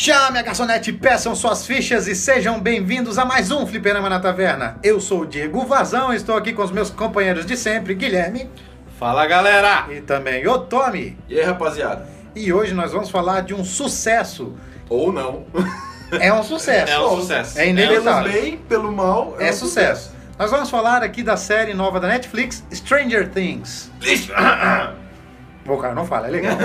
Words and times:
Chame 0.00 0.38
a 0.38 0.42
garçonete, 0.42 0.92
peçam 0.92 1.34
suas 1.34 1.66
fichas 1.66 2.06
e 2.06 2.14
sejam 2.14 2.60
bem-vindos 2.60 3.18
a 3.18 3.24
mais 3.24 3.50
um 3.50 3.66
Fliperama 3.66 4.08
na 4.08 4.20
Taverna. 4.20 4.78
Eu 4.80 5.00
sou 5.00 5.22
o 5.22 5.26
Diego 5.26 5.66
Vazão, 5.66 6.14
estou 6.14 6.36
aqui 6.36 6.52
com 6.52 6.62
os 6.62 6.70
meus 6.70 6.88
companheiros 6.88 7.44
de 7.44 7.56
sempre, 7.56 7.96
Guilherme 7.96 8.48
Fala 8.96 9.26
galera! 9.26 9.88
e 9.90 10.00
também 10.00 10.46
o 10.46 10.56
Tommy. 10.56 11.18
E 11.28 11.40
aí, 11.40 11.44
rapaziada? 11.44 12.06
E 12.32 12.52
hoje 12.52 12.74
nós 12.74 12.92
vamos 12.92 13.10
falar 13.10 13.40
de 13.40 13.52
um 13.52 13.64
sucesso. 13.64 14.54
Ou 14.88 15.12
não. 15.12 15.44
É 16.12 16.32
um 16.32 16.44
sucesso. 16.44 16.92
É 16.92 17.00
um 17.00 17.16
sucesso. 17.16 17.58
É 17.58 17.64
Pelo 17.64 17.78
inevitável. 17.80 18.32
bem, 18.32 18.56
pelo 18.56 18.90
mal, 18.92 19.36
É 19.40 19.50
um 19.50 19.52
sucesso. 19.52 20.14
Nós 20.38 20.50
vamos 20.50 20.70
falar 20.70 21.02
aqui 21.02 21.24
da 21.24 21.36
série 21.36 21.74
nova 21.74 21.98
da 21.98 22.06
Netflix, 22.06 22.64
Stranger 22.72 23.28
Things. 23.28 23.90
Pô, 25.66 25.76
cara, 25.76 25.94
não 25.94 26.06
fala, 26.06 26.28
é 26.28 26.30
legal. 26.30 26.56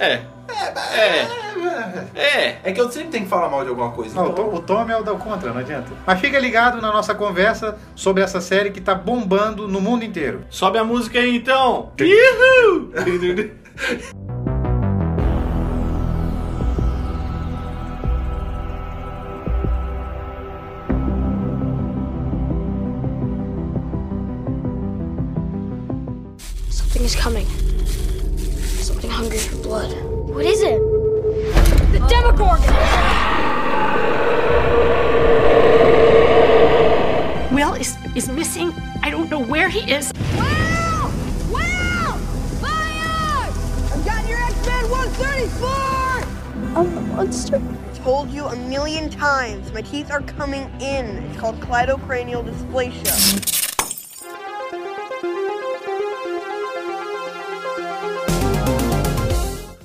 É. 0.00 0.22
É. 0.94 2.20
É. 2.20 2.58
É 2.64 2.72
que 2.72 2.80
eu 2.80 2.90
sempre 2.90 3.08
tenho 3.10 3.24
que 3.24 3.30
falar 3.30 3.48
mal 3.48 3.62
de 3.62 3.70
alguma 3.70 3.90
coisa. 3.90 4.14
Não, 4.14 4.26
o, 4.28 4.30
então- 4.30 4.50
Tom, 4.50 4.56
o 4.56 4.60
Tom 4.60 4.90
é 4.90 4.96
o 4.96 5.02
da 5.02 5.12
contra, 5.14 5.52
não 5.52 5.60
adianta. 5.60 5.90
Mas 6.06 6.20
fica 6.20 6.38
ligado 6.38 6.80
na 6.80 6.92
nossa 6.92 7.14
conversa 7.14 7.76
sobre 7.94 8.22
essa 8.22 8.40
série 8.40 8.70
que 8.70 8.80
tá 8.80 8.94
bombando 8.94 9.66
no 9.68 9.80
mundo 9.80 10.04
inteiro. 10.04 10.44
Sobe 10.50 10.78
a 10.78 10.84
música 10.84 11.18
aí 11.18 11.36
então. 11.36 11.92
Uhul! 12.00 12.92
Something 26.68 27.02
is 27.04 27.16
coming. 27.16 27.46
Something 28.82 29.10
hungry 29.10 29.38
for 29.38 29.56
blood. 29.62 30.11
What 30.32 30.46
is 30.46 30.62
it? 30.62 30.80
The 31.92 31.98
Demogorgon! 32.08 32.58
Will 37.54 37.74
is 37.74 37.98
is 38.16 38.30
missing. 38.30 38.72
I 39.02 39.10
don't 39.10 39.28
know 39.28 39.44
where 39.44 39.68
he 39.68 39.80
is. 39.92 40.10
Wow! 40.34 41.12
Wow! 41.50 42.16
Fire! 42.62 43.52
I've 43.92 44.04
got 44.06 44.26
your 44.26 44.40
X-Men 44.40 44.90
134! 44.90 45.68
I'm 46.78 46.94
the 46.94 47.00
monster. 47.02 47.62
told 47.96 48.30
you 48.30 48.46
a 48.46 48.56
million 48.56 49.10
times. 49.10 49.70
My 49.74 49.82
teeth 49.82 50.10
are 50.10 50.22
coming 50.22 50.62
in. 50.80 51.18
It's 51.28 51.38
called 51.38 51.60
cleidocranial 51.60 52.42
dysplasia. 52.42 53.61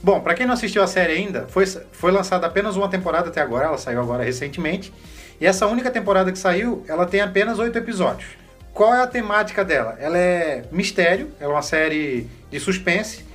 Bom, 0.08 0.22
pra 0.22 0.34
quem 0.34 0.46
não 0.46 0.54
assistiu 0.54 0.82
a 0.82 0.88
série 0.88 1.12
ainda, 1.12 1.48
foi, 1.50 1.66
foi 1.66 2.12
lançada 2.14 2.48
apenas 2.48 2.78
uma 2.78 2.88
temporada 2.88 3.28
até 3.28 3.42
agora, 3.42 3.66
ela 3.66 3.78
saiu 3.78 4.00
agora 4.00 4.24
recentemente. 4.24 4.94
E 5.38 5.46
essa 5.46 5.68
única 5.68 5.92
temporada 5.92 6.32
que 6.32 6.40
saiu, 6.40 6.82
ela 6.88 7.06
tem 7.06 7.20
apenas 7.20 7.60
oito 7.60 7.78
episódios. 7.78 8.30
Qual 8.74 8.96
é 8.96 9.04
a 9.04 9.08
temática 9.08 9.66
dela? 9.66 9.98
Ela 10.00 10.18
é 10.18 10.64
mistério, 10.72 11.34
é 11.42 11.46
uma 11.46 11.62
série 11.62 12.26
de 12.50 12.58
suspense, 12.58 13.26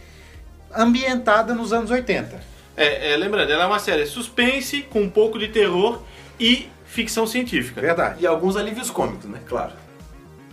ambientada 0.74 1.54
nos 1.54 1.74
anos 1.74 1.90
80. 1.90 2.40
É, 2.74 3.12
é, 3.12 3.16
lembrando, 3.18 3.52
ela 3.52 3.64
é 3.64 3.66
uma 3.66 3.78
série 3.78 4.06
suspense 4.06 4.80
com 4.80 5.02
um 5.02 5.10
pouco 5.10 5.38
de 5.38 5.48
terror 5.48 6.02
e 6.40 6.70
ficção 6.86 7.26
científica. 7.26 7.82
Verdade. 7.82 8.22
E 8.22 8.26
alguns 8.26 8.56
alívios 8.56 8.90
cômicos, 8.90 9.28
né? 9.28 9.40
Claro. 9.46 9.74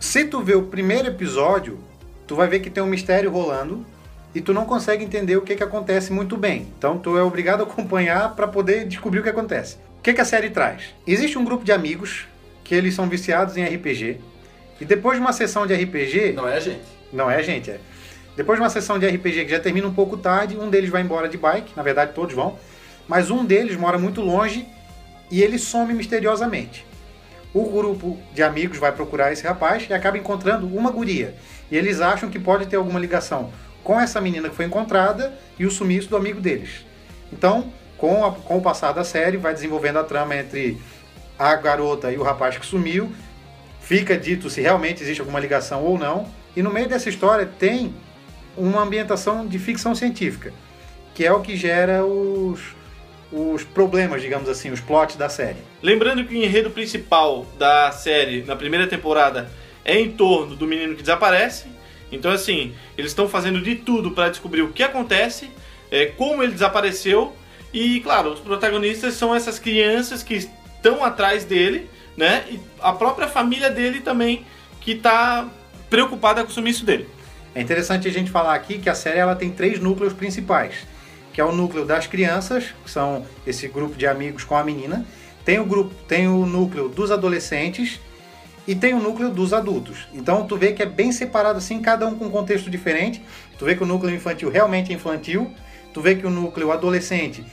Se 0.02 0.26
tu 0.26 0.42
vê 0.42 0.54
o 0.54 0.64
primeiro 0.64 1.08
episódio, 1.08 1.80
tu 2.28 2.36
vai 2.36 2.50
ver 2.50 2.60
que 2.60 2.70
tem 2.70 2.84
um 2.84 2.88
mistério 2.88 3.32
rolando 3.32 3.86
e 4.34 4.42
tu 4.42 4.54
não 4.54 4.66
consegue 4.66 5.04
entender 5.04 5.38
o 5.38 5.42
que, 5.42 5.56
que 5.56 5.64
acontece 5.64 6.12
muito 6.14 6.38
bem. 6.38 6.68
Então 6.78 6.98
tu 6.98 7.18
é 7.18 7.24
obrigado 7.24 7.62
a 7.62 7.64
acompanhar 7.64 8.36
para 8.36 8.48
poder 8.48 8.86
descobrir 8.86 9.20
o 9.20 9.24
que 9.24 9.30
acontece. 9.30 9.78
O 9.98 10.02
que, 10.02 10.14
que 10.14 10.22
a 10.22 10.26
série 10.26 10.50
traz? 10.50 10.94
Existe 11.06 11.38
um 11.38 11.44
grupo 11.44 11.64
de 11.64 11.72
amigos 11.72 12.28
que 12.64 12.76
eles 12.76 12.94
são 12.94 13.10
viciados 13.10 13.58
em 13.58 13.64
RPG 13.64 14.20
e 14.80 14.86
depois 14.86 15.18
de 15.18 15.22
uma 15.22 15.34
sessão 15.34 15.68
de 15.68 15.74
RPG, 15.74 16.34
Não 16.34 16.48
é 16.48 16.56
a 16.56 16.60
gente. 16.60 16.82
não 17.12 17.30
é 17.30 17.36
a 17.36 17.42
gente, 17.42 17.72
é. 17.72 17.80
Depois 18.38 18.58
de 18.58 18.64
uma 18.64 18.70
sessão 18.70 18.98
de 18.98 19.06
RPG 19.08 19.46
que 19.46 19.52
já 19.52 19.60
termina 19.60 19.88
um 19.88 19.94
pouco 19.94 20.16
tarde, 20.16 20.58
um 20.58 20.70
deles 20.70 20.90
vai 20.90 21.02
embora 21.02 21.28
de 21.28 21.38
bike, 21.38 21.74
na 21.76 21.84
verdade 21.84 22.14
todos 22.14 22.34
vão, 22.34 22.58
mas 23.08 23.30
um 23.30 23.44
deles 23.44 23.76
mora 23.76 23.98
muito 23.98 24.22
longe 24.22 24.66
e 25.30 25.42
ele 25.42 25.60
some 25.60 25.94
misteriosamente. 25.94 26.86
O 27.54 27.66
grupo 27.70 28.18
de 28.34 28.44
amigos 28.44 28.78
vai 28.78 28.92
procurar 28.92 29.34
esse 29.34 29.44
rapaz 29.44 29.88
e 29.90 29.94
acaba 29.94 30.18
encontrando 30.18 30.68
uma 30.68 30.92
guria. 30.92 31.36
E 31.70 31.76
eles 31.76 32.00
acham 32.00 32.30
que 32.30 32.40
pode 32.40 32.68
ter 32.68 32.76
alguma 32.76 33.00
ligação 33.00 33.52
com 33.84 34.00
essa 34.00 34.20
menina 34.22 34.50
que 34.50 34.56
foi 34.56 34.66
encontrada 34.66 35.34
e 35.58 35.66
o 35.66 35.72
sumiço 35.72 36.10
do 36.10 36.18
amigo 36.18 36.40
deles. 36.42 36.86
Então, 37.32 37.72
com, 37.98 38.26
a- 38.26 38.32
com 38.32 38.58
o 38.58 38.62
passar 38.62 38.92
da 38.92 39.04
série, 39.04 39.38
vai 39.38 39.54
desenvolvendo 39.54 40.00
a 40.00 40.04
trama 40.04 40.36
entre 40.36 40.78
a 41.38 41.56
garota 41.56 42.12
e 42.12 42.18
o 42.18 42.24
rapaz 42.24 42.58
que 42.58 42.66
sumiu. 42.66 43.12
Fica 43.82 44.18
dito 44.18 44.50
se 44.50 44.62
realmente 44.62 45.02
existe 45.02 45.20
alguma 45.22 45.40
ligação 45.40 45.84
ou 45.84 45.98
não. 45.98 46.28
E 46.56 46.62
no 46.62 46.72
meio 46.72 46.88
dessa 46.88 47.10
história 47.10 47.46
tem 47.46 47.94
uma 48.58 48.82
ambientação 48.82 49.48
de 49.48 49.58
ficção 49.58 49.96
científica, 49.96 50.52
que 51.14 51.26
é 51.26 51.32
o 51.32 51.40
que 51.40 51.56
gera 51.56 52.06
os, 52.06 52.60
os 53.32 53.64
problemas, 53.64 54.22
digamos 54.22 54.50
assim, 54.50 54.70
os 54.72 54.82
plots 54.82 55.16
da 55.16 55.30
série. 55.30 55.60
Lembrando 55.82 56.26
que 56.26 56.34
o 56.34 56.38
enredo 56.44 56.70
principal 56.72 57.46
da 57.58 57.92
série 57.92 58.44
na 58.44 58.56
primeira 58.56 58.86
temporada 58.88 59.50
é 59.86 59.98
em 60.00 60.12
torno 60.12 60.56
do 60.56 60.68
menino 60.68 60.96
que 60.96 61.02
desaparece. 61.02 61.68
Então, 62.12 62.32
assim, 62.32 62.74
eles 62.98 63.12
estão 63.12 63.28
fazendo 63.28 63.62
de 63.62 63.76
tudo 63.76 64.12
para 64.12 64.30
descobrir 64.30 64.62
o 64.62 64.72
que 64.72 64.84
acontece, 64.84 65.50
é, 65.92 66.08
como 66.08 66.42
ele 66.42 66.54
desapareceu. 66.54 67.36
E, 67.74 68.00
claro, 68.02 68.34
os 68.34 68.40
protagonistas 68.40 69.14
são 69.14 69.34
essas 69.34 69.60
crianças 69.60 70.24
que 70.24 70.36
estão 70.36 71.04
atrás 71.04 71.46
dele, 71.46 71.90
né? 72.18 72.46
E 72.50 72.60
a 72.82 72.94
própria 72.94 73.28
família 73.28 73.70
dele 73.70 74.02
também, 74.02 74.46
que 74.82 74.92
está 74.92 75.48
preocupada 75.90 76.44
com 76.44 76.50
o 76.50 76.54
sumiço 76.54 76.86
dele. 76.86 77.08
É 77.54 77.62
interessante 77.62 78.08
a 78.08 78.12
gente 78.12 78.32
falar 78.32 78.54
aqui 78.54 78.78
que 78.78 78.90
a 78.90 78.96
série 78.96 79.20
ela 79.20 79.36
tem 79.36 79.50
três 79.50 79.80
núcleos 79.80 80.14
principais, 80.14 80.76
que 81.34 81.42
é 81.42 81.44
o 81.44 81.52
núcleo 81.52 81.86
das 81.86 82.08
crianças, 82.08 82.66
que 82.84 82.90
são 82.90 83.26
esse 83.46 83.68
grupo 83.68 83.96
de 83.96 84.08
amigos 84.08 84.44
com 84.44 84.56
a 84.56 84.64
menina, 84.64 85.06
tem 85.44 85.60
o 85.60 85.66
grupo, 85.66 85.94
tem 86.08 86.28
o 86.28 86.46
núcleo 86.46 86.90
dos 86.90 87.12
adolescentes 87.12 88.00
e 88.70 88.76
tem 88.76 88.94
o 88.94 89.00
núcleo 89.00 89.32
dos 89.32 89.52
adultos. 89.52 90.08
Então 90.14 90.46
tu 90.46 90.56
vê 90.56 90.74
que 90.74 90.84
é 90.84 90.86
bem 90.86 91.12
separado 91.12 91.58
assim, 91.58 91.82
cada 91.82 92.06
um 92.06 92.16
com 92.16 92.26
um 92.26 92.30
contexto 92.30 92.70
diferente. 92.70 93.20
Tu 93.58 93.66
vê 93.66 93.76
que 93.76 93.82
o 93.82 93.86
núcleo 93.86 94.14
infantil 94.14 94.52
realmente 94.52 94.92
é 94.92 94.96
infantil, 94.96 95.52
tu 95.92 96.02
vê 96.02 96.14
que 96.14 96.28
o 96.28 96.30
núcleo 96.30 96.72
adolescente 96.72 97.44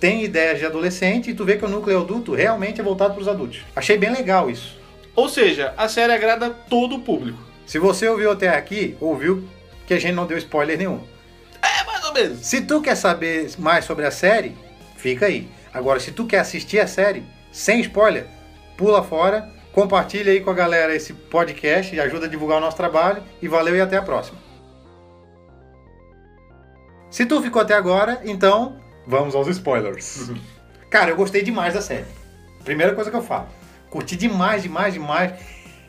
tem 0.00 0.24
ideias 0.24 0.58
de 0.58 0.64
adolescente 0.64 1.30
e 1.30 1.34
tu 1.34 1.44
vê 1.44 1.58
que 1.58 1.66
o 1.66 1.68
núcleo 1.68 2.00
adulto 2.00 2.34
realmente 2.34 2.80
é 2.80 2.82
voltado 2.82 3.12
para 3.12 3.20
os 3.20 3.28
adultos. 3.28 3.62
Achei 3.76 3.98
bem 3.98 4.10
legal 4.10 4.48
isso. 4.48 4.80
Ou 5.14 5.28
seja, 5.28 5.74
a 5.76 5.86
série 5.86 6.14
agrada 6.14 6.48
todo 6.48 6.96
o 6.96 7.00
público. 7.00 7.38
Se 7.66 7.78
você 7.78 8.08
ouviu 8.08 8.30
até 8.30 8.48
aqui, 8.48 8.96
ouviu 8.98 9.46
que 9.86 9.92
a 9.92 9.98
gente 9.98 10.14
não 10.14 10.26
deu 10.26 10.38
spoiler 10.38 10.78
nenhum. 10.78 11.00
É 11.60 11.84
mais 11.84 12.02
ou 12.06 12.14
menos. 12.14 12.38
Se 12.38 12.62
tu 12.62 12.80
quer 12.80 12.94
saber 12.94 13.50
mais 13.58 13.84
sobre 13.84 14.06
a 14.06 14.10
série, 14.10 14.56
fica 14.96 15.26
aí. 15.26 15.46
Agora, 15.74 16.00
se 16.00 16.10
tu 16.10 16.24
quer 16.24 16.38
assistir 16.38 16.80
a 16.80 16.86
série, 16.86 17.22
sem 17.52 17.80
spoiler, 17.82 18.26
pula 18.78 19.02
fora, 19.02 19.52
compartilha 19.74 20.32
aí 20.32 20.40
com 20.40 20.50
a 20.50 20.54
galera 20.54 20.94
esse 20.94 21.12
podcast 21.12 21.94
e 21.94 22.00
ajuda 22.00 22.26
a 22.26 22.28
divulgar 22.28 22.58
o 22.58 22.60
nosso 22.60 22.76
trabalho. 22.76 23.22
E 23.42 23.48
valeu 23.48 23.76
e 23.76 23.80
até 23.80 23.96
a 23.96 24.02
próxima. 24.02 24.38
Se 27.10 27.26
tu 27.26 27.42
ficou 27.42 27.60
até 27.60 27.74
agora, 27.74 28.20
então 28.24 28.80
vamos 29.06 29.34
aos 29.34 29.48
spoilers. 29.48 30.30
Cara, 30.88 31.10
eu 31.10 31.16
gostei 31.16 31.42
demais 31.42 31.74
da 31.74 31.82
série. 31.82 32.06
Primeira 32.64 32.94
coisa 32.94 33.10
que 33.10 33.16
eu 33.16 33.22
falo. 33.22 33.48
Curti 33.90 34.16
demais, 34.16 34.62
demais, 34.62 34.94
demais. 34.94 35.32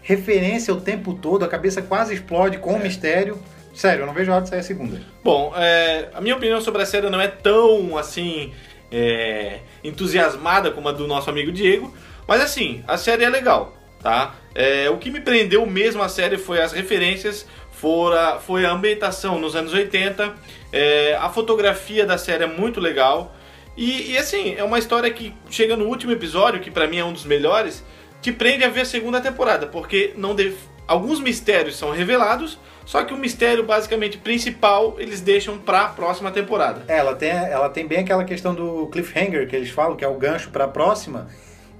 Referência 0.01 0.73
o 0.73 0.81
tempo 0.81 1.13
todo, 1.13 1.45
a 1.45 1.47
cabeça 1.47 1.81
quase 1.81 2.13
explode 2.13 2.57
com 2.57 2.73
o 2.73 2.79
mistério. 2.79 3.39
Sério, 3.73 4.03
eu 4.03 4.05
não 4.05 4.13
vejo 4.13 4.31
a 4.31 4.35
hora 4.35 4.43
de 4.43 4.49
sair 4.49 4.59
a 4.59 4.63
segunda. 4.63 5.01
Bom, 5.23 5.51
é, 5.55 6.09
a 6.13 6.21
minha 6.21 6.35
opinião 6.35 6.61
sobre 6.61 6.81
a 6.81 6.85
série 6.85 7.09
não 7.09 7.19
é 7.19 7.27
tão 7.27 7.97
assim 7.97 8.53
é, 8.91 9.59
entusiasmada 9.83 10.71
como 10.71 10.87
a 10.87 10.91
do 10.91 11.07
nosso 11.07 11.29
amigo 11.29 11.51
Diego, 11.51 11.93
mas 12.27 12.41
assim, 12.41 12.83
a 12.87 12.97
série 12.97 13.23
é 13.23 13.29
legal, 13.29 13.75
tá? 14.01 14.35
É, 14.53 14.89
o 14.89 14.97
que 14.97 15.11
me 15.11 15.19
prendeu 15.19 15.65
mesmo 15.65 16.01
a 16.01 16.09
série 16.09 16.37
foi 16.37 16.61
as 16.61 16.71
referências, 16.71 17.45
fora, 17.71 18.39
foi 18.39 18.65
a 18.65 18.71
ambientação 18.71 19.37
nos 19.39 19.55
anos 19.55 19.73
80, 19.73 20.33
é, 20.71 21.15
a 21.19 21.29
fotografia 21.29 22.05
da 22.05 22.17
série 22.17 22.43
é 22.43 22.47
muito 22.47 22.79
legal 22.79 23.35
e, 23.77 24.13
e, 24.13 24.17
assim, 24.17 24.55
é 24.57 24.63
uma 24.63 24.79
história 24.79 25.11
que 25.11 25.33
chega 25.49 25.75
no 25.75 25.85
último 25.85 26.13
episódio, 26.13 26.61
que 26.61 26.71
pra 26.71 26.87
mim 26.87 26.97
é 26.97 27.03
um 27.03 27.11
dos 27.11 27.25
melhores, 27.25 27.83
te 28.21 28.31
prende 28.31 28.63
a 28.63 28.69
ver 28.69 28.81
a 28.81 28.85
segunda 28.85 29.19
temporada, 29.19 29.67
porque 29.67 30.13
não 30.15 30.33
deve- 30.33 30.55
alguns 30.87 31.19
mistérios 31.19 31.75
são 31.75 31.91
revelados, 31.91 32.57
só 32.85 33.03
que 33.03 33.13
o 33.13 33.17
mistério 33.17 33.63
basicamente 33.63 34.17
principal 34.17 34.95
eles 34.97 35.19
deixam 35.19 35.57
pra 35.57 35.89
próxima 35.89 36.31
temporada. 36.31 36.83
Ela 36.87 37.15
tem, 37.15 37.31
ela 37.31 37.67
tem 37.69 37.85
bem 37.85 37.99
aquela 37.99 38.23
questão 38.23 38.55
do 38.55 38.87
cliffhanger 38.87 39.47
que 39.49 39.55
eles 39.55 39.69
falam, 39.71 39.97
que 39.97 40.05
é 40.05 40.07
o 40.07 40.13
gancho 40.13 40.49
para 40.51 40.63
a 40.65 40.67
próxima, 40.69 41.27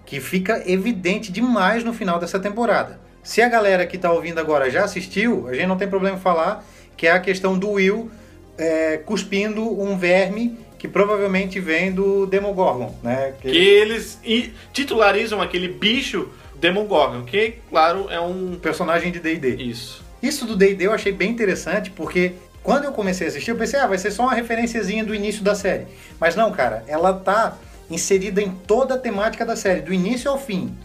que 0.06 0.20
fica 0.20 0.62
evidente 0.70 1.32
demais 1.32 1.84
no 1.84 1.94
final 1.94 2.20
dessa 2.20 2.40
temporada. 2.40 3.00
Se 3.24 3.42
a 3.42 3.50
galera 3.50 3.86
que 3.88 3.98
tá 3.98 4.12
ouvindo 4.12 4.40
agora 4.40 4.70
já 4.70 4.84
assistiu, 4.84 5.48
a 5.48 5.54
gente 5.54 5.66
não 5.68 5.78
tem 5.78 5.88
problema 5.88 6.18
em 6.18 6.22
falar 6.22 6.64
que 6.96 7.08
é 7.08 7.12
a 7.12 7.20
questão 7.20 7.58
do 7.58 7.72
Will 7.72 8.10
é, 8.58 8.98
cuspindo 8.98 9.64
um 9.82 9.98
verme 9.98 10.58
que 10.78 10.88
provavelmente 10.88 11.60
vem 11.60 11.92
do 11.92 12.26
Demogorgon, 12.28 12.94
né? 13.02 13.34
Que 13.42 13.48
eles 13.50 14.20
i- 14.24 14.54
titularizam 14.72 15.42
aquele 15.42 15.68
bicho 15.68 16.30
Demogorgon, 16.56 17.24
que, 17.24 17.56
claro, 17.70 18.08
é 18.10 18.20
um... 18.20 18.58
personagem 18.62 19.12
de 19.12 19.20
D&D. 19.20 19.56
Isso. 19.56 20.04
Isso 20.22 20.46
do 20.46 20.56
D&D 20.56 20.86
eu 20.86 20.94
achei 20.94 21.12
bem 21.12 21.32
interessante, 21.32 21.90
porque 21.92 22.34
quando 22.64 22.86
eu 22.86 22.92
comecei 22.92 23.28
a 23.28 23.30
assistir, 23.30 23.52
eu 23.52 23.58
pensei, 23.58 23.80
ah, 23.80 23.88
vai 23.88 23.98
ser 23.98 24.12
só 24.12 24.24
uma 24.24 24.34
referenciazinha 24.34 25.04
do 25.04 25.14
início 25.14 25.44
da 25.44 25.54
série. 25.56 25.86
Mas 26.20 26.36
não, 26.36 26.52
cara, 26.52 26.84
ela 26.88 27.14
tá 27.14 27.58
inserida 27.90 28.42
em 28.42 28.52
toda 28.52 28.96
a 28.96 28.98
temática 28.98 29.46
da 29.46 29.56
série, 29.56 29.82
do 29.82 29.94
início 29.94 30.30
ao 30.30 30.40
fim. 30.40 30.76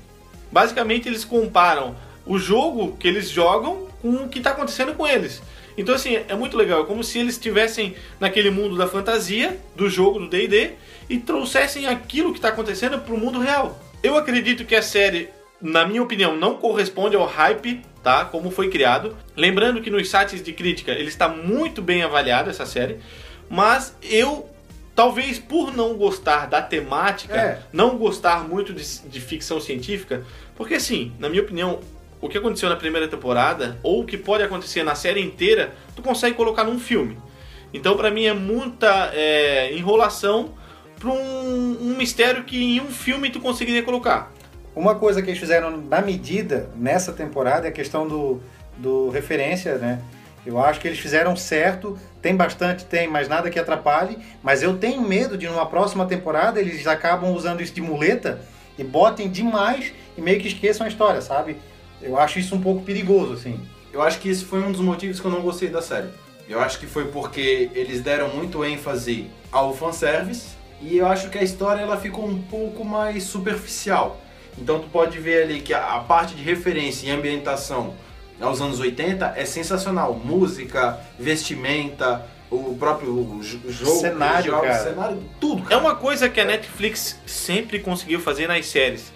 Basicamente, 0.51 1.09
eles 1.09 1.25
comparam 1.25 1.97
o 2.27 2.39
jogo 2.39 2.97
que 2.97 3.09
eles 3.09 3.29
jogam 3.29 3.87
com 4.03 4.11
o 4.11 4.29
que 4.29 4.39
está 4.39 4.51
acontecendo 4.51 4.95
com 4.95 5.07
eles. 5.07 5.43
Então, 5.77 5.95
assim, 5.95 6.19
é 6.29 6.35
muito 6.35 6.57
legal. 6.57 6.83
É 6.83 6.87
como 6.87 7.03
se 7.03 7.19
eles 7.19 7.35
estivessem 7.35 7.95
naquele 8.19 8.51
mundo 8.51 8.77
da 8.77 8.87
fantasia, 8.87 9.59
do 9.75 9.89
jogo, 9.89 10.19
do 10.19 10.29
D&D, 10.29 10.73
e 11.09 11.19
trouxessem 11.19 11.87
aquilo 11.87 12.33
que 12.33 12.39
está 12.39 12.49
acontecendo 12.49 12.99
para 12.99 13.15
o 13.15 13.19
mundo 13.19 13.41
real. 13.41 13.81
Eu 14.03 14.17
acredito 14.17 14.65
que 14.65 14.75
a 14.75 14.83
série, 14.83 15.29
na 15.61 15.87
minha 15.87 16.03
opinião, 16.03 16.37
não 16.37 16.57
corresponde 16.57 17.17
ao 17.17 17.25
hype, 17.25 17.81
tá? 18.03 18.25
Como 18.25 18.51
foi 18.51 18.69
criado. 18.69 19.17
Lembrando 19.37 19.81
que 19.81 19.91
nos 19.91 20.11
sites 20.11 20.43
de 20.43 20.53
crítica, 20.53 20.93
ele 20.93 21.09
está 21.09 21.29
muito 21.29 21.81
bem 21.81 22.03
avaliado, 22.03 22.51
essa 22.51 22.67
série. 22.67 22.99
Mas 23.49 23.97
eu, 24.03 24.50
talvez 24.95 25.39
por 25.39 25.75
não 25.75 25.95
gostar 25.95 26.47
da 26.47 26.61
temática, 26.61 27.35
É. 27.35 27.59
não 27.73 27.97
gostar 27.97 28.47
muito 28.49 28.73
de, 28.73 29.01
de 29.09 29.21
ficção 29.21 29.61
científica, 29.61 30.25
porque 30.57 30.75
assim, 30.75 31.13
na 31.19 31.29
minha 31.29 31.43
opinião, 31.43 31.81
o 32.21 32.29
que 32.29 32.37
aconteceu 32.37 32.69
na 32.69 32.77
primeira 32.77 33.09
temporada, 33.09 33.79
ou 33.83 34.03
o 34.03 34.05
que 34.05 34.19
pode 34.19 34.43
acontecer 34.43 34.83
na 34.83 34.95
série 34.95 35.21
inteira, 35.23 35.73
tu 35.97 36.03
consegue 36.03 36.37
colocar 36.37 36.65
num 36.65 36.79
filme. 36.79 37.17
Então, 37.73 37.97
pra 37.97 38.11
mim, 38.11 38.25
é 38.27 38.35
muita 38.35 39.11
é, 39.15 39.73
enrolação 39.73 40.55
pra 40.99 41.11
um, 41.11 41.79
um 41.81 41.97
mistério 41.97 42.45
que 42.45 42.63
em 42.63 42.81
um 42.81 42.91
filme 42.91 43.31
tu 43.31 43.41
conseguiria 43.41 43.83
colocar. 43.83 44.31
Uma 44.77 44.95
coisa 44.97 45.23
que 45.23 45.31
eles 45.31 45.41
fizeram 45.41 45.77
na 45.79 46.03
medida 46.03 46.69
nessa 46.77 47.13
temporada 47.13 47.67
é 47.67 47.71
a 47.71 47.73
questão 47.73 48.07
do, 48.07 48.41
do 48.77 49.09
referência, 49.09 49.77
né? 49.79 50.01
Eu 50.45 50.59
acho 50.59 50.81
que 50.81 50.89
eles 50.89 50.99
fizeram 50.99 51.37
certo, 51.37 51.99
tem 52.23 52.35
bastante, 52.35 52.85
tem, 52.85 53.07
mas 53.07 53.29
nada 53.29 53.51
que 53.51 53.59
atrapalhe. 53.59 54.19
Mas 54.43 54.63
eu 54.63 54.77
tenho 54.79 55.03
medo 55.03 55.37
de 55.37 55.47
numa 55.47 55.67
próxima 55.67 56.07
temporada 56.07 56.61
eles 56.61 56.87
acabam 56.87 57.33
usando 57.35 57.61
isso 57.61 57.75
de 57.75 57.83
muleta 57.83 58.41
e 58.79 58.85
botem 58.85 59.29
demais 59.29 59.93
e 60.17 60.21
meio 60.21 60.41
que 60.41 60.49
esqueçam 60.49 60.87
a 60.87 60.89
história, 60.89 61.21
sabe? 61.21 61.57
Eu 62.01 62.19
acho 62.19 62.39
isso 62.39 62.55
um 62.55 62.61
pouco 62.61 62.83
perigoso, 62.83 63.35
assim. 63.35 63.61
Eu 63.93 64.01
acho 64.01 64.19
que 64.19 64.29
esse 64.29 64.45
foi 64.45 64.63
um 64.63 64.73
dos 64.73 64.81
motivos 64.81 65.21
que 65.21 65.27
eu 65.27 65.31
não 65.31 65.43
gostei 65.43 65.69
da 65.69 65.83
série. 65.83 66.09
Eu 66.49 66.61
acho 66.61 66.79
que 66.79 66.87
foi 66.87 67.09
porque 67.09 67.71
eles 67.75 68.01
deram 68.01 68.29
muito 68.35 68.65
ênfase 68.65 69.31
ao 69.53 69.75
fanservice 69.75 70.57
e 70.81 70.97
eu 70.97 71.07
acho 71.07 71.29
que 71.29 71.39
a 71.39 71.43
história 71.43 71.83
ela 71.83 71.97
ficou 71.97 72.27
um 72.27 72.41
pouco 72.43 72.85
mais 72.85 73.25
superficial. 73.25 74.21
Então 74.59 74.81
tu 74.81 74.89
pode 74.89 75.19
ver 75.19 75.45
ali 75.45 75.61
que 75.61 75.75
a, 75.75 75.97
a 75.97 76.01
parte 76.01 76.35
de 76.35 76.43
referência 76.43 77.07
e 77.07 77.11
ambientação 77.11 77.95
aos 78.41 78.61
anos 78.61 78.81
80 78.81 79.35
é 79.37 79.45
sensacional. 79.45 80.15
Música, 80.15 80.99
vestimenta, 81.19 82.25
o 82.51 82.75
próprio 82.79 83.41
jo- 83.43 83.61
jogo, 83.71 84.01
Cenário, 84.01 84.51
jogos, 84.51 84.67
cara. 84.69 84.83
cenário, 84.83 85.19
tudo. 85.41 85.63
É 85.63 85.69
Cara. 85.69 85.81
uma 85.81 85.95
coisa 85.95 86.29
que 86.29 86.41
a 86.41 86.45
Netflix 86.45 87.19
sempre 87.27 87.79
conseguiu 87.79 88.21
fazer 88.21 88.49
nas 88.49 88.67
séries. 88.67 89.13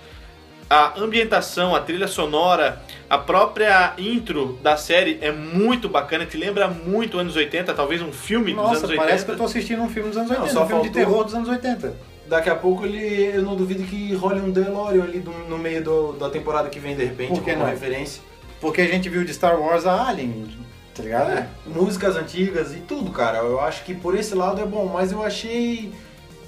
A 0.70 0.98
ambientação, 0.98 1.74
a 1.74 1.80
trilha 1.80 2.08
sonora, 2.08 2.82
a 3.08 3.18
própria 3.18 3.92
intro 3.98 4.58
da 4.62 4.76
série 4.76 5.18
é 5.20 5.30
muito 5.30 5.88
bacana, 5.88 6.24
te 6.24 6.36
lembra 6.38 6.68
muito 6.68 7.18
anos 7.18 7.36
80, 7.36 7.74
talvez 7.74 8.00
um 8.00 8.10
filme 8.12 8.46
dos 8.52 8.56
Nossa, 8.62 8.70
anos 8.78 8.82
80. 8.90 9.02
parece 9.04 9.24
que 9.24 9.30
eu 9.32 9.36
tô 9.36 9.44
assistindo 9.44 9.82
um 9.82 9.88
filme 9.90 10.08
dos 10.08 10.16
anos 10.16 10.30
Não, 10.30 10.36
80, 10.38 10.52
só 10.54 10.64
um 10.64 10.66
filme 10.68 10.82
de 10.84 10.90
terror 10.90 11.24
dos 11.24 11.34
anos 11.34 11.48
80. 11.48 11.94
Daqui 12.26 12.48
a 12.48 12.54
pouco 12.54 12.86
ele, 12.86 13.36
eu 13.36 13.42
não 13.42 13.54
duvido 13.54 13.82
que 13.82 14.14
role 14.14 14.40
um 14.40 14.50
DeLorean 14.50 15.04
ali 15.04 15.20
do- 15.20 15.30
no 15.30 15.58
meio 15.58 15.84
do- 15.84 16.12
da 16.14 16.30
temporada 16.30 16.70
que 16.70 16.78
vem 16.78 16.96
de 16.96 17.04
repente, 17.04 17.38
como 17.40 17.56
não? 17.58 17.66
referência. 17.66 18.22
Porque 18.64 18.80
a 18.80 18.86
gente 18.86 19.10
viu 19.10 19.22
de 19.24 19.34
Star 19.34 19.60
Wars 19.60 19.84
a 19.84 20.08
Alien, 20.08 20.46
tá 20.94 21.02
ligado? 21.02 21.32
É, 21.32 21.46
músicas 21.66 22.16
antigas 22.16 22.74
e 22.74 22.78
tudo, 22.78 23.10
cara. 23.10 23.36
Eu 23.36 23.60
acho 23.60 23.84
que 23.84 23.92
por 23.92 24.18
esse 24.18 24.34
lado 24.34 24.58
é 24.58 24.64
bom, 24.64 24.86
mas 24.86 25.12
eu 25.12 25.22
achei. 25.22 25.92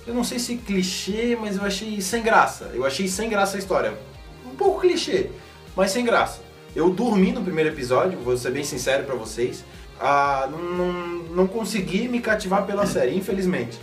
Eu 0.07 0.15
não 0.15 0.25
sei 0.25 0.39
se 0.39 0.57
clichê, 0.57 1.37
mas 1.39 1.59
eu 1.59 1.63
achei 1.63 2.01
sem 2.01 2.23
graça. 2.23 2.71
Eu 2.73 2.87
achei 2.87 3.07
sem 3.07 3.29
graça 3.29 3.57
a 3.57 3.59
história. 3.59 3.93
Um 4.51 4.57
pouco 4.57 4.81
clichê, 4.81 5.29
mas 5.77 5.91
sem 5.91 6.07
graça. 6.07 6.41
Eu 6.75 6.89
dormi 6.89 7.33
no 7.33 7.43
primeiro 7.43 7.69
episódio, 7.69 8.19
vou 8.21 8.35
ser 8.35 8.51
bem 8.51 8.65
sincero 8.65 9.05
pra 9.05 9.15
vocês. 9.15 9.63
Ah, 10.01 10.49
não, 10.51 10.93
não, 11.35 11.47
consegui 11.47 12.09
me 12.09 12.21
cativar 12.21 12.65
pela 12.65 12.87
série, 12.89 13.15
infelizmente. 13.15 13.79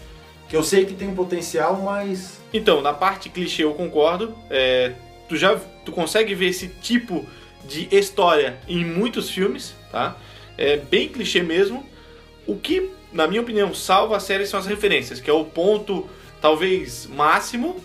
Que 0.49 0.57
eu 0.57 0.63
sei 0.63 0.85
que 0.85 0.95
tem 0.95 1.07
um 1.07 1.15
potencial, 1.15 1.79
mas. 1.83 2.41
Então, 2.51 2.81
na 2.81 2.93
parte 2.93 3.29
clichê 3.29 3.63
eu 3.63 3.75
concordo. 3.75 4.33
É, 4.49 4.93
tu 5.29 5.37
já 5.37 5.55
tu 5.85 5.91
consegue 5.91 6.33
ver 6.33 6.47
esse 6.47 6.67
tipo 6.67 7.23
de 7.67 7.87
história 7.91 8.57
em 8.67 8.83
muitos 8.83 9.29
filmes, 9.29 9.73
tá? 9.91 10.15
É 10.57 10.77
bem 10.77 11.09
clichê 11.09 11.41
mesmo. 11.41 11.85
O 12.45 12.57
que, 12.57 12.89
na 13.11 13.27
minha 13.27 13.41
opinião, 13.41 13.73
salva 13.73 14.17
a 14.17 14.19
série 14.19 14.45
são 14.45 14.59
as 14.59 14.65
referências, 14.65 15.19
que 15.19 15.29
é 15.29 15.33
o 15.33 15.45
ponto 15.45 16.07
talvez 16.41 17.07
máximo 17.07 17.81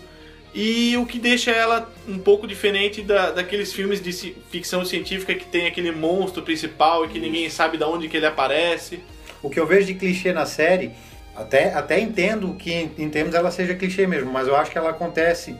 e 0.53 0.97
o 0.97 1.05
que 1.05 1.19
deixa 1.19 1.51
ela 1.51 1.91
um 2.07 2.17
pouco 2.17 2.47
diferente 2.47 3.01
da, 3.01 3.31
daqueles 3.31 3.71
filmes 3.71 4.01
de 4.01 4.11
ficção 4.49 4.83
científica 4.83 5.33
que 5.35 5.45
tem 5.45 5.67
aquele 5.67 5.91
monstro 5.91 6.41
principal 6.41 7.05
e 7.05 7.07
que 7.07 7.19
ninguém 7.19 7.49
sabe 7.49 7.77
de 7.77 7.83
onde 7.83 8.09
que 8.09 8.17
ele 8.17 8.25
aparece. 8.25 8.99
O 9.41 9.49
que 9.49 9.59
eu 9.59 9.65
vejo 9.65 9.87
de 9.87 9.93
clichê 9.93 10.33
na 10.33 10.45
série, 10.45 10.91
até, 11.35 11.73
até 11.73 11.99
entendo 11.99 12.53
que 12.55 12.73
em, 12.73 12.91
em 12.97 13.09
termos 13.09 13.33
ela 13.35 13.51
seja 13.51 13.75
clichê 13.75 14.05
mesmo, 14.05 14.31
mas 14.31 14.47
eu 14.47 14.55
acho 14.55 14.71
que 14.71 14.77
ela 14.77 14.89
acontece 14.89 15.55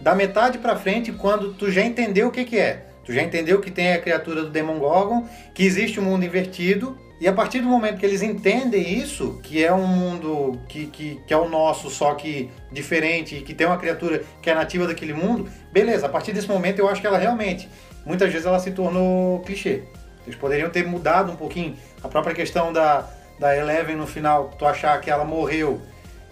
da 0.00 0.14
metade 0.14 0.58
pra 0.58 0.74
frente 0.74 1.12
quando 1.12 1.52
tu 1.52 1.70
já 1.70 1.84
entendeu 1.84 2.28
o 2.28 2.32
que 2.32 2.44
que 2.44 2.58
é. 2.58 2.89
Tu 3.04 3.12
já 3.12 3.22
entendeu 3.22 3.60
que 3.60 3.70
tem 3.70 3.92
a 3.92 4.00
criatura 4.00 4.42
do 4.42 4.50
Demon 4.50 4.78
Gorgon, 4.78 5.26
que 5.54 5.64
existe 5.64 5.98
um 5.98 6.04
mundo 6.04 6.24
invertido, 6.24 6.98
e 7.20 7.28
a 7.28 7.32
partir 7.32 7.60
do 7.60 7.68
momento 7.68 7.98
que 7.98 8.06
eles 8.06 8.22
entendem 8.22 8.98
isso, 8.98 9.38
que 9.42 9.62
é 9.62 9.72
um 9.72 9.86
mundo 9.86 10.58
que, 10.68 10.86
que, 10.86 11.20
que 11.26 11.34
é 11.34 11.36
o 11.36 11.48
nosso, 11.48 11.90
só 11.90 12.14
que 12.14 12.50
diferente, 12.72 13.36
e 13.36 13.42
que 13.42 13.52
tem 13.52 13.66
uma 13.66 13.76
criatura 13.76 14.22
que 14.40 14.48
é 14.48 14.54
nativa 14.54 14.86
daquele 14.86 15.12
mundo, 15.12 15.46
beleza, 15.70 16.06
a 16.06 16.08
partir 16.08 16.32
desse 16.32 16.48
momento 16.48 16.78
eu 16.78 16.88
acho 16.88 17.00
que 17.00 17.06
ela 17.06 17.18
realmente, 17.18 17.68
muitas 18.06 18.32
vezes 18.32 18.46
ela 18.46 18.58
se 18.58 18.70
tornou 18.70 19.40
clichê. 19.40 19.82
Eles 20.26 20.38
poderiam 20.38 20.70
ter 20.70 20.86
mudado 20.86 21.32
um 21.32 21.36
pouquinho 21.36 21.76
a 22.02 22.08
própria 22.08 22.34
questão 22.34 22.72
da, 22.72 23.06
da 23.38 23.56
Eleven 23.56 23.96
no 23.96 24.06
final, 24.06 24.50
tu 24.58 24.64
achar 24.64 24.98
que 25.00 25.10
ela 25.10 25.24
morreu. 25.24 25.80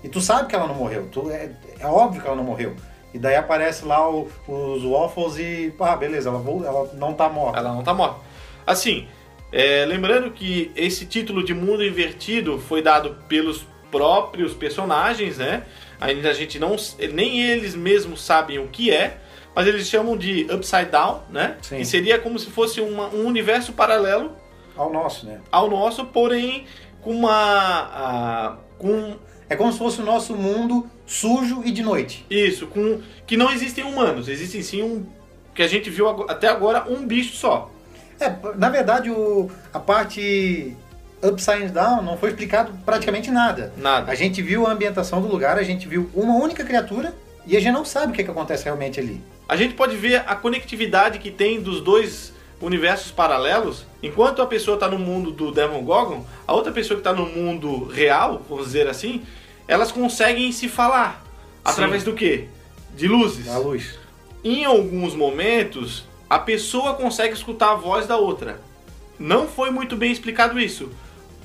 E 0.03 0.09
tu 0.09 0.21
sabe 0.21 0.49
que 0.49 0.55
ela 0.55 0.67
não 0.67 0.75
morreu. 0.75 1.09
Tu, 1.11 1.31
é, 1.31 1.51
é 1.81 1.87
óbvio 1.87 2.23
que 2.23 2.27
ela 2.27 2.37
não 2.37 2.45
morreu. 2.45 2.77
E 3.13 3.19
daí 3.19 3.37
aparece 3.37 3.85
lá 3.85 4.09
o- 4.09 4.29
os 4.47 4.83
Waffles 4.83 5.37
e. 5.39 5.73
Ah, 5.81 5.97
beleza, 5.97 6.29
ela, 6.29 6.39
ela 6.67 6.91
não 6.95 7.15
tá 7.15 7.29
morta. 7.29 7.59
Ela 7.59 7.73
não 7.73 7.83
tá 7.83 7.95
morta. 7.95 8.21
Assim, 8.67 9.09
é, 9.51 9.85
lembrando 9.87 10.31
que 10.31 10.71
esse 10.77 11.07
título 11.07 11.43
de 11.43 11.55
mundo 11.55 11.83
invertido 11.85 12.59
foi 12.59 12.83
dado 12.83 13.17
pelos 13.29 13.67
próprios 13.91 14.53
personagens, 14.53 15.39
né? 15.39 15.63
Ainda 16.01 16.29
a 16.31 16.35
gente 16.35 16.59
não. 16.59 16.77
Nem 17.15 17.41
eles 17.41 17.75
mesmos 17.75 18.23
sabem 18.23 18.59
o 18.59 18.69
que 18.69 18.91
é, 18.91 19.17
mas 19.55 19.67
eles 19.67 19.89
chamam 19.89 20.17
de 20.17 20.47
Upside 20.53 20.91
Down, 20.91 21.23
né? 21.31 21.57
Sim. 21.63 21.79
Que 21.79 21.85
seria 21.87 22.19
como 22.19 22.39
se 22.39 22.51
fosse 22.51 22.81
uma- 22.83 23.09
um 23.09 23.25
universo 23.27 23.73
paralelo 23.73 24.33
Ao 24.77 24.93
nosso, 24.93 25.25
né? 25.27 25.41
ao 25.51 25.69
nosso, 25.71 26.05
porém 26.05 26.67
com 27.01 27.11
uma. 27.13 27.31
a- 27.33 28.57
com 28.79 29.17
É 29.49 29.57
como 29.57 29.73
se 29.73 29.79
fosse 29.79 30.01
o 30.01 30.05
nosso 30.05 30.35
mundo 30.35 30.89
sujo 31.07 31.63
e 31.65 31.71
de 31.71 31.83
noite. 31.83 32.25
isso, 32.29 32.67
com. 32.67 33.01
que 33.27 33.37
não 33.37 33.51
existem 33.51 33.85
humanos, 33.85 34.29
existem 34.29 34.63
sim 34.63 34.83
um. 34.83 35.07
que 35.55 35.63
a 35.63 35.69
gente 35.69 35.89
viu 35.89 36.09
até 36.09 36.49
agora 36.49 36.85
um 36.89 37.07
bicho 37.07 37.35
só. 37.35 37.71
É, 38.21 38.35
na 38.57 38.69
verdade, 38.69 39.11
o, 39.11 39.51
a 39.73 39.79
parte 39.79 40.77
Upside 41.23 41.69
Down 41.69 42.03
não 42.03 42.17
foi 42.17 42.31
explicado 42.31 42.73
praticamente 42.85 43.31
nada. 43.31 43.73
Nada. 43.77 44.11
A 44.11 44.15
gente 44.15 44.43
viu 44.43 44.67
a 44.67 44.73
ambientação 44.73 45.21
do 45.21 45.29
lugar, 45.29 45.57
a 45.57 45.63
gente 45.63 45.89
viu 45.89 46.11
uma 46.15 46.35
única 46.35 46.65
criatura 46.65 47.15
e 47.47 47.57
a 47.57 47.61
gente 47.61 47.73
não 47.73 47.85
sabe 47.85 48.13
o 48.13 48.15
que, 48.15 48.25
que 48.25 48.31
acontece 48.31 48.65
realmente 48.65 49.01
ali. 49.01 49.23
A 49.49 49.57
gente 49.57 49.75
pode 49.75 49.97
ver 49.97 50.23
a 50.27 50.37
conectividade 50.37 51.19
que 51.19 51.31
tem 51.31 51.61
dos 51.61 51.81
dois 51.81 52.35
universos 52.61 53.11
paralelos. 53.11 53.85
Enquanto 54.03 54.43
a 54.43 54.47
pessoa 54.47 54.75
está 54.75 54.89
no 54.89 54.99
mundo 54.99 55.31
do 55.31 55.51
Demon 55.51 55.83
Gorgon, 55.83 56.25
a 56.47 56.53
outra 56.53 56.73
pessoa 56.73 57.01
que 57.01 57.09
está 57.09 57.13
no 57.13 57.27
mundo 57.27 57.85
real, 57.87 58.43
vamos 58.49 58.67
dizer 58.67 58.89
assim, 58.89 59.23
elas 59.67 59.93
conseguem 59.93 60.51
se 60.53 60.69
falar. 60.69 61.25
Através 61.65 62.03
do 62.05 62.15
quê? 62.15 62.49
De 62.97 63.07
luzes. 63.07 63.49
A 63.49 63.59
luz. 63.59 63.99
Em 64.43 64.65
alguns 64.65 65.15
momentos, 65.15 66.05
a 66.29 66.39
pessoa 66.39 66.95
consegue 66.95 67.35
escutar 67.35 67.73
a 67.73 67.75
voz 67.75 68.07
da 68.07 68.17
outra. 68.17 68.61
Não 69.19 69.49
foi 69.49 69.71
muito 69.71 69.97
bem 69.97 70.13
explicado 70.13 70.61
isso, 70.61 70.91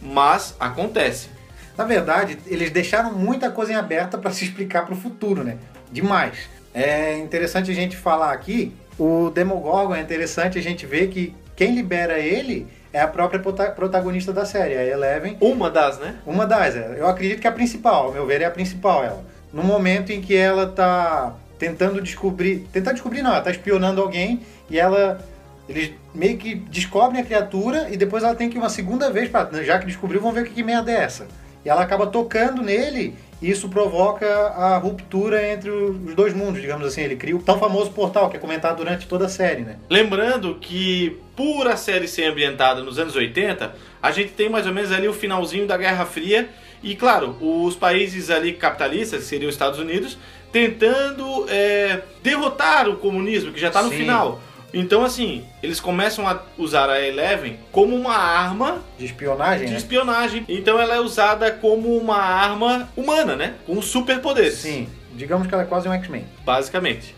mas 0.02 0.56
acontece. 0.60 1.30
Na 1.76 1.86
verdade, 1.86 2.38
eles 2.46 2.70
deixaram 2.70 3.12
muita 3.14 3.50
coisa 3.50 3.74
em 3.74 3.76
aberta 3.76 4.18
para 4.18 4.32
se 4.32 4.46
explicar 4.46 4.86
para 4.86 4.94
o 4.94 4.98
futuro, 4.98 5.44
né? 5.44 5.58
Demais. 5.92 6.38
É 6.74 7.18
interessante 7.18 7.72
a 7.72 7.74
gente 7.74 7.98
falar 7.98 8.32
aqui, 8.32 8.74
o 8.98 9.30
Demogorgon 9.30 9.96
é 9.96 10.02
interessante 10.02 10.58
a 10.58 10.62
gente 10.62 10.86
ver 10.86 11.08
que 11.08 11.36
quem 11.56 11.76
libera 11.76 12.20
ele 12.20 12.68
é 12.92 13.02
a 13.02 13.08
própria 13.08 13.40
prota- 13.40 13.72
protagonista 13.72 14.32
da 14.32 14.46
série, 14.46 14.76
a 14.76 14.86
Eleven. 14.86 15.38
Uma 15.42 15.70
das, 15.70 15.98
né? 16.00 16.16
Uma 16.26 16.46
das, 16.46 16.76
é. 16.76 16.96
eu 16.98 17.08
acredito 17.08 17.42
que 17.42 17.48
a 17.48 17.52
principal, 17.52 18.06
ao 18.06 18.12
meu 18.12 18.26
ver, 18.26 18.42
é 18.42 18.46
a 18.46 18.52
principal 18.52 19.04
ela. 19.04 19.24
No 19.52 19.64
momento 19.64 20.12
em 20.12 20.22
que 20.22 20.36
ela 20.36 20.68
tá 20.68 21.36
tentando 21.58 22.02
descobrir, 22.02 22.68
tentar 22.72 22.92
descobrir 22.92 23.22
não, 23.22 23.32
ela 23.32 23.42
tá 23.42 23.52
espionando 23.52 24.02
alguém 24.02 24.42
e 24.70 24.80
ela 24.80 25.24
eles 25.68 25.92
meio 26.14 26.38
que 26.38 26.56
descobrem 26.56 27.22
a 27.22 27.26
criatura 27.26 27.88
e 27.90 27.96
depois 27.96 28.24
ela 28.24 28.36
tem 28.36 28.50
que 28.50 28.58
ir 28.58 28.60
uma 28.60 28.70
segunda 28.70 29.10
vez 29.10 29.30
para 29.30 29.64
já 29.64 29.80
que 29.80 29.86
descobriu, 29.86 30.20
vamos 30.20 30.36
ver 30.36 30.42
o 30.42 30.46
que, 30.46 30.54
que 30.54 30.64
merda 30.64 30.92
é 30.92 30.96
essa. 30.96 31.26
E 31.64 31.70
ela 31.70 31.82
acaba 31.82 32.08
tocando 32.08 32.62
nele 32.62 33.16
isso 33.50 33.68
provoca 33.70 34.26
a 34.26 34.78
ruptura 34.78 35.52
entre 35.52 35.70
os 35.70 36.16
dois 36.16 36.34
mundos, 36.34 36.62
digamos 36.62 36.88
assim. 36.88 37.02
Ele 37.02 37.16
cria 37.16 37.36
o 37.36 37.42
tão 37.42 37.60
famoso 37.60 37.92
portal 37.92 38.30
que 38.30 38.38
é 38.38 38.40
comentado 38.40 38.78
durante 38.78 39.08
toda 39.08 39.26
a 39.26 39.30
série, 39.30 39.62
né? 39.62 39.78
Lembrando 39.90 40.56
que, 40.56 41.20
por 41.36 41.68
a 41.68 41.76
série 41.76 42.08
ser 42.08 42.26
ambientada 42.26 42.82
nos 42.82 42.98
anos 42.98 43.16
80, 43.16 43.76
a 44.02 44.12
gente 44.12 44.32
tem 44.32 44.50
mais 44.50 44.66
ou 44.66 44.74
menos 44.74 44.92
ali 44.92 45.08
o 45.08 45.14
finalzinho 45.14 45.68
da 45.68 45.78
Guerra 45.78 46.06
Fria. 46.06 46.50
E, 46.82 46.96
claro, 46.96 47.38
os 47.40 47.76
países 47.76 48.30
ali 48.30 48.54
capitalistas, 48.54 49.22
que 49.22 49.26
seriam 49.26 49.50
os 49.50 49.56
Estados 49.56 49.80
Unidos, 49.80 50.18
tentando 50.52 51.46
é, 51.50 52.02
derrotar 52.22 52.88
o 52.88 52.98
comunismo, 52.98 53.52
que 53.52 53.60
já 53.60 53.70
está 53.70 53.82
no 53.82 53.90
Sim. 53.90 53.98
final. 53.98 54.42
Então, 54.74 55.04
assim, 55.06 55.46
eles 55.62 55.80
começam 55.80 56.28
a 56.28 56.42
usar 56.58 56.90
a 56.90 57.00
Eleven 57.00 57.60
como 57.72 57.96
uma 57.96 58.16
arma 58.16 58.82
De 58.98 59.06
espionagem, 59.06 59.68
de 59.68 59.72
né? 59.74 59.78
espionagem. 59.78 60.46
Então, 60.50 60.80
ela 60.80 60.96
é 60.96 61.00
usada 61.00 61.52
como 61.52 61.96
uma 61.96 62.18
arma 62.18 62.90
humana, 62.98 63.36
né? 63.36 63.54
Com 63.68 63.80
superpoderes. 63.84 64.56
Sim, 64.56 64.88
digamos 65.14 65.46
que 65.48 65.54
ela 65.54 65.64
é 65.64 65.68
quase 65.68 65.88
um 65.88 65.94
X-Men. 65.94 66.26
Basicamente. 66.44 67.14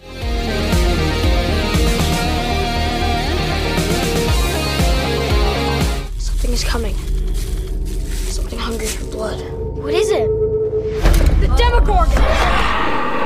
Something 6.18 6.52
is 6.54 6.64
coming. 6.64 6.96
Something 8.30 8.60
hungry 8.60 8.88
for 8.88 9.06
blood. 9.12 9.40
What 9.82 9.94
is 9.94 10.10
it? 10.12 10.28
The 11.42 11.48
Demogorgon! 11.58 13.26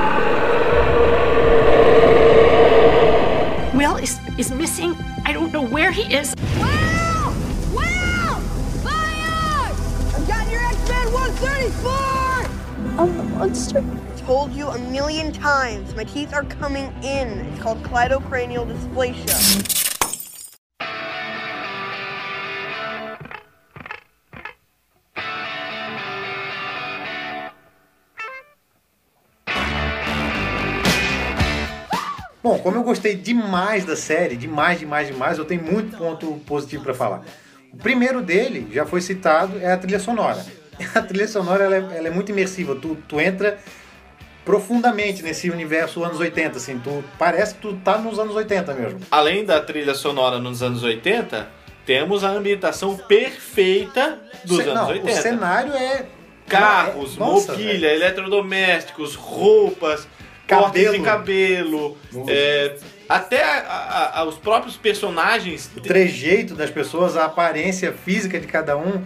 Will 3.74 3.98
is, 3.98 4.20
is 4.38 4.52
missing. 4.52 4.96
I 5.26 5.32
don't 5.32 5.54
know 5.54 5.62
where 5.62 5.92
he 5.92 6.02
is. 6.14 6.34
Will! 6.56 7.34
Will! 7.72 8.36
Fire! 8.82 9.72
I've 10.16 10.28
got 10.28 10.52
your 10.52 10.66
X-Men 10.66 11.14
134! 11.14 13.00
I'm 13.00 13.18
the 13.18 13.24
monster. 13.24 13.84
Told 14.26 14.54
you 14.54 14.68
a 14.70 14.80
million 14.80 15.32
times, 15.32 15.94
my 15.96 16.04
teeth 16.04 16.34
are 16.34 16.44
coming 16.46 16.92
in. 17.04 17.40
It's 17.40 17.62
called 17.62 17.84
cleidocranial 17.84 18.66
dysplasia. 18.66 19.79
Bom, 32.50 32.58
como 32.58 32.78
eu 32.78 32.84
gostei 32.84 33.14
demais 33.14 33.86
da 33.86 33.96
série, 33.96 34.36
demais, 34.36 34.80
demais, 34.80 35.08
demais, 35.08 35.38
eu 35.38 35.46
tenho 35.46 35.62
muito 35.62 35.96
ponto 35.96 36.26
positivo 36.48 36.84
pra 36.84 36.96
falar. 36.96 37.22
O 37.72 37.78
primeiro 37.78 38.22
dele, 38.24 38.68
já 38.74 38.88
foi 38.88 39.02
citado, 39.02 39.60
é 39.62 39.72
a 39.72 39.78
trilha 39.78 40.00
sonora. 40.00 40.44
A 40.96 41.02
trilha 41.02 41.28
sonora 41.28 41.66
ela 41.66 41.76
é, 41.76 41.98
ela 42.00 42.08
é 42.08 42.10
muito 42.10 42.32
imersiva, 42.32 42.74
tu, 42.74 42.98
tu 43.08 43.20
entra 43.22 43.60
profundamente 44.44 45.22
nesse 45.22 45.50
universo 45.52 46.04
anos 46.04 46.20
80, 46.20 46.58
assim, 46.58 46.80
tu 46.80 47.04
parece 47.20 47.54
que 47.54 47.62
tu 47.62 47.74
tá 47.84 48.00
nos 48.00 48.18
anos 48.18 48.34
80 48.36 48.74
mesmo. 48.74 49.00
Além 49.12 49.46
da 49.46 49.60
trilha 49.62 49.94
sonora 49.94 50.40
nos 50.40 50.64
anos 50.64 50.82
80, 50.82 51.48
temos 51.86 52.24
a 52.24 52.30
ambientação 52.30 52.96
perfeita 52.98 54.18
dos 54.46 54.58
Ce- 54.58 54.64
anos 54.64 54.74
não, 54.82 54.88
80. 54.88 55.12
O 55.12 55.22
cenário 55.22 55.74
é 55.74 56.06
Carros, 56.48 57.16
é- 57.16 57.20
nossa, 57.20 57.54
velho. 57.54 57.86
eletrodomésticos, 57.86 59.14
roupas, 59.14 60.08
Cabelo. 60.50 60.98
de 60.98 61.04
cabelo, 61.04 61.98
é, 62.28 62.76
até 63.08 63.44
a- 63.44 64.12
a- 64.16 64.24
os 64.26 64.36
próprios 64.36 64.76
personagens. 64.78 65.70
o 65.76 65.82
trejeito 65.82 66.56
das 66.56 66.70
pessoas, 66.70 67.16
a 67.16 67.26
aparência 67.26 67.94
física 67.94 68.40
de 68.40 68.48
cada 68.48 68.76
um, 68.78 69.02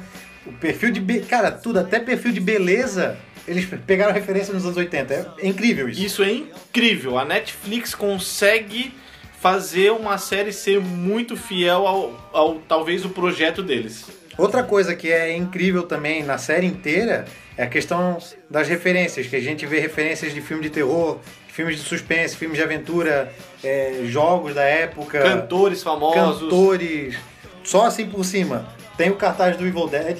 o 0.45 0.51
perfil 0.53 0.91
de. 0.91 0.99
Be... 0.99 1.19
Cara, 1.21 1.51
tudo, 1.51 1.79
até 1.79 1.99
perfil 1.99 2.31
de 2.31 2.39
beleza, 2.39 3.17
eles 3.47 3.65
pegaram 3.85 4.13
referência 4.13 4.53
nos 4.53 4.63
anos 4.65 4.77
80. 4.77 5.13
É, 5.13 5.45
é 5.45 5.47
incrível 5.47 5.87
isso. 5.89 6.01
Isso 6.03 6.23
é 6.23 6.31
incrível. 6.31 7.17
A 7.17 7.25
Netflix 7.25 7.93
consegue 7.93 8.93
fazer 9.39 9.91
uma 9.91 10.17
série 10.17 10.53
ser 10.53 10.79
muito 10.79 11.35
fiel 11.35 11.85
ao, 11.85 12.29
ao 12.31 12.55
talvez 12.59 13.03
o 13.03 13.09
projeto 13.09 13.61
deles. 13.61 14.05
Outra 14.37 14.63
coisa 14.63 14.95
que 14.95 15.11
é 15.11 15.35
incrível 15.35 15.83
também 15.83 16.23
na 16.23 16.37
série 16.37 16.65
inteira 16.65 17.25
é 17.57 17.63
a 17.63 17.67
questão 17.67 18.17
das 18.49 18.67
referências, 18.67 19.27
que 19.27 19.35
a 19.35 19.39
gente 19.41 19.65
vê 19.65 19.79
referências 19.79 20.33
de 20.33 20.41
filme 20.41 20.63
de 20.63 20.69
terror, 20.69 21.19
filmes 21.47 21.77
de 21.77 21.83
suspense, 21.83 22.35
filmes 22.35 22.57
de 22.57 22.63
aventura, 22.63 23.31
é, 23.63 24.01
jogos 24.05 24.55
da 24.55 24.63
época, 24.63 25.21
Cantores 25.21 25.83
famosos. 25.83 26.41
cantores, 26.41 27.15
só 27.63 27.85
assim 27.85 28.07
por 28.07 28.23
cima. 28.25 28.67
Tem 28.97 29.09
o 29.09 29.15
cartaz 29.15 29.55
do 29.55 29.65
Evil 29.65 29.87
Dead, 29.87 30.17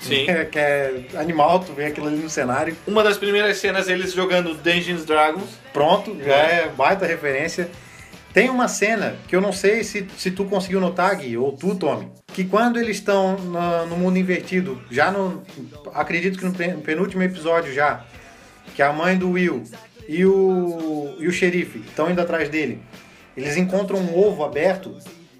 Sim. 0.00 0.24
que 0.24 0.30
é, 0.32 0.44
que 0.44 0.58
é 0.58 1.04
animal, 1.16 1.60
tu 1.60 1.72
vê 1.72 1.86
aquilo 1.86 2.08
ali 2.08 2.16
no 2.16 2.30
cenário. 2.30 2.76
Uma 2.86 3.02
das 3.04 3.16
primeiras 3.16 3.58
cenas 3.58 3.88
eles 3.88 4.12
jogando 4.12 4.54
Dungeons 4.54 5.04
Dragons. 5.04 5.50
Pronto, 5.72 6.16
já 6.24 6.34
é 6.36 6.68
baita 6.68 7.06
referência. 7.06 7.68
Tem 8.38 8.50
uma 8.50 8.68
cena 8.68 9.16
que 9.26 9.34
eu 9.34 9.40
não 9.40 9.52
sei 9.52 9.82
se, 9.82 10.06
se 10.16 10.30
tu 10.30 10.44
conseguiu 10.44 10.78
notar, 10.80 11.16
Gui, 11.16 11.36
ou 11.36 11.50
tu, 11.52 11.74
Tommy, 11.74 12.08
que 12.32 12.44
quando 12.44 12.78
eles 12.78 12.98
estão 12.98 13.36
na- 13.36 13.84
no 13.86 13.96
mundo 13.96 14.16
invertido, 14.16 14.80
já 14.90 15.10
no. 15.10 15.42
Acredito 15.92 16.38
que 16.38 16.44
no 16.44 16.52
pen- 16.52 16.78
penúltimo 16.78 17.22
episódio 17.24 17.72
já, 17.72 18.04
que 18.76 18.80
a 18.82 18.92
mãe 18.92 19.16
do 19.18 19.30
Will 19.32 19.64
e 20.08 20.24
o, 20.24 21.16
e 21.18 21.26
o 21.26 21.32
xerife 21.32 21.80
estão 21.80 22.08
indo 22.08 22.20
atrás 22.20 22.48
dele, 22.48 22.80
eles 23.36 23.56
encontram 23.56 23.98
um 23.98 24.16
ovo 24.16 24.44
aberto 24.44 24.96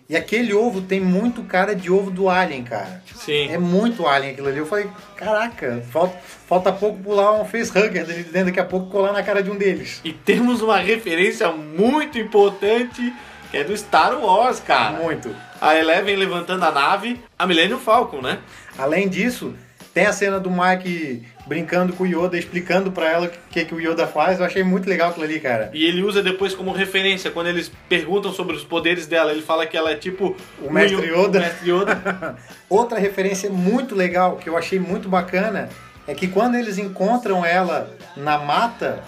e 0.08 0.16
aquele 0.16 0.54
ovo 0.54 0.80
tem 0.80 1.00
muito 1.00 1.42
cara 1.42 1.74
de 1.74 1.90
ovo 1.90 2.10
do 2.10 2.30
Alien, 2.30 2.64
cara. 2.64 3.02
Sim. 3.14 3.50
É 3.50 3.58
muito 3.58 4.06
Alien 4.06 4.32
aquilo 4.32 4.48
ali. 4.48 4.56
Eu 4.56 4.66
falei, 4.66 4.88
caraca, 5.14 5.82
falta, 5.90 6.18
falta 6.46 6.72
pouco 6.72 7.02
pular 7.02 7.38
um 7.38 7.44
facehugger 7.44 8.06
dele 8.06 8.22
dentro, 8.24 8.46
daqui 8.46 8.60
a 8.60 8.64
pouco 8.64 8.90
colar 8.90 9.12
na 9.12 9.22
cara 9.22 9.42
de 9.42 9.50
um 9.50 9.56
deles. 9.56 10.00
E 10.02 10.12
temos 10.12 10.62
uma 10.62 10.78
referência 10.78 11.52
muito 11.52 12.18
importante 12.18 13.12
que 13.50 13.56
é 13.56 13.64
do 13.64 13.76
Star 13.76 14.18
Wars, 14.18 14.60
cara. 14.60 14.98
Muito. 14.98 15.34
A 15.60 15.76
Eleven 15.76 16.16
levantando 16.16 16.64
a 16.64 16.70
nave, 16.70 17.20
a 17.38 17.46
Millennium 17.46 17.78
Falcon, 17.78 18.22
né? 18.22 18.38
Além 18.76 19.08
disso, 19.08 19.54
tem 19.98 20.06
a 20.06 20.12
cena 20.12 20.38
do 20.38 20.48
Mike 20.48 21.24
brincando 21.44 21.92
com 21.92 22.04
o 22.04 22.06
Yoda, 22.06 22.38
explicando 22.38 22.92
pra 22.92 23.10
ela 23.10 23.26
o 23.26 23.30
que, 23.50 23.64
que 23.64 23.74
o 23.74 23.80
Yoda 23.80 24.06
faz. 24.06 24.38
Eu 24.38 24.46
achei 24.46 24.62
muito 24.62 24.88
legal 24.88 25.10
aquilo 25.10 25.24
ali, 25.24 25.40
cara. 25.40 25.70
E 25.74 25.84
ele 25.84 26.02
usa 26.04 26.22
depois 26.22 26.54
como 26.54 26.70
referência, 26.70 27.32
quando 27.32 27.48
eles 27.48 27.68
perguntam 27.88 28.32
sobre 28.32 28.54
os 28.54 28.62
poderes 28.62 29.08
dela, 29.08 29.32
ele 29.32 29.42
fala 29.42 29.66
que 29.66 29.76
ela 29.76 29.90
é 29.90 29.96
tipo 29.96 30.36
O 30.62 30.72
mestre 30.72 31.04
Yo- 31.08 31.24
Yoda. 31.24 31.38
o 31.38 31.42
mestre 31.42 31.70
Yoda. 31.72 32.36
Outra 32.70 32.96
referência 33.00 33.50
muito 33.50 33.96
legal, 33.96 34.36
que 34.36 34.48
eu 34.48 34.56
achei 34.56 34.78
muito 34.78 35.08
bacana, 35.08 35.68
é 36.06 36.14
que 36.14 36.28
quando 36.28 36.54
eles 36.54 36.78
encontram 36.78 37.44
ela 37.44 37.90
na 38.16 38.38
mata, 38.38 39.02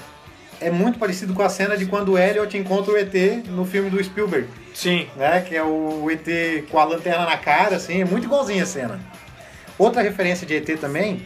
é 0.61 0.73
muito 0.73 0.99
parecido 0.99 1.35
com 1.35 1.43
a 1.43 1.49
cena 1.49 1.77
de 1.77 1.87
quando 1.87 2.15
o 2.15 2.19
Elliot 2.19 2.59
encontra 2.59 2.93
o 2.93 2.97
ET 2.99 3.15
no 3.47 3.65
filme 3.65 3.91
do 3.91 4.03
Spielberg, 4.03 4.49
Sim. 4.75 5.07
né? 5.17 5.41
Que 5.47 5.55
é 5.55 5.63
o 5.63 6.11
ET 6.11 6.65
com 6.69 6.81
a 6.81 6.85
lanterna 6.85 7.25
na 7.27 7.37
cara, 7.37 7.77
assim, 7.77 8.01
é 8.03 8.05
muito 8.05 8.25
igualzinha 8.25 8.65
a 8.65 8.67
cena. 8.67 8.99
Outra 9.81 10.03
referência 10.03 10.47
de 10.47 10.55
ET 10.55 10.79
também 10.79 11.23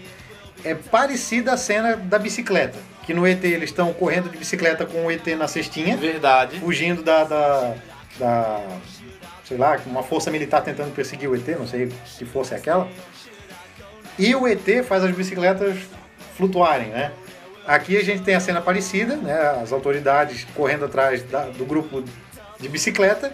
é 0.64 0.76
parecida 0.76 1.52
à 1.54 1.56
cena 1.56 1.96
da 1.96 2.20
bicicleta. 2.20 2.78
Que 3.04 3.12
no 3.12 3.26
ET 3.26 3.42
eles 3.42 3.70
estão 3.70 3.92
correndo 3.92 4.30
de 4.30 4.38
bicicleta 4.38 4.86
com 4.86 5.06
o 5.06 5.10
ET 5.10 5.26
na 5.36 5.48
cestinha, 5.48 5.96
Verdade. 5.96 6.60
fugindo 6.60 7.02
da, 7.02 7.24
da, 7.24 7.74
da- 8.16 8.62
sei 9.44 9.56
lá, 9.58 9.76
uma 9.86 10.04
força 10.04 10.30
militar 10.30 10.62
tentando 10.62 10.94
perseguir 10.94 11.28
o 11.28 11.34
ET, 11.34 11.48
não 11.58 11.66
sei 11.66 11.90
que 12.16 12.24
força 12.24 12.54
é 12.54 12.58
aquela. 12.58 12.88
E 14.16 14.32
o 14.36 14.46
ET 14.46 14.84
faz 14.86 15.02
as 15.02 15.10
bicicletas 15.10 15.76
flutuarem, 16.36 16.90
né? 16.90 17.10
Aqui 17.66 17.96
a 17.96 18.04
gente 18.04 18.22
tem 18.22 18.36
a 18.36 18.40
cena 18.40 18.60
parecida, 18.60 19.16
né? 19.16 19.36
As 19.60 19.72
autoridades 19.72 20.46
correndo 20.54 20.84
atrás 20.84 21.24
da- 21.24 21.46
do 21.46 21.64
grupo 21.64 22.04
de 22.60 22.68
bicicleta. 22.68 23.32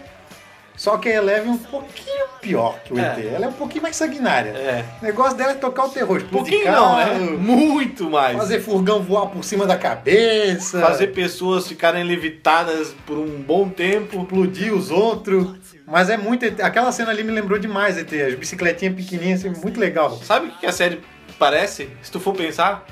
Só 0.80 0.96
que 0.96 1.10
a 1.10 1.16
Eleven 1.16 1.50
é 1.50 1.52
um 1.52 1.58
pouquinho 1.58 2.24
pior 2.40 2.80
que 2.82 2.94
o 2.94 2.98
É. 2.98 3.02
ET. 3.02 3.26
Ela 3.34 3.44
é 3.44 3.48
um 3.48 3.52
pouquinho 3.52 3.82
mais 3.82 3.96
sanguinária. 3.96 4.48
É. 4.48 4.82
O 5.02 5.04
negócio 5.04 5.36
dela 5.36 5.50
é 5.52 5.54
tocar 5.54 5.84
o 5.84 5.88
terror, 5.90 6.22
Um 6.24 6.28
pouquinho 6.28 6.72
não, 6.72 6.98
é 6.98 7.04
carro, 7.04 7.38
muito 7.38 8.08
mais. 8.08 8.34
fazer 8.38 8.60
furgão 8.60 9.02
voar 9.02 9.26
por 9.26 9.44
cima 9.44 9.66
da 9.66 9.76
cabeça, 9.76 10.80
Fazer 10.80 11.08
pessoas 11.08 11.68
ficarem 11.68 12.02
levitadas 12.02 12.94
por 13.04 13.18
um 13.18 13.42
bom 13.42 13.68
tempo. 13.68 14.22
explodir 14.22 14.72
os 14.72 14.90
outros. 14.90 15.48
Mas 15.86 16.08
é 16.08 16.16
muito. 16.16 16.46
ET. 16.46 16.58
Aquela 16.62 16.90
cena 16.92 17.10
ali 17.10 17.22
me 17.24 17.32
lembrou 17.32 17.58
demais, 17.58 17.98
ET. 17.98 18.10
As 18.14 18.34
bicicletinhas 18.36 18.94
pequenininhas, 18.94 19.44
assim, 19.44 19.60
muito 19.60 19.78
legal. 19.78 20.16
Sabe 20.24 20.46
o 20.46 20.50
que 20.52 20.64
a 20.64 20.72
série 20.72 21.02
parece? 21.38 21.90
Se 22.00 22.10
tu 22.10 22.18
for 22.18 22.32
pensar, 22.34 22.86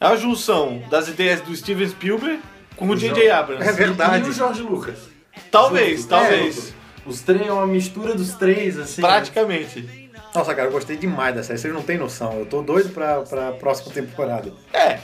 é 0.00 0.06
a 0.06 0.14
junção 0.14 0.80
das 0.88 1.08
ideias 1.08 1.40
do 1.40 1.56
Steven 1.56 1.88
Spielberg 1.88 2.38
com 2.76 2.88
o 2.88 2.94
J.J. 2.96 3.30
Abrams. 3.30 3.68
É 3.68 3.72
verdade. 3.72 4.28
E 4.28 4.30
o 4.30 4.32
Jorge 4.32 4.62
Lucas. 4.62 5.10
Talvez, 5.50 6.02
Junto. 6.02 6.08
talvez. 6.08 6.71
Os 7.04 7.20
três 7.20 7.46
é 7.46 7.52
uma 7.52 7.66
mistura 7.66 8.14
dos 8.14 8.34
três, 8.34 8.78
assim. 8.78 9.02
né? 9.02 9.08
Praticamente. 9.08 10.10
Nossa, 10.34 10.54
cara, 10.54 10.68
eu 10.68 10.72
gostei 10.72 10.96
demais 10.96 11.34
da 11.34 11.42
série. 11.42 11.58
Vocês 11.58 11.74
não 11.74 11.82
têm 11.82 11.98
noção. 11.98 12.32
Eu 12.38 12.46
tô 12.46 12.62
doido 12.62 12.90
pra, 12.90 13.20
pra 13.22 13.52
próxima 13.52 13.92
temporada. 13.92 14.52
É. 14.72 14.98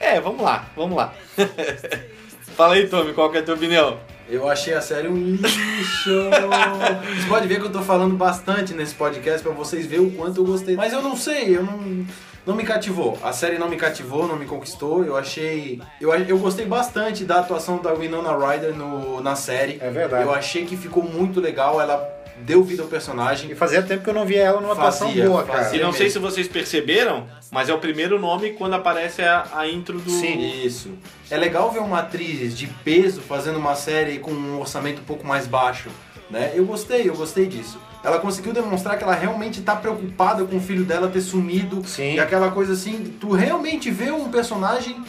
É, 0.00 0.20
vamos 0.20 0.42
lá, 0.42 0.66
vamos 0.76 0.96
lá. 0.96 1.14
Fala 2.56 2.74
aí, 2.74 2.88
Tommy, 2.88 3.12
qual 3.14 3.30
que 3.30 3.38
é 3.38 3.40
a 3.40 3.44
tua 3.44 3.54
opinião? 3.54 3.98
Eu 4.28 4.48
achei 4.48 4.74
a 4.74 4.80
série 4.80 5.08
um 5.08 5.16
lixo. 5.16 6.10
Vocês 7.08 7.24
podem 7.28 7.48
ver 7.48 7.60
que 7.60 7.66
eu 7.66 7.72
tô 7.72 7.80
falando 7.82 8.14
bastante 8.14 8.74
nesse 8.74 8.94
podcast 8.94 9.42
pra 9.42 9.52
vocês 9.52 9.86
verem 9.86 10.06
o 10.06 10.10
quanto 10.10 10.40
eu 10.40 10.44
gostei. 10.44 10.76
Mas 10.76 10.92
eu 10.92 11.00
não 11.00 11.16
sei, 11.16 11.56
eu 11.56 11.62
não. 11.62 12.04
Não 12.48 12.54
me 12.56 12.64
cativou. 12.64 13.18
A 13.22 13.30
série 13.30 13.58
não 13.58 13.68
me 13.68 13.76
cativou, 13.76 14.26
não 14.26 14.34
me 14.34 14.46
conquistou. 14.46 15.04
Eu 15.04 15.18
achei. 15.18 15.82
Eu, 16.00 16.14
eu 16.14 16.38
gostei 16.38 16.64
bastante 16.64 17.22
da 17.22 17.40
atuação 17.40 17.76
da 17.76 17.92
Winona 17.92 18.34
Ryder 18.34 18.74
no, 18.74 19.20
na 19.20 19.36
série. 19.36 19.76
É 19.78 19.90
verdade. 19.90 20.24
Eu 20.24 20.32
achei 20.32 20.64
que 20.64 20.74
ficou 20.74 21.02
muito 21.02 21.42
legal. 21.42 21.78
Ela 21.78 22.08
deu 22.38 22.64
vida 22.64 22.82
ao 22.82 22.88
personagem. 22.88 23.50
E 23.50 23.54
fazia 23.54 23.82
tempo 23.82 24.02
que 24.02 24.08
eu 24.08 24.14
não 24.14 24.24
via 24.24 24.44
ela 24.44 24.62
numa 24.62 24.72
atuação 24.72 25.08
Fazia, 25.08 25.28
boa, 25.28 25.44
cara. 25.44 25.64
fazia. 25.64 25.78
E 25.78 25.82
não 25.82 25.92
sei 25.92 26.08
se 26.08 26.18
vocês 26.18 26.48
perceberam, 26.48 27.26
mas 27.50 27.68
é 27.68 27.74
o 27.74 27.78
primeiro 27.78 28.18
nome 28.18 28.52
quando 28.54 28.72
aparece 28.72 29.20
a, 29.20 29.46
a 29.52 29.68
intro 29.68 29.98
do. 29.98 30.10
Sim. 30.10 30.64
Isso. 30.64 30.92
É 31.30 31.36
legal 31.36 31.70
ver 31.70 31.80
uma 31.80 31.98
atriz 31.98 32.56
de 32.56 32.66
peso 32.82 33.20
fazendo 33.20 33.58
uma 33.58 33.74
série 33.74 34.20
com 34.20 34.30
um 34.30 34.58
orçamento 34.58 35.02
um 35.02 35.04
pouco 35.04 35.26
mais 35.26 35.46
baixo, 35.46 35.90
né? 36.30 36.52
Eu 36.54 36.64
gostei, 36.64 37.10
eu 37.10 37.14
gostei 37.14 37.44
disso. 37.44 37.78
Ela 38.02 38.18
conseguiu 38.20 38.52
demonstrar 38.52 38.96
que 38.96 39.04
ela 39.04 39.14
realmente 39.14 39.60
tá 39.60 39.74
preocupada 39.74 40.44
com 40.44 40.56
o 40.56 40.60
filho 40.60 40.84
dela 40.84 41.08
ter 41.08 41.20
sumido. 41.20 41.82
Sim. 41.86 42.14
E 42.14 42.20
aquela 42.20 42.50
coisa 42.50 42.72
assim, 42.72 43.16
tu 43.20 43.32
realmente 43.32 43.90
vê 43.90 44.10
um 44.12 44.28
personagem 44.30 45.02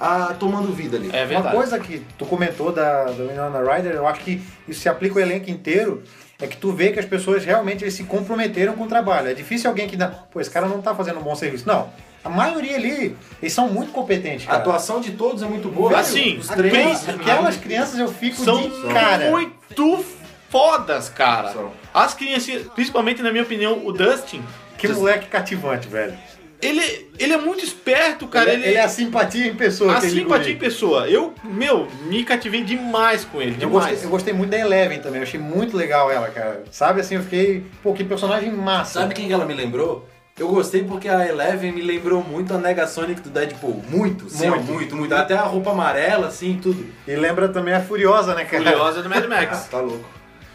ah, 0.00 0.34
tomando 0.38 0.72
vida 0.72 0.96
ali. 0.96 1.08
É 1.12 1.20
Uma 1.20 1.26
verdade. 1.26 1.54
coisa 1.56 1.78
que 1.78 2.02
tu 2.18 2.26
comentou 2.26 2.72
da, 2.72 3.04
da 3.04 3.24
Winona 3.24 3.60
Ryder, 3.60 3.92
eu 3.92 4.06
acho 4.06 4.20
que 4.20 4.42
isso 4.68 4.80
se 4.80 4.88
aplica 4.88 5.14
ao 5.14 5.20
elenco 5.20 5.48
inteiro, 5.50 6.02
é 6.40 6.46
que 6.48 6.56
tu 6.56 6.72
vê 6.72 6.90
que 6.90 6.98
as 6.98 7.06
pessoas 7.06 7.44
realmente 7.44 7.84
eles 7.84 7.94
se 7.94 8.02
comprometeram 8.02 8.72
com 8.72 8.84
o 8.84 8.88
trabalho. 8.88 9.28
É 9.28 9.34
difícil 9.34 9.70
alguém 9.70 9.86
que 9.88 9.96
dá, 9.96 10.08
pô, 10.08 10.40
esse 10.40 10.50
cara 10.50 10.66
não 10.66 10.82
tá 10.82 10.92
fazendo 10.94 11.20
um 11.20 11.22
bom 11.22 11.36
serviço. 11.36 11.66
Não. 11.68 11.88
A 12.24 12.28
maioria 12.28 12.76
ali, 12.76 13.16
eles 13.40 13.52
são 13.52 13.68
muito 13.68 13.92
competentes, 13.92 14.46
A 14.46 14.50
cara. 14.50 14.58
atuação 14.60 15.00
de 15.00 15.12
todos 15.12 15.42
é 15.42 15.46
muito 15.46 15.68
boa. 15.68 15.96
Assim, 15.98 16.38
os 16.38 16.50
Aquelas, 16.50 17.00
três. 17.02 17.20
aquelas 17.20 17.56
crianças 17.56 17.98
eu 17.98 18.08
fico 18.08 18.42
São 18.44 18.60
de 18.62 18.70
cara. 18.92 19.30
muito 19.30 20.04
fodas, 20.52 21.08
cara. 21.08 21.52
São. 21.52 21.72
As 21.92 22.14
crianças, 22.14 22.66
principalmente 22.74 23.22
na 23.22 23.32
minha 23.32 23.42
opinião, 23.42 23.84
o 23.84 23.90
Dustin, 23.92 24.42
Que 24.78 24.86
moleque 24.88 25.26
cativante, 25.26 25.88
velho. 25.88 26.14
ele, 26.60 27.08
ele 27.18 27.32
é 27.32 27.36
muito 27.38 27.64
esperto, 27.64 28.28
cara. 28.28 28.52
ele, 28.52 28.64
ele 28.66 28.76
é 28.76 28.82
a 28.82 28.88
simpatia 28.88 29.46
em 29.48 29.54
pessoa. 29.56 29.96
a 29.96 30.00
simpatia 30.00 30.52
em 30.52 30.56
pessoa. 30.58 31.08
Eu, 31.08 31.34
meu, 31.42 31.88
me 32.06 32.22
cativei 32.24 32.62
demais 32.62 33.24
com 33.24 33.40
ele, 33.40 33.52
Eu 33.52 33.68
demais. 33.68 33.86
gostei, 33.90 34.06
eu 34.06 34.10
gostei 34.10 34.34
muito 34.34 34.50
da 34.50 34.58
Eleven 34.58 35.00
também, 35.00 35.18
eu 35.20 35.22
achei 35.22 35.40
muito 35.40 35.76
legal 35.76 36.10
ela, 36.10 36.28
cara. 36.28 36.62
Sabe 36.70 37.00
assim, 37.00 37.14
eu 37.16 37.22
fiquei, 37.22 37.64
pô, 37.82 37.92
que 37.94 38.04
personagem 38.04 38.52
massa. 38.52 39.00
Sabe 39.00 39.14
quem 39.14 39.26
que 39.26 39.32
ela 39.32 39.44
me 39.46 39.54
lembrou? 39.54 40.06
Eu 40.38 40.48
gostei 40.48 40.82
porque 40.82 41.08
a 41.08 41.28
Eleven 41.28 41.72
me 41.72 41.82
lembrou 41.82 42.22
muito 42.24 42.54
a 42.54 42.58
Negasonic 42.58 43.20
do 43.20 43.28
Deadpool. 43.28 43.82
Muito, 43.88 44.30
sim, 44.30 44.48
Muito. 44.48 44.64
muito, 44.64 44.96
muito. 44.96 45.14
Até 45.14 45.34
a 45.34 45.42
roupa 45.42 45.72
amarela, 45.72 46.28
assim, 46.28 46.58
tudo. 46.62 46.86
E 47.06 47.14
lembra 47.14 47.48
também 47.50 47.74
a 47.74 47.80
Furiosa, 47.82 48.34
né, 48.34 48.44
cara? 48.46 48.62
Curiosa 48.64 49.02
do 49.02 49.10
Mad 49.10 49.24
Ah, 49.26 49.28
Max. 49.28 49.66
tá 49.70 49.78
louco. 49.78 50.08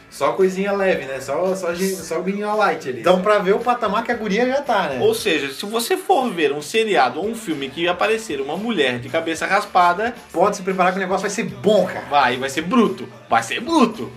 Só 0.09 0.31
coisinha 0.31 0.71
leve, 0.71 1.05
né? 1.05 1.19
Só, 1.19 1.53
só, 1.55 1.67
só 1.75 2.21
guinha 2.21 2.53
light 2.53 2.87
ali. 2.87 3.01
Então, 3.01 3.21
pra 3.21 3.39
ver 3.39 3.53
o 3.53 3.59
patamar 3.59 4.03
que 4.03 4.11
a 4.11 4.15
guria 4.15 4.47
já 4.47 4.61
tá, 4.61 4.89
né? 4.89 4.99
Ou 5.01 5.13
seja, 5.13 5.53
se 5.53 5.65
você 5.65 5.97
for 5.97 6.31
ver 6.31 6.53
um 6.53 6.61
seriado 6.61 7.19
ou 7.19 7.27
um 7.27 7.35
filme 7.35 7.69
que 7.69 7.87
aparecer 7.87 8.39
uma 8.41 8.55
mulher 8.57 8.99
de 8.99 9.09
cabeça 9.09 9.45
raspada, 9.45 10.15
Pode 10.31 10.55
se 10.57 10.63
preparar 10.63 10.91
que 10.91 10.97
o 10.97 11.01
negócio 11.01 11.21
vai 11.21 11.29
ser 11.29 11.43
bom, 11.43 11.85
cara. 11.85 12.05
vai, 12.09 12.37
vai 12.37 12.49
ser 12.49 12.61
bruto. 12.61 13.07
Vai 13.29 13.43
ser 13.43 13.59
bruto. 13.59 14.11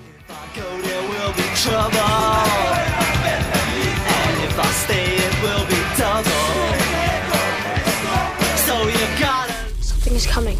Something 9.80 10.14
is 10.14 10.26
coming. 10.26 10.56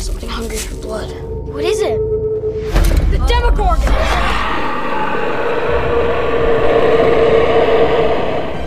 Something 0.00 0.28
hungry 0.28 0.56
for 0.56 0.76
blood. 0.80 1.10
What 1.52 1.64
is 1.64 1.80
it? 1.80 2.17
The 3.58 3.64
Demogorgon! 3.64 3.92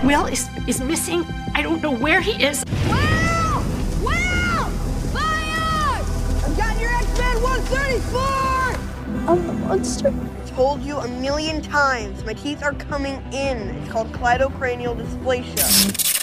Will 0.06 0.26
is 0.26 0.50
is 0.68 0.82
missing. 0.82 1.26
I 1.56 1.62
don't 1.62 1.82
know 1.82 1.96
where 1.96 2.20
he 2.20 2.32
is. 2.44 2.66
Will! 2.88 3.64
Will! 4.04 4.70
Fire! 5.14 6.04
I've 6.44 6.58
got 6.58 6.78
your 6.82 6.92
X-Men 6.92 7.42
134! 7.42 9.30
I'm 9.30 9.48
the 9.48 9.54
monster. 9.54 10.10
I 10.10 10.50
told 10.50 10.82
you 10.82 10.98
a 10.98 11.08
million 11.08 11.62
times. 11.62 12.26
My 12.26 12.34
teeth 12.34 12.62
are 12.62 12.74
coming 12.74 13.22
in. 13.32 13.70
It's 13.70 13.90
called 13.90 14.12
cleidocranial 14.12 14.98
dysplasia. 14.98 16.21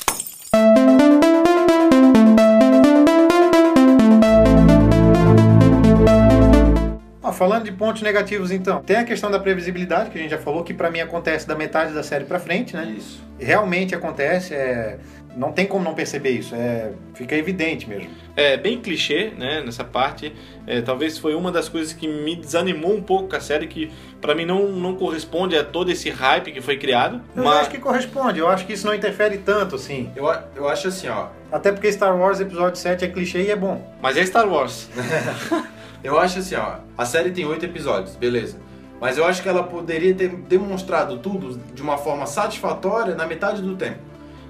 Falando 7.38 7.64
de 7.64 7.72
pontos 7.72 8.02
negativos, 8.02 8.50
então, 8.50 8.82
tem 8.82 8.96
a 8.96 9.04
questão 9.04 9.30
da 9.30 9.38
previsibilidade, 9.38 10.10
que 10.10 10.18
a 10.18 10.20
gente 10.20 10.32
já 10.32 10.38
falou, 10.38 10.64
que 10.64 10.74
pra 10.74 10.90
mim 10.90 10.98
acontece 10.98 11.46
da 11.46 11.54
metade 11.54 11.94
da 11.94 12.02
série 12.02 12.24
pra 12.24 12.40
frente, 12.40 12.74
né? 12.74 12.92
Isso. 12.98 13.22
Realmente 13.38 13.94
acontece, 13.94 14.52
é... 14.54 14.98
não 15.36 15.52
tem 15.52 15.64
como 15.64 15.84
não 15.84 15.94
perceber 15.94 16.30
isso, 16.30 16.52
é... 16.56 16.90
fica 17.14 17.36
evidente 17.36 17.88
mesmo. 17.88 18.10
É 18.34 18.56
bem 18.56 18.80
clichê, 18.80 19.32
né, 19.38 19.62
nessa 19.64 19.84
parte. 19.84 20.34
É, 20.66 20.82
talvez 20.82 21.16
foi 21.16 21.34
uma 21.34 21.52
das 21.52 21.68
coisas 21.68 21.92
que 21.92 22.08
me 22.08 22.34
desanimou 22.34 22.92
um 22.92 23.02
pouco 23.02 23.28
com 23.28 23.36
a 23.36 23.40
série, 23.40 23.68
que 23.68 23.90
pra 24.20 24.34
mim 24.34 24.44
não, 24.44 24.68
não 24.68 24.96
corresponde 24.96 25.56
a 25.56 25.62
todo 25.62 25.92
esse 25.92 26.10
hype 26.10 26.50
que 26.50 26.60
foi 26.60 26.76
criado. 26.76 27.22
Eu 27.36 27.44
mas 27.44 27.60
acho 27.60 27.70
que 27.70 27.78
corresponde, 27.78 28.40
eu 28.40 28.48
acho 28.48 28.66
que 28.66 28.72
isso 28.72 28.86
não 28.86 28.94
interfere 28.94 29.38
tanto, 29.38 29.76
assim. 29.76 30.10
Eu, 30.16 30.26
eu 30.56 30.68
acho 30.68 30.88
assim, 30.88 31.08
ó. 31.08 31.28
Até 31.52 31.70
porque 31.70 31.90
Star 31.92 32.16
Wars 32.16 32.40
Episódio 32.40 32.80
7 32.80 33.04
é 33.04 33.08
clichê 33.08 33.42
e 33.42 33.50
é 33.50 33.56
bom. 33.56 33.94
mas 34.02 34.16
é 34.16 34.26
Star 34.26 34.48
Wars. 34.48 34.88
Eu 36.02 36.18
acho 36.18 36.38
assim, 36.38 36.54
ó. 36.54 36.76
A 36.96 37.04
série 37.04 37.30
tem 37.30 37.44
oito 37.44 37.64
episódios, 37.64 38.14
beleza. 38.16 38.56
Mas 39.00 39.16
eu 39.16 39.24
acho 39.24 39.42
que 39.42 39.48
ela 39.48 39.62
poderia 39.62 40.14
ter 40.14 40.28
demonstrado 40.28 41.18
tudo 41.18 41.56
de 41.72 41.82
uma 41.82 41.96
forma 41.98 42.26
satisfatória 42.26 43.14
na 43.14 43.26
metade 43.26 43.62
do 43.62 43.76
tempo. 43.76 43.98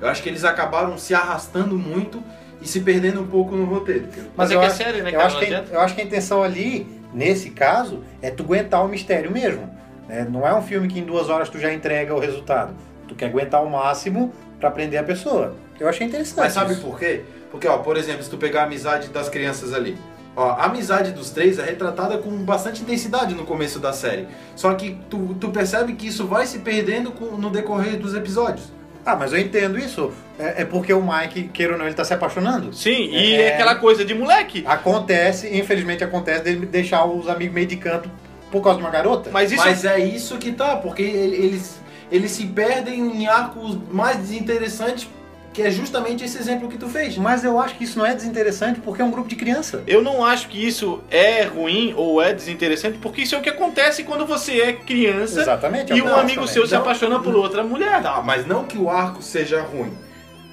Eu 0.00 0.08
acho 0.08 0.22
que 0.22 0.28
eles 0.28 0.44
acabaram 0.44 0.96
se 0.96 1.14
arrastando 1.14 1.76
muito 1.76 2.22
e 2.60 2.66
se 2.66 2.80
perdendo 2.80 3.20
um 3.20 3.26
pouco 3.26 3.54
no 3.54 3.64
roteiro. 3.66 4.06
Mas 4.36 4.50
é 4.50 4.54
eu 4.54 4.60
que 4.60 4.66
é 4.66 4.70
série, 4.70 5.02
né, 5.02 5.10
eu 5.10 5.18
cara? 5.18 5.26
acho, 5.26 5.38
que, 5.38 5.74
eu 5.74 5.80
acho 5.80 5.94
que 5.94 6.00
a 6.00 6.04
intenção 6.04 6.42
ali, 6.42 6.86
nesse 7.12 7.50
caso, 7.50 8.02
é 8.22 8.30
tu 8.30 8.42
aguentar 8.42 8.84
o 8.84 8.88
mistério 8.88 9.30
mesmo. 9.30 9.68
né? 10.08 10.26
Não 10.30 10.46
é 10.46 10.54
um 10.54 10.62
filme 10.62 10.88
que 10.88 10.98
em 10.98 11.04
duas 11.04 11.28
horas 11.28 11.48
tu 11.48 11.58
já 11.58 11.72
entrega 11.72 12.14
o 12.14 12.18
resultado. 12.18 12.72
Tu 13.06 13.14
quer 13.14 13.26
aguentar 13.26 13.62
o 13.62 13.70
máximo 13.70 14.32
pra 14.58 14.70
prender 14.70 14.98
a 15.00 15.02
pessoa. 15.02 15.54
Eu 15.78 15.88
achei 15.88 16.06
interessante. 16.06 16.38
Mas 16.38 16.52
sabe 16.52 16.72
isso. 16.72 16.82
por 16.82 16.98
quê? 16.98 17.22
Porque, 17.50 17.66
ó, 17.66 17.78
por 17.78 17.96
exemplo, 17.96 18.22
se 18.22 18.30
tu 18.30 18.36
pegar 18.36 18.62
a 18.62 18.64
amizade 18.64 19.08
das 19.08 19.28
crianças 19.28 19.72
ali. 19.72 19.96
Ó, 20.40 20.50
a 20.50 20.66
amizade 20.66 21.10
dos 21.10 21.30
três 21.30 21.58
é 21.58 21.64
retratada 21.64 22.16
com 22.18 22.30
bastante 22.44 22.80
intensidade 22.82 23.34
no 23.34 23.44
começo 23.44 23.80
da 23.80 23.92
série. 23.92 24.28
Só 24.54 24.72
que 24.74 24.96
tu, 25.10 25.34
tu 25.40 25.48
percebe 25.48 25.94
que 25.94 26.06
isso 26.06 26.28
vai 26.28 26.46
se 26.46 26.60
perdendo 26.60 27.10
com- 27.10 27.36
no 27.36 27.50
decorrer 27.50 27.98
dos 27.98 28.14
episódios. 28.14 28.66
Ah, 29.04 29.16
mas 29.16 29.32
eu 29.32 29.38
entendo 29.40 29.76
isso. 29.78 30.12
É, 30.38 30.62
é 30.62 30.64
porque 30.64 30.92
o 30.92 31.02
Mike, 31.02 31.48
queira 31.48 31.72
ou 31.72 31.78
não, 31.78 31.86
ele 31.86 31.94
tá 31.96 32.04
se 32.04 32.14
apaixonando. 32.14 32.72
Sim, 32.72 33.08
e 33.10 33.34
É. 33.34 33.40
é 33.48 33.54
aquela 33.54 33.74
coisa 33.74 34.04
de 34.04 34.14
moleque. 34.14 34.62
Acontece, 34.64 35.48
infelizmente 35.58 36.04
acontece, 36.04 36.44
dele 36.44 36.66
deixar 36.66 37.04
os 37.04 37.28
amigos 37.28 37.54
meio 37.54 37.66
de 37.66 37.76
canto 37.76 38.08
por 38.52 38.62
causa 38.62 38.78
de 38.78 38.84
uma 38.84 38.90
garota. 38.92 39.30
Mas 39.32 39.50
isso 39.50 39.64
Mas 39.64 39.84
é 39.84 39.98
isso 39.98 40.38
que 40.38 40.52
tá, 40.52 40.76
porque 40.76 41.02
ele- 41.02 41.36
eles, 41.36 41.80
eles 42.12 42.30
se 42.30 42.46
perdem 42.46 43.00
em 43.00 43.26
arcos 43.26 43.76
mais 43.90 44.18
desinteressantes, 44.18 45.08
que 45.52 45.62
é 45.62 45.70
justamente 45.70 46.24
esse 46.24 46.38
exemplo 46.38 46.68
que 46.68 46.78
tu 46.78 46.88
fez. 46.88 47.16
Mas 47.16 47.44
eu 47.44 47.58
acho 47.58 47.74
que 47.76 47.84
isso 47.84 47.98
não 47.98 48.06
é 48.06 48.14
desinteressante 48.14 48.80
porque 48.80 49.02
é 49.02 49.04
um 49.04 49.10
grupo 49.10 49.28
de 49.28 49.36
criança. 49.36 49.82
Eu 49.86 50.02
não 50.02 50.24
acho 50.24 50.48
que 50.48 50.64
isso 50.64 51.00
é 51.10 51.42
ruim 51.44 51.94
ou 51.96 52.22
é 52.22 52.32
desinteressante, 52.32 52.98
porque 52.98 53.22
isso 53.22 53.34
é 53.34 53.38
o 53.38 53.42
que 53.42 53.48
acontece 53.48 54.04
quando 54.04 54.26
você 54.26 54.60
é 54.60 54.72
criança 54.72 55.40
Exatamente. 55.40 55.92
é 55.92 55.96
e 55.96 56.02
um 56.02 56.06
acho 56.06 56.20
amigo 56.20 56.40
também. 56.40 56.54
seu 56.54 56.66
se 56.66 56.74
Não, 56.74 56.80
apaixona 56.80 57.18
por 57.20 57.34
outra 57.34 57.62
mulher. 57.64 58.02
Tá, 58.02 58.22
mas 58.22 58.46
não 58.46 58.64
que 58.64 58.78
o 58.78 58.88
arco 58.88 59.22
seja 59.22 59.62
ruim. 59.62 59.92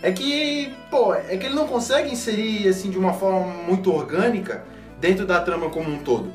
É 0.01 0.11
que, 0.11 0.71
pô, 0.89 1.13
é 1.13 1.35
que 1.37 1.45
ele 1.47 1.55
não 1.55 1.67
consegue 1.67 2.11
inserir 2.11 2.67
assim 2.67 2.89
de 2.89 2.97
uma 2.97 3.13
forma 3.13 3.45
muito 3.67 3.91
orgânica 3.91 4.63
dentro 4.99 5.25
da 5.25 5.39
trama 5.39 5.69
como 5.69 5.89
um 5.89 5.97
todo. 5.99 6.31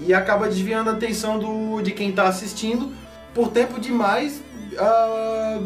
E 0.00 0.12
acaba 0.12 0.48
desviando 0.48 0.90
a 0.90 0.92
atenção 0.94 1.38
do, 1.38 1.80
de 1.80 1.92
quem 1.92 2.10
tá 2.12 2.28
assistindo 2.28 2.92
por 3.32 3.48
tempo 3.48 3.80
demais 3.80 4.42
ah, 4.78 5.60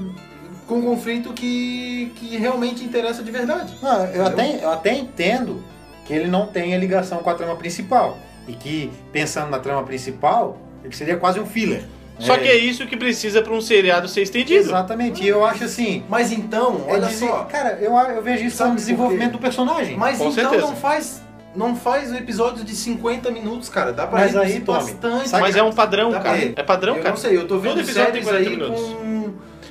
com 0.68 0.76
um 0.76 0.82
conflito 0.82 1.32
que, 1.32 2.12
que 2.16 2.36
realmente 2.36 2.84
interessa 2.84 3.22
de 3.22 3.30
verdade. 3.30 3.74
Não, 3.82 4.04
eu 4.06 4.24
até, 4.26 4.62
eu 4.62 4.70
até 4.70 4.94
entendo 4.96 5.64
que 6.04 6.12
ele 6.12 6.28
não 6.28 6.46
tenha 6.46 6.76
ligação 6.76 7.18
com 7.18 7.30
a 7.30 7.34
trama 7.34 7.56
principal. 7.56 8.18
E 8.46 8.52
que, 8.52 8.90
pensando 9.12 9.50
na 9.50 9.58
trama 9.58 9.82
principal, 9.82 10.56
ele 10.84 10.94
seria 10.94 11.16
quase 11.16 11.40
um 11.40 11.46
filler. 11.46 11.82
Só 12.18 12.36
que 12.36 12.48
é 12.48 12.56
isso 12.56 12.86
que 12.86 12.96
precisa 12.96 13.42
pra 13.42 13.52
um 13.52 13.60
seriado 13.60 14.08
ser 14.08 14.22
estendido. 14.22 14.60
Exatamente. 14.68 15.22
E 15.22 15.28
eu 15.28 15.44
acho 15.44 15.64
assim. 15.64 16.02
Mas 16.08 16.32
então, 16.32 16.84
é 16.88 16.92
olha 16.94 17.06
dizer- 17.06 17.26
só. 17.28 17.44
Cara, 17.44 17.78
eu, 17.80 17.94
eu 17.94 18.22
vejo 18.22 18.44
isso 18.44 18.62
como 18.62 18.74
desenvolvimento 18.74 19.32
do 19.32 19.38
personagem. 19.38 19.96
Mas 19.96 20.18
Com 20.18 20.30
então 20.30 20.50
certeza. 20.50 20.62
não 20.66 20.74
faz 20.76 21.22
não 21.54 21.74
faz 21.74 22.12
episódios 22.12 22.64
de 22.64 22.74
50 22.74 23.30
minutos, 23.30 23.68
cara. 23.68 23.92
Dá 23.92 24.06
pra 24.06 24.20
Mas 24.20 24.36
aí, 24.36 24.60
bastante. 24.60 25.28
sabe 25.28 25.42
Mas 25.42 25.56
é 25.56 25.62
um 25.62 25.72
padrão, 25.72 26.12
cara. 26.12 26.52
É 26.54 26.62
padrão, 26.62 26.94
eu 26.96 27.02
cara. 27.02 27.10
não 27.14 27.16
sei, 27.16 27.36
eu 27.36 27.46
tô 27.48 27.58
vendo 27.58 27.72
Todo 27.76 27.80
episódio 27.80 28.12
tem 28.12 28.22
séries 28.22 28.28
40 28.46 28.50
aí 28.50 28.56
minutos. 28.56 28.80
com, 28.94 29.04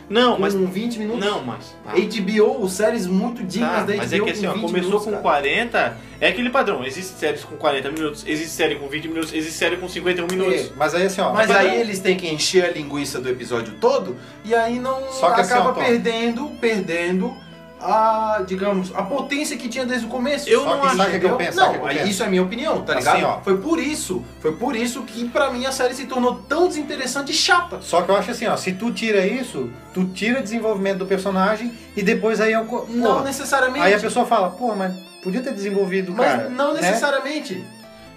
Não, 0.09 0.35
com 0.35 0.41
mas. 0.41 0.53
20 0.53 0.99
minutos. 0.99 1.25
Não, 1.25 1.43
mas. 1.43 1.75
ah. 1.85 1.93
HBO, 1.93 2.69
séries 2.69 3.05
muito 3.05 3.43
dignas 3.43 3.71
Tá, 3.71 3.83
da 3.83 3.93
HBO 3.93 3.97
mas 3.97 4.13
é 4.13 4.19
que 4.19 4.29
assim, 4.29 4.45
ó, 4.47 4.53
com 4.53 4.59
20 4.59 4.65
começou 4.67 4.87
minutos, 4.89 5.05
com 5.05 5.11
cara. 5.11 5.21
40, 5.23 5.97
é 6.21 6.27
aquele 6.29 6.49
padrão. 6.49 6.85
Existe 6.85 7.17
séries 7.19 7.43
com 7.43 7.55
40 7.57 7.91
minutos, 7.91 8.23
existe 8.25 8.51
série 8.51 8.75
com 8.75 8.87
20 8.87 9.07
minutos, 9.07 9.33
existe 9.33 9.57
série 9.57 9.77
com 9.77 9.87
51 9.89 10.27
minutos. 10.27 10.61
É, 10.61 10.69
Mas 10.75 10.95
aí 10.95 11.05
assim, 11.05 11.21
ó. 11.21 11.33
Mas 11.33 11.49
é 11.49 11.53
padrão. 11.53 11.71
aí 11.71 11.81
eles 11.81 11.99
têm 11.99 12.15
que 12.15 12.27
encher 12.27 12.65
a 12.65 12.71
linguiça 12.71 13.19
do 13.19 13.29
episódio 13.29 13.73
todo 13.81 14.15
e 14.45 14.55
aí 14.55 14.79
não 14.79 15.11
Só 15.11 15.31
que 15.31 15.41
assim, 15.41 15.53
acaba 15.53 15.69
ó, 15.71 15.73
Tom. 15.73 15.81
perdendo, 15.81 16.47
perdendo 16.61 17.35
a, 17.79 18.43
digamos, 18.47 18.91
a 18.95 19.03
potência 19.03 19.55
que 19.57 19.69
tinha 19.69 19.85
desde 19.85 20.05
o 20.05 20.09
começo. 20.09 20.49
Eu 20.49 20.63
Só 20.63 20.69
não 20.75 20.81
que 20.81 20.87
acho. 20.87 20.97
sabe 20.97 21.09
o 21.09 21.19
que 21.19 21.25
eu 21.25 21.29
Entendeu? 21.29 21.37
penso? 21.37 21.57
Sabe 21.57 21.69
o 21.69 21.79
que 21.79 21.85
eu 21.85 21.89
penso? 21.89 22.07
isso 22.09 22.23
é 22.23 22.25
a 22.25 22.29
minha 22.29 22.43
opinião, 22.43 22.81
tá 22.81 22.93
Assim, 22.97 23.11
ligado? 23.17 23.23
ó. 23.25 23.41
Foi 23.41 23.57
por 23.57 23.79
isso, 23.79 24.23
foi 24.39 24.51
por 24.53 24.75
isso 24.75 25.03
que 25.03 25.29
pra 25.29 25.51
mim 25.51 25.65
a 25.65 25.71
série 25.71 25.93
se 25.93 26.05
tornou 26.05 26.35
tão 26.47 26.67
desinteressante 26.67 27.31
e 27.31 27.35
chata. 27.35 27.79
Só 27.81 28.01
que 28.01 28.09
eu 28.09 28.15
acho 28.17 28.31
assim, 28.31 28.47
ó, 28.47 28.57
se 28.57 28.73
tu 28.73 28.91
tira 28.91 29.25
isso, 29.25 29.69
tu 29.93 30.05
tira 30.05 30.41
desenvolvimento 30.41 30.97
do 30.99 31.05
personagem 31.05 31.71
e 31.95 32.01
depois 32.01 32.41
aí 32.41 32.53
é 32.53 32.59
o. 32.59 32.65
co- 32.65 32.87
Não 32.89 33.23
necessariamente. 33.23 33.85
Aí 33.85 33.93
a 33.93 33.99
pessoa 33.99 34.25
fala, 34.25 34.49
pô, 34.49 34.73
mas 34.75 34.93
podia 35.23 35.41
ter 35.41 35.53
desenvolvido, 35.53 36.11
Mas 36.13 36.27
cara. 36.27 36.49
não 36.49 36.73
né? 36.73 36.81
necessariamente. 36.81 37.63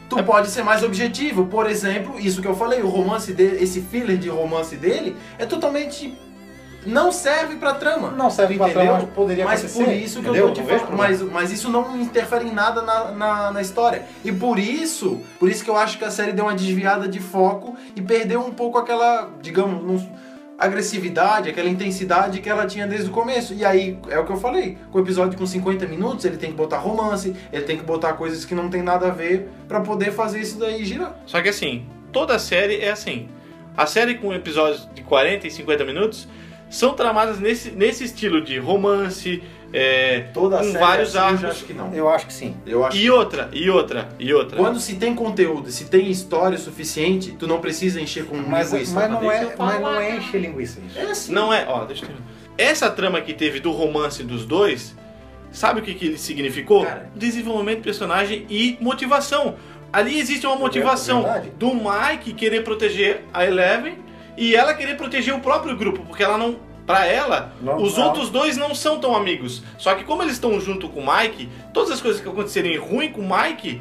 Tu 0.08 0.20
pode 0.24 0.50
ser 0.50 0.64
mais 0.64 0.82
objetivo. 0.82 1.46
Por 1.46 1.70
exemplo, 1.70 2.18
isso 2.18 2.42
que 2.42 2.48
eu 2.48 2.56
falei, 2.56 2.82
o 2.82 2.88
romance 2.88 3.32
dele, 3.32 3.62
esse 3.62 3.80
filler 3.80 4.16
de 4.18 4.28
romance 4.28 4.74
dele 4.74 5.16
é 5.38 5.46
totalmente. 5.46 6.18
Não 6.86 7.12
serve 7.12 7.56
pra 7.56 7.74
trama. 7.74 8.10
Não 8.10 8.30
serve 8.30 8.56
pra 8.56 8.70
trama, 8.70 8.92
mas 8.92 9.04
poderia 9.10 9.44
mas 9.44 9.60
acontecer, 9.60 9.84
por 9.84 9.92
isso 9.92 10.14
que 10.20 10.28
entendeu? 10.28 10.48
eu 10.48 10.54
tô 10.54 10.62
te 10.62 10.66
falando. 10.66 10.96
Mas, 10.96 11.22
mas 11.22 11.52
isso 11.52 11.68
não 11.70 12.00
interfere 12.00 12.46
em 12.46 12.52
nada 12.52 12.82
na, 12.82 13.12
na, 13.12 13.52
na 13.52 13.60
história. 13.60 14.04
E 14.24 14.32
por 14.32 14.58
isso, 14.58 15.20
por 15.38 15.48
isso 15.48 15.62
que 15.62 15.70
eu 15.70 15.76
acho 15.76 15.98
que 15.98 16.04
a 16.04 16.10
série 16.10 16.32
deu 16.32 16.44
uma 16.46 16.54
desviada 16.54 17.06
de 17.08 17.20
foco 17.20 17.76
e 17.94 18.00
perdeu 18.00 18.40
um 18.40 18.50
pouco 18.50 18.78
aquela, 18.78 19.28
digamos, 19.42 19.82
não- 19.84 20.30
agressividade, 20.58 21.48
aquela 21.48 21.70
intensidade 21.70 22.40
que 22.40 22.48
ela 22.48 22.66
tinha 22.66 22.86
desde 22.86 23.08
o 23.08 23.12
começo. 23.12 23.54
E 23.54 23.64
aí, 23.64 23.98
é 24.08 24.18
o 24.18 24.24
que 24.26 24.32
eu 24.32 24.36
falei, 24.36 24.76
com 24.92 24.98
o 24.98 25.00
episódio 25.00 25.38
com 25.38 25.46
50 25.46 25.86
minutos, 25.86 26.24
ele 26.26 26.36
tem 26.36 26.50
que 26.50 26.56
botar 26.56 26.76
romance, 26.78 27.34
ele 27.50 27.64
tem 27.64 27.78
que 27.78 27.82
botar 27.82 28.12
coisas 28.12 28.44
que 28.44 28.54
não 28.54 28.68
tem 28.68 28.82
nada 28.82 29.06
a 29.06 29.10
ver 29.10 29.48
pra 29.66 29.80
poder 29.80 30.12
fazer 30.12 30.40
isso 30.40 30.58
daí 30.58 30.84
girar. 30.84 31.16
Só 31.24 31.40
que 31.40 31.48
assim, 31.48 31.86
toda 32.12 32.38
série 32.38 32.78
é 32.80 32.90
assim. 32.90 33.28
A 33.74 33.86
série 33.86 34.16
com 34.16 34.34
episódios 34.34 34.86
de 34.94 35.02
40 35.02 35.46
e 35.46 35.50
50 35.50 35.84
minutos 35.84 36.28
são 36.70 36.94
tramadas 36.94 37.38
nesse, 37.38 37.70
nesse 37.72 38.04
estilo 38.04 38.40
de 38.42 38.58
romance, 38.58 39.42
é, 39.72 40.26
Toda 40.34 40.58
com 40.58 40.64
série 40.64 40.78
vários 40.78 41.08
assim, 41.14 41.18
eu 41.18 41.24
arcos. 41.34 41.44
acho 41.50 41.64
que 41.64 41.72
não. 41.74 41.94
Eu 41.94 42.08
acho 42.08 42.26
que 42.26 42.32
sim. 42.32 42.56
Eu 42.66 42.84
acho 42.84 42.96
E 42.96 43.10
outra, 43.10 43.48
e 43.52 43.68
outra, 43.70 44.08
e 44.18 44.32
outra. 44.32 44.56
Quando 44.56 44.80
se 44.80 44.96
tem 44.96 45.14
conteúdo, 45.14 45.70
se 45.70 45.84
tem 45.84 46.10
história 46.10 46.56
o 46.56 46.60
suficiente, 46.60 47.32
tu 47.38 47.46
não 47.46 47.60
precisa 47.60 48.00
encher 48.00 48.24
com 48.24 48.36
Mas, 48.36 48.72
linguiça. 48.72 48.94
mas, 48.94 49.10
não, 49.10 49.30
é, 49.30 49.44
eu 49.44 49.52
mas 49.58 49.80
não 49.80 50.00
é 50.00 50.16
encher 50.16 50.40
linguiça 50.40 50.80
isso. 50.86 50.98
É 50.98 51.02
assim. 51.02 51.32
Não 51.32 51.52
é, 51.52 51.66
ó, 51.68 51.84
deixa 51.84 52.06
eu. 52.06 52.10
Essa 52.58 52.90
trama 52.90 53.20
que 53.20 53.32
teve 53.32 53.60
do 53.60 53.70
romance 53.70 54.22
dos 54.24 54.44
dois, 54.44 54.94
sabe 55.52 55.80
o 55.80 55.82
que, 55.82 55.94
que 55.94 56.06
ele 56.06 56.18
significou? 56.18 56.84
Cara. 56.84 57.08
Desenvolvimento 57.14 57.78
de 57.78 57.84
personagem 57.84 58.46
e 58.50 58.76
motivação. 58.80 59.54
Ali 59.92 60.18
existe 60.18 60.46
uma 60.46 60.56
motivação 60.56 61.22
verdade. 61.22 61.50
do 61.58 61.72
Mike 61.74 62.32
querer 62.34 62.62
proteger 62.62 63.22
a 63.32 63.44
Eleven 63.46 63.98
e 64.36 64.54
ela 64.56 64.74
querer 64.74 64.96
proteger 64.96 65.34
o 65.34 65.40
próprio 65.40 65.76
grupo, 65.76 66.02
porque 66.06 66.22
ela 66.22 66.38
não. 66.38 66.56
Pra 66.86 67.06
ela, 67.06 67.52
Não, 67.62 67.76
os 67.76 67.96
não. 67.96 68.06
outros 68.06 68.30
dois 68.30 68.56
não 68.56 68.74
são 68.74 68.98
tão 68.98 69.14
amigos. 69.14 69.62
Só 69.78 69.94
que 69.94 70.02
como 70.02 70.22
eles 70.24 70.32
estão 70.32 70.58
junto 70.60 70.88
com 70.88 71.00
o 71.00 71.16
Mike, 71.16 71.48
todas 71.72 71.92
as 71.92 72.00
coisas 72.00 72.20
que 72.20 72.28
acontecerem 72.28 72.76
ruim 72.78 73.12
com 73.12 73.20
o 73.20 73.28
Mike, 73.30 73.80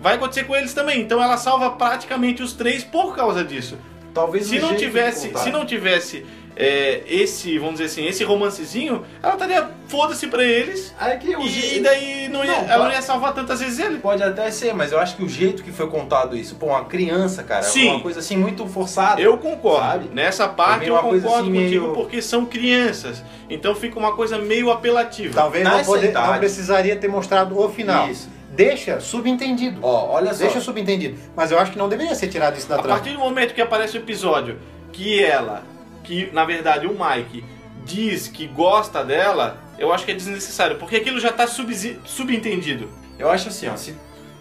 vai 0.00 0.16
acontecer 0.16 0.42
com 0.42 0.56
eles 0.56 0.74
também. 0.74 1.00
Então 1.00 1.22
ela 1.22 1.36
salva 1.36 1.70
praticamente 1.70 2.42
os 2.42 2.54
três 2.54 2.82
por 2.82 3.14
causa 3.14 3.44
disso. 3.44 3.78
Talvez 4.12 4.46
Se 4.46 4.58
não 4.58 4.74
tivesse, 4.74 5.32
se 5.38 5.50
não 5.52 5.64
tivesse 5.64 6.26
é, 6.60 7.02
esse, 7.06 7.56
vamos 7.56 7.74
dizer 7.78 7.84
assim, 7.84 8.04
esse 8.06 8.24
romancezinho, 8.24 9.04
ela 9.22 9.34
estaria 9.34 9.68
foda-se 9.86 10.26
pra 10.26 10.42
eles. 10.42 10.92
É 11.00 11.16
que 11.16 11.36
o 11.36 11.42
E 11.42 11.48
jeito- 11.48 11.84
daí 11.84 12.28
não 12.28 12.44
ia, 12.44 12.50
Não, 12.50 12.58
ela 12.64 12.76
não 12.78 12.82
pode- 12.86 12.94
ia 12.96 13.02
salvar 13.02 13.32
tantas 13.32 13.60
vezes 13.60 13.78
ele. 13.78 13.98
Pode 13.98 14.22
até 14.22 14.50
ser, 14.50 14.74
mas 14.74 14.90
eu 14.90 14.98
acho 14.98 15.14
que 15.16 15.22
o 15.22 15.28
jeito 15.28 15.62
que 15.62 15.70
foi 15.70 15.86
contado 15.88 16.36
isso, 16.36 16.56
pô, 16.56 16.66
uma 16.66 16.84
criança, 16.84 17.44
cara, 17.44 17.62
Sim. 17.62 17.90
uma 17.90 18.00
coisa 18.00 18.18
assim 18.18 18.36
muito 18.36 18.66
forçada. 18.66 19.20
Eu 19.20 19.38
concordo. 19.38 19.86
Sabe? 19.86 20.08
Nessa 20.12 20.48
parte 20.48 20.80
meio 20.80 20.94
eu 20.94 20.96
concordo 20.98 21.16
assim, 21.28 21.36
contigo 21.44 21.50
meio- 21.52 21.92
porque 21.94 22.20
são 22.20 22.44
crianças. 22.44 23.22
Então 23.48 23.74
fica 23.76 23.96
uma 23.98 24.16
coisa 24.16 24.36
meio 24.36 24.70
apelativa. 24.72 25.32
Talvez 25.34 25.62
não, 25.64 25.84
poder, 25.84 26.12
não 26.12 26.38
precisaria 26.38 26.96
ter 26.96 27.08
mostrado 27.08 27.56
o 27.56 27.68
final. 27.68 28.08
Isso. 28.10 28.28
Deixa 28.50 28.98
subentendido. 28.98 29.78
Ó, 29.82 30.10
olha 30.14 30.32
só. 30.34 30.40
Deixa 30.42 30.60
subentendido. 30.60 31.16
Mas 31.36 31.52
eu 31.52 31.58
acho 31.60 31.70
que 31.70 31.78
não 31.78 31.88
deveria 31.88 32.14
ser 32.16 32.26
tirado 32.26 32.58
isso 32.58 32.68
da 32.68 32.74
A 32.74 32.78
trama. 32.78 32.96
partir 32.98 33.12
do 33.12 33.20
momento 33.20 33.54
que 33.54 33.60
aparece 33.62 33.96
o 33.96 34.00
episódio 34.00 34.58
que 34.92 35.22
ela, 35.22 35.62
que 36.08 36.30
na 36.32 36.42
verdade 36.46 36.86
o 36.86 36.96
Mike 36.98 37.44
diz 37.84 38.28
que 38.28 38.46
gosta 38.46 39.04
dela, 39.04 39.62
eu 39.78 39.92
acho 39.92 40.06
que 40.06 40.12
é 40.12 40.14
desnecessário, 40.14 40.78
porque 40.78 40.96
aquilo 40.96 41.20
já 41.20 41.30
tá 41.30 41.46
subsi- 41.46 41.98
subentendido. 42.06 42.88
Eu 43.18 43.30
acho 43.30 43.48
assim, 43.48 43.68
ó, 43.68 43.76
se 43.76 43.94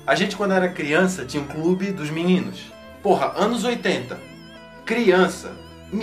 a 0.06 0.15
gente 0.15 0.38
quando 0.38 0.53
era 0.53 0.69
criança 0.69 1.25
tinha 1.25 1.43
um 1.43 1.47
clube 1.47 1.91
dos 1.91 2.10
meninos. 2.10 2.71
Porra, 3.03 3.34
anos 3.36 3.65
80. 3.65 4.17
Criança. 4.86 5.51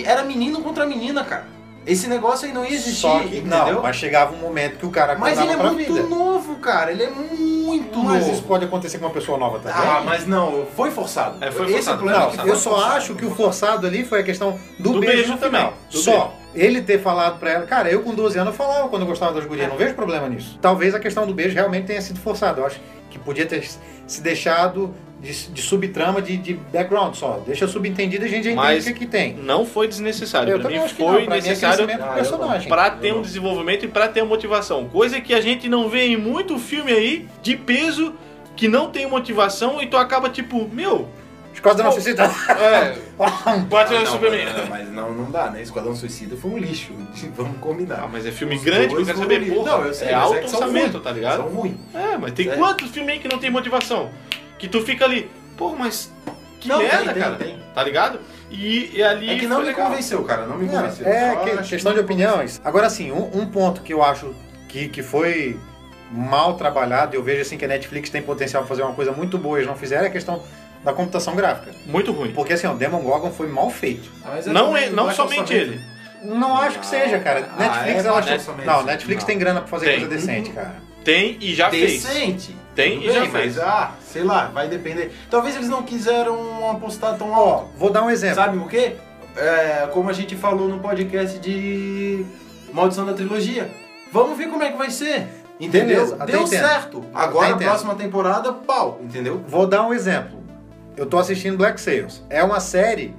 Era 0.04 0.22
menino 0.22 0.60
contra 0.62 0.84
menina, 0.86 1.24
cara. 1.24 1.46
Esse 1.86 2.06
negócio 2.08 2.46
aí 2.46 2.52
não 2.54 2.64
ia 2.64 2.72
existir, 2.74 3.00
Só 3.02 3.18
que 3.20 3.38
entendeu? 3.38 3.74
não, 3.74 3.82
mas 3.82 3.96
chegava 3.96 4.34
um 4.34 4.38
momento 4.38 4.78
que 4.78 4.86
o 4.86 4.90
cara 4.90 5.16
Mas 5.18 5.38
ele 5.38 5.52
é 5.52 5.56
pra 5.56 5.70
muito 5.72 5.92
vida. 5.92 6.06
novo, 6.08 6.56
cara. 6.56 6.90
Ele 6.90 7.02
é 7.02 7.10
muito 7.10 7.98
Mas 7.98 8.20
novo. 8.22 8.32
isso 8.32 8.42
pode 8.44 8.64
acontecer 8.64 8.98
com 8.98 9.04
uma 9.06 9.12
pessoa 9.12 9.36
nova 9.36 9.58
também. 9.58 9.76
Ah, 9.76 10.02
mas 10.04 10.26
não, 10.26 10.66
foi 10.74 10.90
forçado. 10.90 11.44
É, 11.44 11.50
foi 11.50 11.66
Esse 11.66 11.74
forçado. 11.74 11.90
é 11.90 11.94
o 11.94 11.98
problema 12.20 12.36
Não, 12.36 12.46
eu 12.46 12.56
só 12.56 12.70
forçado. 12.70 12.92
acho 12.96 13.14
que 13.14 13.26
o 13.26 13.30
forçado 13.34 13.86
ali 13.86 14.04
foi 14.04 14.20
a 14.20 14.22
questão 14.22 14.58
do, 14.78 14.92
Do 14.94 15.00
beijo, 15.00 15.14
beijo 15.16 15.32
no 15.32 15.38
também, 15.38 15.60
final. 15.60 15.74
do 15.90 15.98
Só. 15.98 16.34
Ele 16.54 16.80
ter 16.82 17.00
falado 17.02 17.38
pra 17.40 17.50
ela, 17.50 17.66
cara, 17.66 17.90
eu 17.90 18.00
com 18.02 18.14
12 18.14 18.38
anos 18.38 18.52
eu 18.54 18.56
falava 18.56 18.88
quando 18.88 19.02
eu 19.02 19.08
gostava 19.08 19.32
das 19.34 19.44
gurias, 19.44 19.68
não 19.68 19.76
vejo 19.76 19.92
problema 19.94 20.28
nisso. 20.28 20.56
Talvez 20.62 20.94
a 20.94 21.00
questão 21.00 21.26
do 21.26 21.34
beijo 21.34 21.54
realmente 21.54 21.86
tenha 21.86 22.00
sido 22.00 22.20
forçada. 22.20 22.60
Eu 22.60 22.66
acho 22.66 22.78
que 23.14 23.18
podia 23.20 23.46
ter 23.46 23.64
se 24.06 24.20
deixado 24.20 24.92
de, 25.20 25.32
de 25.52 25.62
subtrama, 25.62 26.20
de, 26.20 26.36
de 26.36 26.54
background 26.54 27.14
só. 27.14 27.40
Deixa 27.46 27.66
subentendido 27.68 28.24
e 28.24 28.26
a 28.26 28.28
gente 28.28 28.44
já 28.44 28.50
entende 28.50 28.66
Mas 28.66 28.84
o 28.84 28.88
que, 28.88 28.98
que 29.00 29.06
tem. 29.06 29.34
Não 29.34 29.64
foi 29.64 29.86
desnecessário. 29.86 30.52
Eu 30.52 30.60
pra 30.60 30.68
mim 30.68 30.88
foi. 30.88 31.24
Pra 31.24 31.36
é 31.36 31.40
necessário 31.40 31.86
do 31.86 31.92
Ah, 31.92 32.60
pra 32.68 32.90
ter 32.90 33.14
um 33.14 33.22
desenvolvimento 33.22 33.84
e 33.84 33.88
pra 33.88 34.08
ter 34.08 34.20
uma 34.20 34.28
motivação. 34.28 34.88
Coisa 34.88 35.20
que 35.20 35.32
a 35.32 35.40
gente 35.40 35.68
não 35.68 35.88
vê 35.88 36.06
em 36.06 36.16
muito 36.16 36.58
filme 36.58 36.92
aí 36.92 37.28
de 37.40 37.56
peso 37.56 38.14
que 38.56 38.68
não 38.68 38.90
tem 38.90 39.08
motivação 39.08 39.80
e 39.80 39.86
tu 39.86 39.96
acaba 39.96 40.28
tipo, 40.28 40.68
meu, 40.72 41.08
Esquadrão 41.54 41.90
Suicida. 41.92 42.24
é, 42.24 42.98
bate 43.70 43.92
no 43.94 44.00
não, 44.00 44.06
Superman. 44.06 44.46
mas, 44.54 44.68
mas 44.68 44.88
não, 44.92 45.12
não 45.14 45.30
dá, 45.30 45.50
né? 45.50 45.62
Esquadrão 45.62 45.94
Suicida 45.94 46.36
foi 46.36 46.50
um 46.50 46.58
lixo. 46.58 46.92
Vamos 47.36 47.58
combinar. 47.58 48.00
Ah, 48.04 48.08
mas 48.10 48.26
é 48.26 48.30
filme 48.32 48.56
Os 48.56 48.62
grande 48.64 48.92
eu 48.94 49.04
quero 49.04 49.18
saber, 49.18 49.52
porra. 49.52 49.70
Não, 49.70 49.84
eu 49.86 49.94
sei, 49.94 50.08
é 50.08 50.12
mas 50.16 50.24
alto 50.24 50.48
são 50.48 50.60
orçamento, 50.60 50.92
ruins. 50.92 51.04
tá 51.04 51.12
ligado? 51.12 51.36
São 51.36 51.48
ruins. 51.48 51.76
É, 51.94 52.16
mas 52.18 52.32
tem 52.32 52.48
É. 52.50 52.56
quantos 52.56 52.90
filmes 52.90 53.14
aí 53.14 53.20
que 53.20 53.28
não 53.28 53.38
tem 53.38 53.50
motivação? 53.50 54.10
Que 54.58 54.68
tu 54.68 54.82
fica 54.82 55.04
ali, 55.04 55.30
porra, 55.56 55.76
mas 55.78 56.12
que 56.60 56.68
Não, 56.68 56.78
tem, 56.78 56.88
merda, 56.88 57.12
tem, 57.12 57.22
cara. 57.22 57.36
tem. 57.36 57.58
Tá 57.74 57.82
ligado? 57.82 58.20
E, 58.50 58.90
e 58.96 59.02
ali 59.02 59.30
É 59.30 59.38
que 59.38 59.46
não 59.46 59.60
me 59.60 59.66
legal. 59.66 59.88
convenceu, 59.88 60.22
cara. 60.24 60.46
Não 60.46 60.56
me 60.58 60.66
Não, 60.66 60.74
convenceu. 60.74 61.06
é 61.06 61.36
que- 61.36 61.56
questão 61.68 61.92
que 61.92 61.98
de 62.00 62.04
não 62.04 62.04
opiniões. 62.04 62.60
Agora 62.64 62.88
sim, 62.90 63.10
um, 63.10 63.30
um 63.38 63.46
ponto 63.46 63.80
que 63.82 63.92
eu 63.92 64.02
acho 64.02 64.34
que, 64.68 64.88
que 64.88 65.02
foi 65.02 65.58
mal 66.10 66.54
trabalhado, 66.54 67.16
eu 67.16 67.22
vejo 67.22 67.42
assim 67.42 67.56
que 67.56 67.64
a 67.64 67.68
Netflix 67.68 68.10
tem 68.10 68.22
potencial 68.22 68.62
para 68.62 68.68
fazer 68.68 68.82
uma 68.82 68.92
coisa 68.94 69.10
muito 69.10 69.36
boa 69.38 69.56
e 69.58 69.60
eles 69.60 69.68
não 69.68 69.76
fizeram, 69.76 70.04
é 70.04 70.06
a 70.06 70.10
questão 70.10 70.42
da 70.84 70.92
computação 70.92 71.34
gráfica. 71.34 71.72
Muito 71.86 72.12
ruim. 72.12 72.32
Porque 72.32 72.52
assim, 72.52 72.66
o 72.66 72.74
Demon 72.74 73.00
Gorgon 73.00 73.30
foi 73.30 73.48
mal 73.48 73.70
feito. 73.70 74.10
Mas 74.24 74.46
Não, 74.46 74.76
é, 74.76 74.90
não 74.90 75.04
baixo 75.06 75.16
somente 75.16 75.40
orçamento. 75.40 75.72
ele. 75.72 75.80
Não 76.24 76.56
acho 76.56 76.78
que 76.78 76.86
seja, 76.86 77.18
cara. 77.18 77.48
Ah, 77.52 77.58
Netflix, 77.58 78.04
é 78.04 78.08
ela 78.08 78.18
acha- 78.18 78.40
Não. 78.64 78.82
Netflix 78.84 79.22
Não. 79.22 79.26
tem 79.26 79.38
grana 79.38 79.60
pra 79.60 79.68
fazer 79.68 79.86
Tem. 79.86 80.00
coisa 80.00 80.14
decente, 80.14 80.50
cara. 80.50 80.74
Tem 81.04 81.36
e 81.40 81.54
já 81.54 81.68
fez. 81.68 82.02
Decente. 82.02 82.56
Tem 82.74 82.98
Tudo 82.98 83.10
e 83.10 83.12
já 83.12 83.20
bem, 83.20 83.30
fez. 83.30 83.56
Mas, 83.56 83.64
ah, 83.66 83.92
sei 84.00 84.22
lá, 84.24 84.46
vai 84.46 84.68
depender. 84.68 85.12
Talvez 85.30 85.54
eles 85.54 85.68
não 85.68 85.82
quiseram 85.82 86.70
apostar 86.70 87.16
tão 87.18 87.30
Ó, 87.30 87.34
alto. 87.34 87.70
vou 87.76 87.90
dar 87.90 88.02
um 88.02 88.10
exemplo. 88.10 88.36
Sabe 88.36 88.58
por 88.58 88.68
quê? 88.70 88.96
É, 89.36 89.88
como 89.92 90.08
a 90.08 90.12
gente 90.14 90.34
falou 90.34 90.66
no 90.68 90.78
podcast 90.78 91.38
de 91.38 92.24
Maldição 92.72 93.04
da 93.04 93.12
Trilogia. 93.12 93.70
Vamos 94.10 94.38
ver 94.38 94.48
como 94.48 94.62
é 94.62 94.70
que 94.72 94.78
vai 94.78 94.90
ser. 94.90 95.26
Entendeu? 95.60 96.04
Beleza, 96.06 96.16
Deu 96.26 96.42
entendo. 96.42 96.48
certo. 96.48 97.04
Agora, 97.14 97.54
a 97.54 97.56
próxima 97.56 97.94
temporada, 97.94 98.52
pau. 98.52 98.98
Entendeu? 99.02 99.42
Vou 99.46 99.66
dar 99.66 99.82
um 99.86 99.92
exemplo. 99.92 100.42
Eu 100.96 101.06
tô 101.06 101.18
assistindo 101.18 101.56
Black 101.56 101.80
Sails. 101.80 102.22
É 102.30 102.42
uma 102.42 102.60
série 102.60 103.14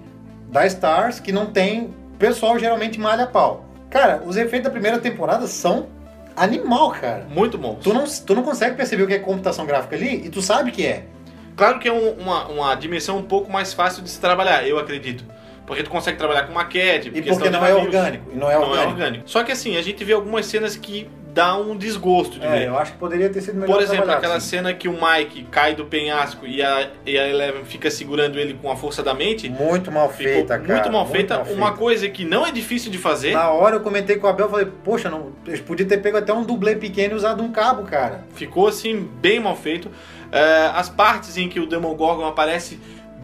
da 0.49 0.65
Stars 0.65 1.19
que 1.19 1.31
não 1.31 1.47
tem. 1.47 1.93
O 2.13 2.17
pessoal 2.17 2.57
geralmente 2.57 2.99
malha 2.99 3.27
pau. 3.27 3.65
Cara, 3.89 4.21
os 4.25 4.37
efeitos 4.37 4.63
da 4.65 4.69
primeira 4.69 4.99
temporada 4.99 5.45
são 5.47 5.87
animal, 6.35 6.91
cara. 6.91 7.25
Muito 7.29 7.57
bom. 7.57 7.75
Tu 7.75 7.93
não, 7.93 8.03
tu 8.05 8.35
não 8.35 8.43
consegue 8.43 8.75
perceber 8.75 9.03
o 9.03 9.07
que 9.07 9.13
é 9.13 9.19
computação 9.19 9.65
gráfica 9.65 9.95
ali 9.95 10.25
e 10.25 10.29
tu 10.29 10.41
sabe 10.41 10.71
que 10.71 10.85
é. 10.85 11.05
Claro 11.55 11.79
que 11.79 11.87
é 11.87 11.93
um- 11.93 12.11
uma, 12.13 12.47
uma 12.47 12.75
dimensão 12.75 13.17
um 13.17 13.23
pouco 13.23 13.51
mais 13.51 13.73
fácil 13.73 14.03
de 14.03 14.09
se 14.09 14.19
trabalhar, 14.19 14.67
eu 14.67 14.77
acredito. 14.77 15.23
Porque 15.65 15.81
tu 15.83 15.89
consegue 15.89 16.17
trabalhar 16.17 16.43
com 16.43 16.53
maquete, 16.53 17.07
E 17.07 17.11
porque 17.11 17.31
de 17.31 17.49
não 17.49 17.65
é 17.65 17.73
orgânico. 17.73 18.25
Não 18.35 18.51
é 18.51 18.53
Não 18.55 18.63
é 18.63 18.67
orgânico. 18.67 18.91
orgânico. 18.91 19.23
Só 19.29 19.43
que 19.43 19.51
assim, 19.51 19.77
a 19.77 19.81
gente 19.81 20.03
vê 20.03 20.13
algumas 20.13 20.45
cenas 20.45 20.75
que 20.75 21.09
dá 21.35 21.57
um 21.57 21.75
desgosto 21.75 22.39
de 22.39 22.47
ver. 22.47 22.61
É, 22.61 22.67
eu 22.69 22.77
acho 22.77 22.93
que 22.93 22.97
poderia 22.97 23.29
ter 23.29 23.41
sido 23.41 23.59
melhor 23.59 23.73
Por 23.73 23.83
exemplo, 23.83 24.09
aquela 24.09 24.39
sim. 24.39 24.51
cena 24.51 24.73
que 24.73 24.87
o 24.87 24.93
Mike 24.93 25.43
cai 25.51 25.75
do 25.75 25.85
penhasco 25.85 26.47
e 26.47 26.63
a, 26.63 26.89
e 27.05 27.19
a 27.19 27.27
Eleven 27.27 27.65
fica 27.65 27.91
segurando 27.91 28.39
ele 28.39 28.53
com 28.53 28.71
a 28.71 28.75
força 28.77 29.03
da 29.03 29.13
mente. 29.13 29.49
Muito 29.49 29.91
mal 29.91 30.09
feita, 30.09 30.57
cara. 30.57 30.73
muito 30.73 30.89
mal 30.89 31.05
feita. 31.05 31.43
mal 31.43 31.53
Uma 31.53 31.73
coisa 31.73 32.07
que 32.07 32.23
não 32.23 32.47
é 32.47 32.53
difícil 32.53 32.89
de 32.89 32.97
fazer. 32.97 33.33
Na 33.33 33.49
hora 33.49 33.75
eu 33.75 33.81
comentei 33.81 34.15
com 34.15 34.27
o 34.27 34.29
Abel, 34.29 34.47
falei, 34.47 34.67
poxa, 34.81 35.09
não, 35.09 35.33
eles 35.45 35.59
podiam 35.59 35.89
ter 35.89 35.97
pego 35.97 36.15
até 36.15 36.31
um 36.31 36.41
dublê 36.41 36.77
pequeno 36.77 37.15
e 37.15 37.17
usado 37.17 37.43
um 37.43 37.51
cabo, 37.51 37.83
cara. 37.83 38.23
Ficou 38.33 38.69
assim, 38.69 39.05
bem 39.19 39.37
mal 39.37 39.57
feito. 39.57 39.91
É, 40.31 40.71
as 40.73 40.87
partes 40.87 41.35
em 41.37 41.49
que 41.49 41.59
o 41.59 41.67
Demogorgon 41.67 42.25
aparece 42.25 42.79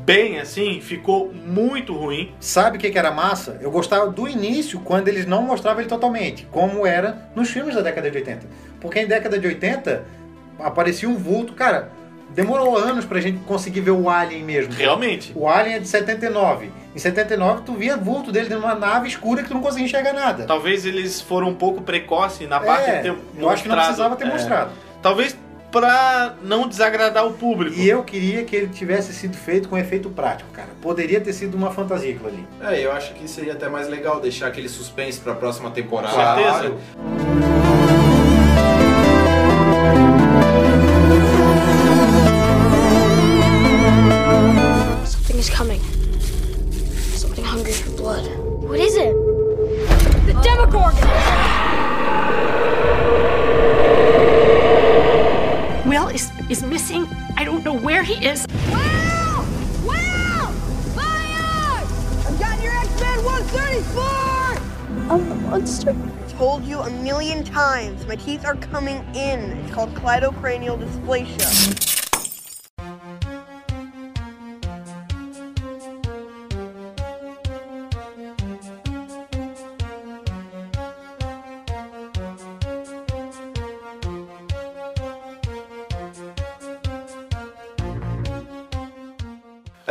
bem 0.06 0.40
assim, 0.40 0.80
ficou 0.82 1.32
muito 1.34 1.94
ruim. 1.96 2.34
Sabe 2.40 2.78
o 2.78 2.80
que, 2.80 2.90
que 2.90 2.98
era 2.98 3.12
massa? 3.12 3.58
Eu 3.62 3.72
gostava 3.72 4.08
do 4.08 4.28
início, 4.28 4.80
quando 4.80 5.08
eles 5.08 5.26
não 5.26 5.42
mostravam 5.44 5.82
ele 5.82 5.90
totalmente, 5.90 6.48
como 6.52 6.86
era 6.86 7.30
nos 7.36 7.50
filmes 7.50 7.76
da 7.76 7.82
década 7.82 8.10
de 8.10 8.18
80. 8.18 8.48
Porque 8.80 9.00
em 9.00 9.08
década 9.08 9.38
de 9.40 9.48
80 9.48 10.04
aparecia 10.60 11.08
um 11.10 11.16
vulto, 11.18 11.54
cara, 11.54 11.92
demorou 12.30 12.78
anos 12.78 13.06
pra 13.06 13.20
gente 13.20 13.40
conseguir 13.46 13.82
ver 13.82 13.92
o 13.92 14.10
Alien 14.10 14.44
mesmo. 14.44 14.74
Realmente. 14.74 15.32
O 15.36 15.48
Alien 15.48 15.76
é 15.76 15.80
de 15.80 15.88
79. 15.88 16.70
Em 16.96 17.00
79 17.00 17.62
tu 17.66 17.74
via 17.74 17.96
vulto 17.96 18.32
dele 18.32 18.50
dentro 18.50 18.62
de 18.62 18.66
uma 18.68 18.76
nave 18.76 19.08
escura 19.08 19.42
que 19.44 19.48
tu 19.48 19.54
não 19.54 19.62
conseguia 19.62 19.86
enxergar 19.86 20.14
nada. 20.14 20.44
Talvez 20.46 20.86
eles 20.86 21.22
foram 21.22 21.50
um 21.50 21.56
pouco 21.56 21.82
precoces 21.82 22.48
na 22.50 22.60
parte 22.60 22.90
É, 22.90 22.96
de 22.98 23.02
ter 23.04 23.10
eu 23.38 23.50
acho 23.50 23.64
que 23.64 23.70
não 23.70 23.76
mostrado- 23.76 23.86
precisava 23.86 24.16
ter 24.16 24.26
é. 24.26 24.28
mostrado. 24.28 24.72
Talvez 25.02 25.38
pra 25.72 26.36
não 26.44 26.68
desagradar 26.68 27.26
o 27.26 27.34
público. 27.34 27.80
E 27.80 27.88
eu 27.88 28.04
queria 28.04 28.44
que 28.44 28.56
ele 28.56 28.68
tivesse 28.68 29.14
sido 29.14 29.36
feito 29.38 29.70
com 29.70 29.78
efeito 29.78 30.10
prático, 30.10 30.50
cara. 30.52 30.70
Poderia 30.82 31.22
ter 31.22 31.34
sido 31.34 31.56
uma 31.56 31.72
fantasia 31.72 32.12
aquilo 32.12 32.28
ali. 32.28 32.48
É, 32.62 32.86
eu 32.86 32.92
acho 32.92 33.14
que 33.14 33.28
seria 33.28 33.54
até 33.54 33.70
mais 33.70 33.88
legal 33.88 34.20
deixar 34.20 34.48
aquele 34.48 34.68
suspense 34.70 35.20
pra 35.20 35.34
próxima 35.34 35.72
temporada. 35.72 36.16
Com 36.16 36.60
certeza. 36.60 37.82
Something 45.06 45.40
is 45.40 45.50
coming. 45.50 45.82
Something 47.16 47.46
hungry 47.46 47.74
for 47.74 47.92
blood. 47.96 48.26
What 48.68 48.80
is 48.80 48.96
it? 48.96 49.14
The 50.26 50.34
Demogorgon! 50.44 51.11
Will 55.92 56.08
is, 56.08 56.32
is 56.50 56.64
missing. 56.64 57.06
I 57.36 57.44
don't 57.44 57.66
know 57.66 57.74
where 57.74 58.02
he 58.02 58.14
is. 58.26 58.48
Will! 58.70 59.44
Will! 59.84 60.48
Fire! 60.96 61.84
I've 62.26 62.40
got 62.40 62.64
your 62.64 62.72
X-Men 62.78 63.26
134! 63.26 65.12
I'm 65.12 65.28
the 65.28 65.36
monster. 65.36 65.90
I 65.90 66.32
Told 66.32 66.64
you 66.64 66.80
a 66.80 66.90
million 66.90 67.44
times, 67.44 68.08
my 68.08 68.16
teeth 68.16 68.46
are 68.46 68.56
coming 68.56 69.04
in. 69.14 69.52
It's 69.52 69.74
called 69.74 69.94
cleidocranial 69.94 70.80
dysplasia. 70.80 72.01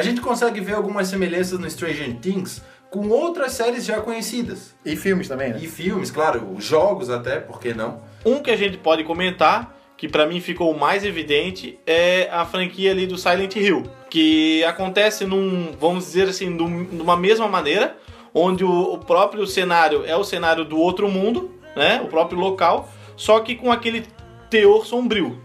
A 0.00 0.02
gente 0.02 0.20
consegue 0.20 0.60
ver 0.60 0.74
algumas 0.74 1.08
semelhanças 1.08 1.58
no 1.58 1.68
Stranger 1.70 2.16
Things 2.16 2.62
com 2.90 3.08
outras 3.08 3.52
séries 3.52 3.84
já 3.84 4.00
conhecidas. 4.00 4.74
E 4.84 4.96
filmes 4.96 5.28
também, 5.28 5.50
né? 5.52 5.58
E 5.62 5.66
filmes, 5.68 6.10
claro, 6.10 6.56
jogos 6.58 7.08
até, 7.10 7.38
por 7.38 7.60
que 7.60 7.72
não? 7.72 8.00
Um 8.24 8.40
que 8.42 8.50
a 8.50 8.56
gente 8.56 8.76
pode 8.78 9.04
comentar, 9.04 9.76
que 9.96 10.08
pra 10.08 10.26
mim 10.26 10.40
ficou 10.40 10.72
o 10.72 10.78
mais 10.78 11.04
evidente, 11.04 11.78
é 11.86 12.28
a 12.32 12.44
franquia 12.44 12.90
ali 12.90 13.06
do 13.06 13.16
Silent 13.16 13.54
Hill. 13.54 13.84
Que 14.08 14.64
acontece 14.64 15.24
num, 15.24 15.72
vamos 15.78 16.06
dizer 16.06 16.28
assim, 16.28 16.48
num- 16.48 16.84
numa 16.90 17.16
mesma 17.16 17.46
maneira, 17.46 17.96
onde 18.34 18.64
o, 18.64 18.94
o 18.94 18.98
próprio 18.98 19.46
cenário 19.46 20.04
é 20.04 20.16
o 20.16 20.24
cenário 20.24 20.64
do 20.64 20.76
outro 20.78 21.08
mundo, 21.08 21.52
né? 21.76 22.00
O 22.02 22.08
próprio 22.08 22.38
local, 22.40 22.88
só 23.16 23.38
que 23.40 23.54
com 23.54 23.70
aquele 23.70 24.04
teor 24.48 24.84
sombrio. 24.84 25.38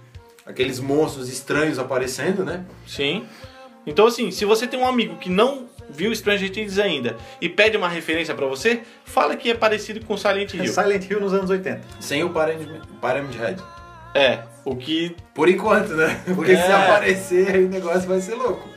Aqueles 0.45 0.79
monstros 0.79 1.29
estranhos 1.29 1.77
aparecendo, 1.77 2.43
né? 2.43 2.65
Sim. 2.87 3.23
Então, 3.85 4.07
assim, 4.07 4.31
se 4.31 4.45
você 4.45 4.65
tem 4.67 4.79
um 4.79 4.87
amigo 4.87 5.17
que 5.17 5.29
não 5.29 5.65
viu 5.89 6.13
Stranger 6.15 6.49
Things 6.51 6.79
ainda 6.79 7.15
e 7.39 7.47
pede 7.47 7.77
uma 7.77 7.87
referência 7.87 8.33
pra 8.33 8.45
você, 8.47 8.81
fala 9.05 9.35
que 9.35 9.51
é 9.51 9.53
parecido 9.53 10.03
com 10.05 10.17
Silent 10.17 10.53
Hill. 10.53 10.67
Silent 10.67 11.09
Hill 11.09 11.19
nos 11.21 11.33
anos 11.33 11.49
80. 11.49 11.81
Sem 11.99 12.23
o 12.23 12.29
Pyramid, 12.31 12.81
Pyramid 12.99 13.37
Head. 13.37 13.61
É, 14.15 14.39
o 14.63 14.75
que 14.75 15.15
Por 15.33 15.47
enquanto, 15.49 15.89
né? 15.93 16.21
Porque 16.35 16.53
É. 16.53 16.57
se 16.65 16.71
aparecer, 16.71 17.47
aí 17.55 17.65
o 17.65 17.69
negócio 17.69 18.07
vai 18.07 18.19
ser 18.19 18.33
louco. 18.35 18.67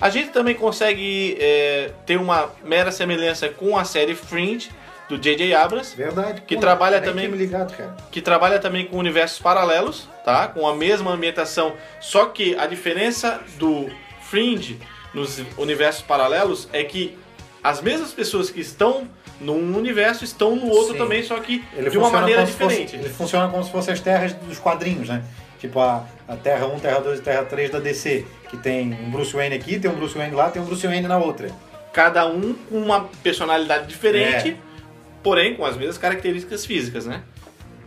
A 0.00 0.10
gente 0.10 0.30
também 0.30 0.54
consegue 0.54 1.36
é, 1.40 1.90
ter 2.04 2.18
uma 2.18 2.50
mera 2.64 2.90
semelhança 2.92 3.48
com 3.48 3.78
a 3.78 3.84
série 3.84 4.14
Fringe 4.14 4.68
do 5.08 5.16
J.J. 5.18 5.54
Abrams, 5.54 5.94
Verdade. 5.96 6.42
Que 6.42 6.56
trabalha 6.56 6.98
nem 7.00 7.08
também- 7.08 7.26
ligado, 7.30 7.74
cara. 7.76 7.94
que 8.10 8.20
trabalha 8.20 8.58
também 8.58 8.86
com 8.86 8.96
universos 8.98 9.38
paralelos, 9.38 10.08
tá? 10.24 10.48
Com 10.48 10.66
a 10.66 10.74
mesma 10.74 11.12
ambientação, 11.12 11.74
só 12.00 12.26
que 12.26 12.56
a 12.56 12.66
diferença 12.66 13.40
do 13.58 13.88
Fringe 14.34 14.78
nos 15.14 15.40
universos 15.56 16.02
paralelos 16.02 16.68
é 16.72 16.82
que 16.82 17.16
as 17.62 17.80
mesmas 17.80 18.10
pessoas 18.12 18.50
que 18.50 18.60
estão 18.60 19.06
num 19.40 19.76
universo 19.76 20.24
estão 20.24 20.56
no 20.56 20.66
outro 20.68 20.92
Sim. 20.94 20.98
também, 20.98 21.22
só 21.22 21.38
que 21.38 21.64
Ele 21.72 21.88
de 21.88 21.96
uma 21.98 22.10
maneira 22.10 22.44
se 22.46 22.52
fosse- 22.52 22.80
diferente. 22.82 22.96
ele 22.96 23.08
funciona 23.14 23.48
como 23.48 23.62
se 23.62 23.70
fossem 23.70 23.94
as 23.94 24.00
terras 24.00 24.32
dos 24.32 24.58
quadrinhos, 24.58 25.08
né? 25.08 25.22
Tipo 25.60 25.78
a, 25.78 26.04
a 26.28 26.34
Terra 26.36 26.66
1, 26.66 26.80
Terra 26.80 26.98
2 26.98 27.20
e 27.20 27.22
Terra 27.22 27.44
3 27.44 27.70
da 27.70 27.78
DC. 27.78 28.24
Que 28.50 28.56
tem 28.56 28.92
um 28.92 29.10
Bruce 29.10 29.32
Wayne 29.34 29.54
aqui, 29.54 29.78
tem 29.78 29.90
um 29.90 29.94
Bruce 29.94 30.16
Wayne 30.18 30.34
lá, 30.34 30.50
tem 30.50 30.60
um 30.60 30.64
Bruce 30.64 30.84
Wayne 30.86 31.06
na 31.08 31.16
outra. 31.18 31.48
Cada 31.92 32.26
um 32.26 32.54
com 32.68 32.76
uma 32.78 33.04
personalidade 33.22 33.86
diferente, 33.86 34.50
É. 34.50 34.56
porém 35.22 35.54
com 35.54 35.64
as 35.64 35.76
mesmas 35.76 35.96
características 35.96 36.66
físicas, 36.66 37.06
né? 37.06 37.22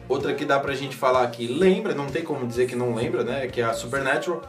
Outra 0.10 0.34
que 0.34 0.46
dá 0.46 0.60
pra 0.60 0.74
gente 0.74 0.96
falar 0.96 1.28
que 1.28 1.46
lembra, 1.46 1.94
não 1.94 2.08
tem 2.08 2.24
como 2.24 2.48
dizer 2.48 2.68
que 2.68 2.76
não 2.76 2.96
lembra, 2.96 3.24
né? 3.24 3.48
Que 3.48 3.60
é 3.62 3.66
a 3.66 3.74
Supernatural, 3.74 4.42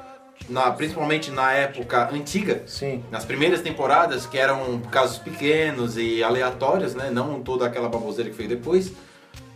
na, 0.49 0.71
principalmente 0.71 1.31
na 1.31 1.53
época 1.53 2.09
antiga, 2.13 2.63
Sim. 2.67 3.05
nas 3.11 3.25
primeiras 3.25 3.61
temporadas, 3.61 4.27
que 4.27 4.39
eram 4.39 4.81
casos 4.91 5.19
pequenos 5.19 5.97
e 5.97 6.23
aleatórios, 6.23 6.95
né? 6.95 7.11
Não 7.11 7.41
toda 7.43 7.67
aquela 7.67 7.89
baboseira 7.89 8.31
que 8.31 8.37
veio 8.37 8.49
depois. 8.49 8.93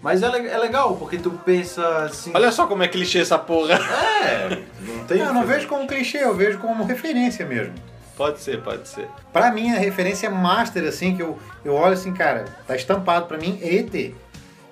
Mas 0.03 0.23
é, 0.23 0.27
é 0.27 0.59
legal, 0.59 0.97
porque 0.97 1.17
tu 1.17 1.31
pensa 1.31 2.05
assim. 2.05 2.33
Olha 2.35 2.51
só 2.51 2.67
como 2.67 2.83
é 2.83 2.89
clichê 2.89 3.21
essa 3.21 3.39
porra. 3.39 3.79
É, 4.23 4.63
não 4.81 5.05
tem. 5.05 5.19
Eu 5.19 5.33
não 5.33 5.47
vejo 5.47 5.69
como 5.69 5.87
clichê, 5.87 6.19
eu 6.19 6.35
vejo 6.35 6.59
como 6.59 6.85
referência 6.85 7.47
mesmo. 7.47 7.75
Pode 8.17 8.41
ser, 8.41 8.61
pode 8.63 8.89
ser. 8.89 9.09
Pra 9.33 9.51
mim, 9.51 9.73
a 9.73 9.79
referência 9.79 10.31
master, 10.31 10.85
assim, 10.85 11.17
que 11.17 11.23
eu, 11.23 11.39
eu 11.65 11.75
olho 11.75 11.95
assim, 11.95 12.13
cara, 12.13 12.45
tá 12.67 12.77
estampado 12.77 13.27
pra 13.27 13.39
mim, 13.39 13.59
é 13.63 13.77
ET. 13.77 14.15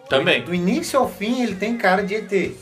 Também. 0.09 0.43
Do 0.43 0.55
início 0.55 0.99
ao 0.99 1.09
fim, 1.09 1.43
ele 1.43 1.55
tem 1.55 1.77
cara 1.77 2.03
de 2.03 2.15
ET. 2.15 2.53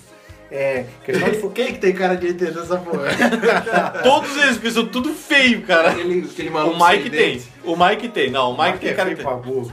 É, 0.51 0.85
questão 1.05 1.31
de... 1.31 1.49
Quem 1.51 1.73
que 1.75 1.79
tem 1.79 1.93
cara 1.93 2.17
de 2.17 2.29
ET 2.29 2.41
nessa 2.41 2.79
porra? 2.79 3.05
Todos 4.03 4.35
eles 4.39 4.57
pensam 4.57 4.87
tudo 4.87 5.13
feio, 5.13 5.63
cara. 5.63 5.91
aquele, 5.91 6.27
aquele 6.31 6.49
O 6.51 6.87
Mike 6.89 7.11
tem. 7.11 7.43
O 7.65 7.77
Mike 7.77 8.09
tem. 8.09 8.31
Não, 8.31 8.53
o 8.53 8.63
Mike 8.63 8.79
tem 8.79 8.91
é 8.91 8.95
cara 8.95 9.07
feio 9.09 9.19
de... 9.19 9.23
pra 9.23 9.35
burro. 9.35 9.73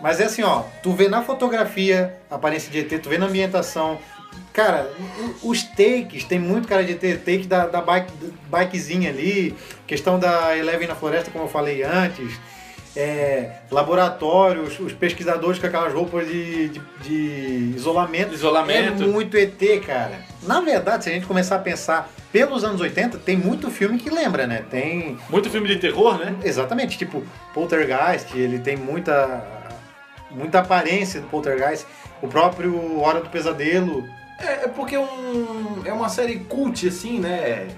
Mas 0.00 0.20
é 0.20 0.24
assim, 0.24 0.42
ó, 0.42 0.64
tu 0.82 0.92
vê 0.92 1.08
na 1.08 1.22
fotografia 1.22 2.16
a 2.30 2.34
aparência 2.34 2.70
de 2.70 2.80
ET, 2.80 3.00
tu 3.02 3.08
vê 3.08 3.16
na 3.18 3.26
ambientação. 3.26 3.98
Cara, 4.52 4.90
o- 5.42 5.50
os 5.50 5.62
takes, 5.62 6.24
tem 6.24 6.38
muito 6.38 6.66
cara 6.68 6.82
de 6.84 6.92
ET, 6.92 7.18
take 7.24 7.46
da, 7.46 7.66
da 7.66 7.80
bike, 7.80 8.12
bikezinha 8.50 9.10
ali, 9.10 9.54
questão 9.86 10.18
da 10.18 10.56
Eleven 10.56 10.88
na 10.88 10.94
floresta, 10.96 11.30
como 11.30 11.44
eu 11.44 11.48
falei 11.48 11.82
antes, 11.84 12.32
é, 12.96 13.50
laboratórios, 13.70 14.78
os 14.78 14.92
pesquisadores 14.92 15.58
com 15.58 15.66
aquelas 15.66 15.92
roupas 15.92 16.26
de, 16.28 16.68
de, 16.68 16.80
de 17.02 17.76
isolamento. 17.76 18.34
Isolamento. 18.34 19.02
É 19.02 19.06
muito 19.06 19.36
ET, 19.36 19.60
cara. 19.86 20.20
Na 20.42 20.60
verdade, 20.60 21.04
se 21.04 21.10
a 21.10 21.12
gente 21.12 21.26
começar 21.26 21.56
a 21.56 21.58
pensar 21.58 22.10
pelos 22.32 22.64
anos 22.64 22.80
80, 22.80 23.18
tem 23.18 23.36
muito 23.36 23.70
filme 23.70 23.98
que 23.98 24.10
lembra, 24.10 24.46
né? 24.46 24.64
Tem 24.70 25.16
Muito 25.28 25.50
filme 25.50 25.68
de 25.68 25.76
terror, 25.76 26.18
né? 26.18 26.34
Exatamente, 26.42 26.98
tipo, 26.98 27.22
Poltergeist, 27.52 28.36
ele 28.36 28.58
tem 28.58 28.76
muita 28.76 29.64
muita 30.30 30.58
aparência 30.58 31.20
do 31.20 31.28
Poltergeist. 31.28 31.86
O 32.20 32.28
próprio 32.28 32.98
Hora 33.00 33.20
do 33.20 33.28
Pesadelo. 33.28 34.04
É, 34.40 34.64
é 34.64 34.68
porque 34.68 34.96
é, 34.96 35.00
um, 35.00 35.82
é 35.84 35.92
uma 35.92 36.08
série 36.08 36.40
cult, 36.40 36.88
assim, 36.88 37.20
né? 37.20 37.68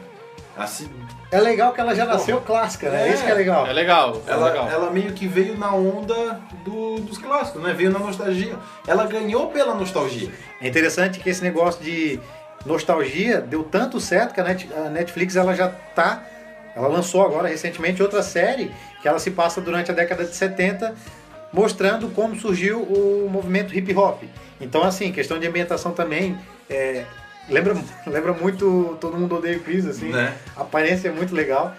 Assim, 0.57 0.89
É 1.31 1.39
legal 1.39 1.73
que 1.73 1.81
ela 1.81 1.95
já 1.95 2.07
nasceu 2.07 2.41
clássica, 2.41 2.89
né? 2.89 3.09
É. 3.09 3.13
Isso 3.13 3.25
que 3.25 3.31
é 3.31 3.35
legal. 3.35 3.67
É 3.67 3.73
legal, 3.73 4.23
é 4.27 4.31
ela, 4.31 4.47
legal. 4.49 4.69
ela 4.71 4.91
meio 4.91 5.13
que 5.13 5.27
veio 5.27 5.59
na 5.59 5.75
onda 5.75 6.41
do- 6.65 7.01
dos 7.01 7.19
clássicos, 7.19 7.63
né? 7.63 7.73
Veio 7.75 7.91
na 7.91 7.99
nostalgia. 7.99 8.57
Ela 8.87 9.05
ganhou 9.07 9.49
pela 9.49 9.75
nostalgia. 9.75 10.31
É 10.63 10.67
interessante 10.69 11.19
que 11.21 11.29
esse 11.29 11.43
negócio 11.43 11.83
de 11.85 12.19
nostalgia 12.65 13.41
deu 13.41 13.65
tanto 13.65 14.01
certo 14.01 14.33
que 14.35 14.41
a 14.41 14.89
Netflix 14.91 15.37
ela 15.37 15.55
já 15.55 15.69
tá. 15.69 16.23
Ela 16.75 16.89
lançou 16.89 17.25
agora 17.25 17.49
recentemente 17.49 18.03
outra 18.03 18.23
série 18.23 18.71
que 19.03 19.09
ela 19.09 19.19
se 19.19 19.31
passa 19.31 19.61
durante 19.61 19.91
a 19.91 19.95
década 19.95 20.25
de 20.25 20.35
70, 20.35 20.95
mostrando 21.53 22.09
como 22.11 22.35
surgiu 22.37 22.81
o 22.83 23.29
movimento 23.31 23.75
hip 23.77 23.95
hop. 23.95 24.23
Então, 24.61 24.83
assim, 24.83 25.13
questão 25.13 25.39
de 25.39 25.47
ambientação 25.47 25.93
também, 25.93 26.39
é, 26.69 27.05
lembra, 27.49 27.77
lembra 28.07 28.33
muito 28.33 28.97
Todo 29.01 29.17
Mundo 29.17 29.37
Odeia 29.37 29.57
o 29.59 29.61
Chris, 29.61 29.87
assim, 29.87 30.11
Né? 30.11 30.35
a 30.57 30.63
aparência 30.63 31.09
é 31.09 31.13
muito 31.13 31.35
legal. 31.35 31.75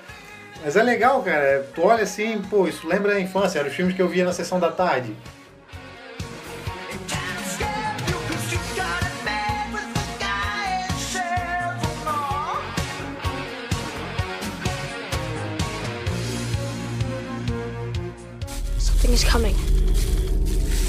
Mas 0.63 0.75
é 0.75 0.81
legal, 0.81 1.21
cara, 1.21 1.67
tu 1.75 1.83
olha 1.83 2.03
assim, 2.03 2.41
pô, 2.49 2.67
isso 2.67 2.87
lembra 2.87 3.13
a 3.13 3.19
infância, 3.19 3.59
eram 3.59 3.69
os 3.69 3.75
filmes 3.75 3.95
que 3.95 4.01
eu 4.01 4.09
via 4.09 4.25
na 4.25 4.33
sessão 4.33 4.59
da 4.59 4.71
tarde. 4.71 5.13
Something 18.77 19.13
is 19.13 19.23
coming. 19.23 19.55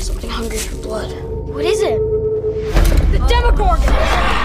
Something 0.00 0.30
hungry 0.30 0.58
for 0.58 0.76
blood. 0.82 1.10
What 1.54 1.64
is 1.64 1.82
it? 1.82 1.98
The 3.12 3.18
Demogorgon! 3.28 4.37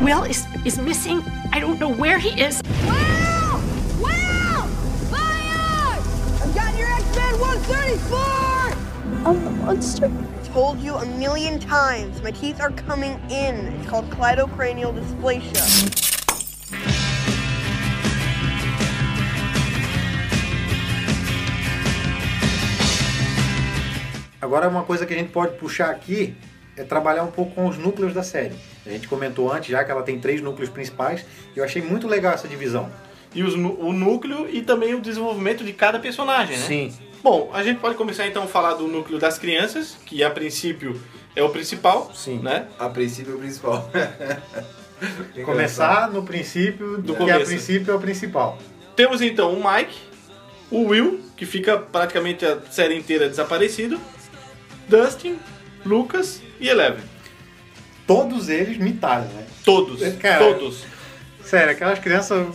Will 0.00 0.24
is 0.24 0.46
is 0.64 0.78
missing. 0.78 1.22
I 1.52 1.60
don't 1.60 1.78
know 1.78 1.92
where 1.92 2.18
he 2.18 2.30
is. 2.40 2.62
Will! 2.84 3.60
Will! 4.00 4.66
Fire! 5.10 6.00
I've 6.42 6.54
got 6.54 6.78
your 6.78 6.90
X-Men 6.90 7.40
134! 7.40 9.26
I'm 9.26 9.44
the 9.44 9.50
monster. 9.50 10.10
Told 10.52 10.78
you 10.80 10.94
a 10.94 11.04
million 11.04 11.58
times, 11.60 12.22
my 12.22 12.30
teeth 12.30 12.60
are 12.60 12.70
coming 12.70 13.20
in. 13.30 13.66
It's 13.66 13.88
called 13.88 14.08
cleidocranial 14.08 14.94
dysplasia. 14.94 16.07
Agora, 24.48 24.66
uma 24.66 24.82
coisa 24.82 25.04
que 25.04 25.12
a 25.12 25.16
gente 25.16 25.30
pode 25.30 25.58
puxar 25.58 25.90
aqui 25.90 26.34
é 26.74 26.82
trabalhar 26.82 27.22
um 27.22 27.30
pouco 27.30 27.54
com 27.54 27.66
os 27.68 27.76
núcleos 27.76 28.14
da 28.14 28.22
série. 28.22 28.54
A 28.86 28.88
gente 28.88 29.06
comentou 29.06 29.52
antes 29.52 29.68
já 29.68 29.84
que 29.84 29.90
ela 29.90 30.02
tem 30.02 30.18
três 30.18 30.40
núcleos 30.40 30.70
principais 30.70 31.22
e 31.54 31.58
eu 31.58 31.64
achei 31.64 31.82
muito 31.82 32.08
legal 32.08 32.32
essa 32.32 32.48
divisão. 32.48 32.90
E 33.34 33.42
os 33.42 33.52
o 33.52 33.92
núcleo 33.92 34.48
e 34.50 34.62
também 34.62 34.94
o 34.94 35.02
desenvolvimento 35.02 35.62
de 35.62 35.74
cada 35.74 35.98
personagem, 35.98 36.56
né? 36.56 36.64
Sim. 36.64 36.94
Bom, 37.22 37.50
a 37.52 37.62
gente 37.62 37.78
pode 37.78 37.94
começar 37.94 38.26
então 38.26 38.44
a 38.44 38.46
falar 38.46 38.72
do 38.72 38.88
núcleo 38.88 39.18
das 39.18 39.38
crianças, 39.38 39.98
que 40.06 40.24
a 40.24 40.30
princípio 40.30 40.98
é 41.36 41.42
o 41.42 41.50
principal, 41.50 42.10
Sim. 42.14 42.38
né? 42.38 42.68
A 42.78 42.88
princípio 42.88 43.34
é 43.34 43.36
o 43.36 43.38
principal. 43.38 43.90
Começar 45.44 46.10
no 46.10 46.22
princípio, 46.22 46.96
Do 46.96 47.14
que 47.14 47.30
a 47.30 47.40
princípio 47.40 47.92
é 47.92 47.94
o 47.94 48.00
principal. 48.00 48.56
Temos 48.96 49.20
então 49.20 49.52
o 49.52 49.62
Mike, 49.62 49.98
o 50.70 50.84
Will, 50.84 51.20
que 51.36 51.44
fica 51.44 51.76
praticamente 51.76 52.46
a 52.46 52.58
série 52.70 52.96
inteira 52.96 53.28
desaparecido, 53.28 54.00
Dustin, 54.88 55.38
Lucas 55.84 56.40
e 56.60 56.68
Eleven. 56.68 57.02
Todos 58.06 58.48
eles 58.48 58.78
mitaram, 58.78 59.24
né? 59.26 59.44
Todos, 59.64 60.00
Cara, 60.14 60.38
todos. 60.38 60.84
Sério, 61.44 61.72
aquelas 61.72 61.98
crianças. 61.98 62.46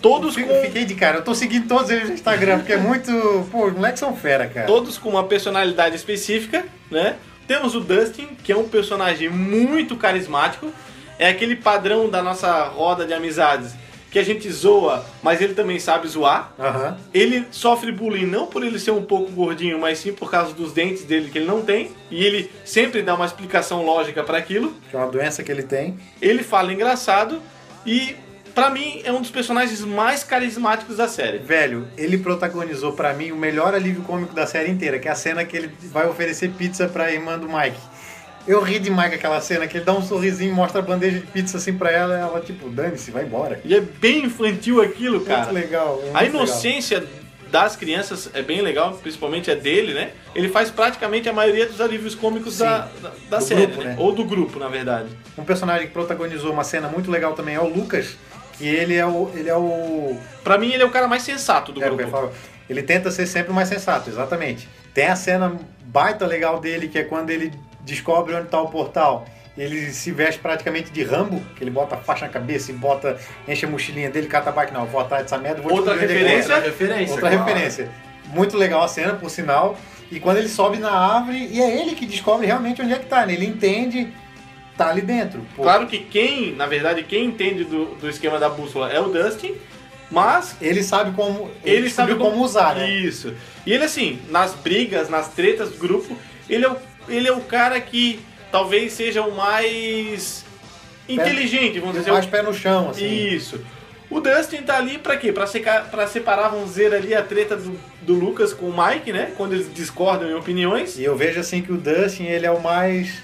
Todos 0.00 0.34
Fico- 0.34 0.48
com, 0.48 0.62
Fiquei 0.62 0.84
de 0.84 0.94
cara. 0.94 1.18
Eu 1.18 1.24
tô 1.24 1.34
seguindo 1.34 1.68
todos 1.68 1.88
eles 1.90 2.08
no 2.08 2.14
Instagram, 2.14 2.58
porque 2.58 2.72
é 2.72 2.76
muito. 2.76 3.12
Pô, 3.52 3.66
os 3.66 3.72
moleques 3.74 4.00
são 4.00 4.16
fera, 4.16 4.46
cara. 4.48 4.66
todos 4.66 4.98
com 4.98 5.10
uma 5.10 5.24
personalidade 5.24 5.94
específica, 5.94 6.64
né? 6.90 7.16
Temos 7.46 7.74
o 7.74 7.80
Dustin, 7.80 8.28
que 8.42 8.50
é 8.52 8.56
um 8.56 8.68
personagem 8.68 9.28
muito 9.28 9.94
carismático, 9.96 10.72
é 11.18 11.28
aquele 11.28 11.54
padrão 11.54 12.08
da 12.08 12.22
nossa 12.22 12.64
roda 12.64 13.04
de 13.06 13.12
amizades 13.12 13.74
que 14.12 14.18
a 14.18 14.22
gente 14.22 14.48
zoa, 14.52 15.04
mas 15.22 15.40
ele 15.40 15.54
também 15.54 15.80
sabe 15.80 16.06
zoar. 16.06 16.52
Aham. 16.60 16.98
Ele 17.14 17.46
sofre 17.50 17.90
bullying 17.90 18.26
não 18.26 18.46
por 18.46 18.62
ele 18.62 18.78
ser 18.78 18.90
um 18.90 19.02
pouco 19.02 19.32
gordinho, 19.32 19.80
mas 19.80 19.98
sim 19.98 20.12
por 20.12 20.30
causa 20.30 20.52
dos 20.52 20.72
dentes 20.72 21.04
dele 21.04 21.30
que 21.30 21.38
ele 21.38 21.46
não 21.46 21.62
tem, 21.62 21.90
e 22.10 22.22
ele 22.22 22.50
sempre 22.64 23.02
dá 23.02 23.14
uma 23.14 23.24
explicação 23.24 23.82
lógica 23.82 24.22
para 24.22 24.36
aquilo. 24.36 24.74
Que 24.90 24.96
é 24.96 24.98
uma 24.98 25.10
doença 25.10 25.42
que 25.42 25.50
ele 25.50 25.62
tem. 25.62 25.98
Ele 26.20 26.42
fala 26.42 26.72
engraçado 26.72 27.40
e 27.86 28.14
pra 28.54 28.68
mim 28.68 29.00
é 29.02 29.10
um 29.10 29.22
dos 29.22 29.30
personagens 29.30 29.80
mais 29.82 30.22
carismáticos 30.22 30.98
da 30.98 31.08
série. 31.08 31.38
Velho, 31.38 31.88
ele 31.96 32.18
protagonizou 32.18 32.92
pra 32.92 33.14
mim 33.14 33.32
o 33.32 33.36
melhor 33.36 33.74
alívio 33.74 34.02
cômico 34.02 34.34
da 34.34 34.46
série 34.46 34.70
inteira, 34.70 34.98
que 34.98 35.08
é 35.08 35.10
a 35.10 35.14
cena 35.14 35.42
que 35.42 35.56
ele 35.56 35.70
vai 35.84 36.06
oferecer 36.06 36.50
pizza 36.50 36.86
pra 36.86 37.10
irmã 37.10 37.38
do 37.38 37.48
Mike. 37.48 37.80
Eu 38.46 38.60
ri 38.60 38.78
demais 38.78 39.10
com 39.10 39.16
aquela 39.16 39.40
cena, 39.40 39.66
que 39.66 39.76
ele 39.76 39.84
dá 39.84 39.92
um 39.92 40.02
sorrisinho, 40.02 40.52
mostra 40.54 40.80
a 40.80 40.82
bandeja 40.82 41.20
de 41.20 41.26
pizza 41.26 41.58
assim 41.58 41.74
pra 41.74 41.90
ela, 41.90 42.18
ela 42.18 42.40
tipo, 42.40 42.68
dane-se, 42.68 43.10
vai 43.10 43.24
embora. 43.24 43.60
E 43.64 43.74
é 43.74 43.80
bem 43.80 44.24
infantil 44.24 44.80
aquilo, 44.80 45.20
cara. 45.20 45.44
Muito 45.44 45.54
legal. 45.54 46.00
muito 46.02 46.16
A 46.16 46.20
legal. 46.20 46.40
inocência 46.40 47.04
das 47.52 47.76
crianças 47.76 48.30
é 48.32 48.42
bem 48.42 48.62
legal, 48.62 48.94
principalmente 48.94 49.50
a 49.50 49.54
dele, 49.54 49.92
né? 49.92 50.10
Ele 50.34 50.48
faz 50.48 50.70
praticamente 50.70 51.28
a 51.28 51.32
maioria 51.32 51.66
dos 51.66 51.80
alívios 51.80 52.14
cômicos 52.14 52.54
Sim. 52.54 52.64
da, 52.64 52.88
da, 53.00 53.12
da 53.28 53.40
série, 53.40 53.66
grupo, 53.66 53.82
né? 53.82 53.90
né? 53.90 53.96
Ou 53.98 54.12
do 54.12 54.24
grupo, 54.24 54.58
na 54.58 54.68
verdade. 54.68 55.10
Um 55.36 55.44
personagem 55.44 55.86
que 55.86 55.92
protagonizou 55.92 56.50
uma 56.50 56.64
cena 56.64 56.88
muito 56.88 57.10
legal 57.10 57.34
também 57.34 57.54
é 57.54 57.60
o 57.60 57.68
Lucas, 57.68 58.16
que 58.56 58.66
ele 58.66 58.94
é 58.94 59.06
o. 59.06 59.30
Ele 59.34 59.50
é 59.50 59.56
o. 59.56 60.16
Pra 60.42 60.56
mim, 60.56 60.72
ele 60.72 60.82
é 60.82 60.86
o 60.86 60.90
cara 60.90 61.06
mais 61.06 61.22
sensato 61.22 61.72
do 61.72 61.84
é, 61.84 61.88
grupo. 61.90 62.32
ele 62.70 62.82
tenta 62.82 63.10
ser 63.10 63.26
sempre 63.26 63.52
o 63.52 63.54
mais 63.54 63.68
sensato, 63.68 64.08
exatamente. 64.08 64.66
Tem 64.94 65.06
a 65.08 65.16
cena 65.16 65.54
baita 65.84 66.26
legal 66.26 66.58
dele, 66.58 66.88
que 66.88 66.98
é 66.98 67.04
quando 67.04 67.28
ele 67.28 67.52
descobre 67.84 68.34
onde 68.34 68.48
tá 68.48 68.60
o 68.60 68.68
portal. 68.68 69.26
Ele 69.56 69.90
se 69.92 70.10
veste 70.10 70.40
praticamente 70.40 70.90
de 70.90 71.02
Rambo, 71.02 71.42
que 71.56 71.62
ele 71.62 71.70
bota 71.70 71.94
a 71.94 71.98
faixa 71.98 72.26
na 72.26 72.32
cabeça 72.32 72.70
e 72.70 72.74
bota, 72.74 73.18
enche 73.46 73.66
a 73.66 73.68
mochilinha 73.68 74.08
dele, 74.10 74.26
cata 74.26 74.48
a 74.48 74.52
bike, 74.52 74.72
não, 74.72 74.86
vou 74.86 75.00
atrás 75.00 75.24
dessa 75.24 75.36
merda, 75.36 75.60
vou 75.60 75.72
Outra 75.72 75.94
é 75.94 75.98
referência? 75.98 76.52
é. 76.52 76.56
Outra 76.56 76.70
referência. 76.70 77.14
Outra 77.14 77.30
claro. 77.30 77.44
referência. 77.44 77.90
Muito 78.26 78.56
legal 78.56 78.82
a 78.82 78.88
cena, 78.88 79.12
por 79.14 79.28
sinal. 79.28 79.76
E 80.10 80.18
quando 80.18 80.38
ele 80.38 80.48
sobe 80.48 80.78
na 80.78 80.90
árvore, 80.90 81.48
e 81.50 81.60
é 81.60 81.80
ele 81.80 81.94
que 81.94 82.06
descobre 82.06 82.46
realmente 82.46 82.80
onde 82.80 82.94
é 82.94 82.98
que 82.98 83.06
tá, 83.06 83.26
né? 83.26 83.34
Ele 83.34 83.44
entende, 83.44 84.08
tá 84.76 84.88
ali 84.88 85.02
dentro. 85.02 85.42
Pô, 85.54 85.62
Claro 85.64 85.86
que 85.86 85.98
quem, 85.98 86.54
na 86.54 86.66
verdade, 86.66 87.02
quem 87.02 87.26
entende 87.26 87.64
do, 87.64 87.94
do 87.96 88.08
esquema 88.08 88.38
da 88.38 88.48
bússola 88.48 88.90
é 88.90 89.00
o 89.00 89.08
Dustin, 89.08 89.54
mas 90.10 90.56
Ele 90.60 90.82
sabe 90.82 91.12
como. 91.12 91.50
ele 91.64 91.88
sabe 91.90 92.12
descobriu 92.12 92.18
como, 92.18 92.44
usar, 92.44 92.74
né? 92.74 92.90
Isso. 92.90 93.34
E 93.66 93.72
ele, 93.72 93.84
assim, 93.84 94.18
nas 94.30 94.54
brigas, 94.54 95.08
nas 95.08 95.28
tretas 95.28 95.70
do 95.70 95.78
grupo, 95.78 96.16
ele 96.48 96.64
é 96.66 96.70
o, 96.70 96.76
ele 97.08 97.28
é 97.28 97.32
o 97.32 97.40
cara 97.40 97.80
que 97.80 98.20
talvez 98.50 98.92
seja 98.92 99.22
o 99.22 99.34
mais 99.34 100.44
inteligente, 101.08 101.78
vamos 101.80 101.96
dizer. 101.96 102.12
Mais 102.12 102.26
pé 102.26 102.42
no 102.42 102.54
chão, 102.54 102.90
assim. 102.90 103.06
Isso. 103.06 103.60
O 104.10 104.20
Dustin 104.20 104.62
tá 104.62 104.76
ali 104.76 104.98
pra 104.98 105.16
quê? 105.16 105.32
Pra, 105.32 105.46
secar, 105.46 105.90
pra 105.90 106.06
separar, 106.06 106.48
vamos 106.48 106.70
dizer, 106.70 106.92
ali 106.92 107.14
a 107.14 107.22
treta 107.22 107.56
do, 107.56 107.78
do 108.02 108.12
Lucas 108.14 108.52
com 108.52 108.66
o 108.66 108.74
Mike, 108.86 109.10
né? 109.10 109.32
Quando 109.36 109.54
eles 109.54 109.72
discordam 109.72 110.30
em 110.30 110.34
opiniões. 110.34 110.98
E 110.98 111.04
eu 111.04 111.16
vejo 111.16 111.40
assim 111.40 111.62
que 111.62 111.72
o 111.72 111.78
Dustin, 111.78 112.24
ele 112.24 112.44
é 112.44 112.50
o 112.50 112.60
mais. 112.60 113.22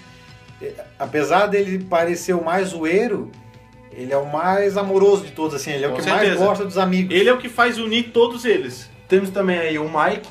Apesar 0.98 1.46
dele 1.46 1.84
parecer 1.84 2.32
o 2.32 2.42
mais 2.42 2.68
zoeiro, 2.68 3.30
ele 3.92 4.12
é 4.12 4.16
o 4.16 4.26
mais 4.26 4.76
amoroso 4.78 5.24
de 5.26 5.32
todos, 5.32 5.54
assim. 5.54 5.72
Ele 5.72 5.84
é 5.84 5.88
Com 5.88 5.96
o 5.96 5.98
que 6.02 6.08
mais 6.08 6.22
certeza. 6.22 6.44
gosta 6.44 6.64
dos 6.64 6.78
amigos. 6.78 7.14
Ele 7.14 7.28
é 7.28 7.32
o 7.32 7.38
que 7.38 7.48
faz 7.50 7.78
unir 7.78 8.10
todos 8.10 8.44
eles. 8.46 8.88
Temos 9.06 9.28
também 9.30 9.58
aí 9.58 9.78
o 9.78 9.84
Mike. 9.84 10.28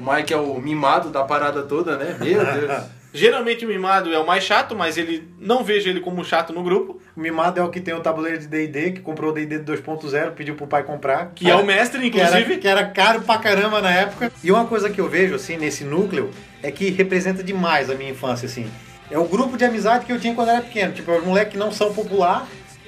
O 0.00 0.12
Mike 0.14 0.32
é 0.32 0.36
o 0.36 0.58
mimado 0.60 1.10
da 1.10 1.22
parada 1.24 1.62
toda, 1.62 1.96
né? 1.96 2.16
Meu 2.18 2.44
Deus. 2.44 2.82
Geralmente 3.12 3.64
o 3.64 3.68
mimado 3.68 4.12
é 4.14 4.18
o 4.20 4.26
mais 4.26 4.44
chato, 4.44 4.76
mas 4.76 4.96
ele 4.96 5.28
não 5.40 5.64
vejo 5.64 5.88
ele 5.90 6.00
como 6.00 6.24
chato 6.24 6.52
no 6.52 6.62
grupo, 6.62 7.00
O 7.16 7.20
mimado 7.20 7.58
é 7.58 7.62
o 7.62 7.68
que 7.68 7.80
tem 7.80 7.92
o 7.92 8.00
tabuleiro 8.00 8.38
de 8.38 8.46
D&D, 8.46 8.92
que 8.92 9.00
comprou 9.00 9.32
o 9.32 9.34
D&D 9.34 9.58
2.0, 9.58 10.30
pediu 10.30 10.54
pro 10.54 10.66
pai 10.68 10.84
comprar. 10.84 11.32
que 11.34 11.50
é 11.50 11.54
o 11.56 11.66
mestre, 11.66 12.08
que 12.08 12.20
era, 12.20 12.38
inclusive. 12.38 12.60
que 12.60 12.68
era 12.68 12.84
caro 12.86 13.22
pra 13.22 13.36
caramba 13.38 13.82
na 13.82 13.90
época. 13.90 14.30
E 14.44 14.52
uma 14.52 14.64
coisa 14.64 14.88
que 14.88 15.00
eu 15.00 15.08
vejo, 15.08 15.34
assim, 15.34 15.56
nesse 15.56 15.82
núcleo, 15.82 16.30
é 16.62 16.70
que 16.70 16.88
representa 16.90 17.42
demais 17.42 17.90
a 17.90 17.94
minha 17.96 18.10
infância, 18.10 18.46
assim. 18.46 18.70
É 19.10 19.18
o 19.18 19.24
grupo 19.24 19.56
de 19.56 19.64
amizade 19.64 20.06
que 20.06 20.12
eu 20.12 20.20
tinha 20.20 20.32
quando 20.32 20.50
era 20.50 20.62
pequeno. 20.62 20.92
Tipo, 20.92 21.10
é 21.10 21.18
os 21.18 21.24
moleques 21.26 21.52
que 21.54 21.58
não 21.58 21.72
são 21.72 21.92
popular, 21.92 22.46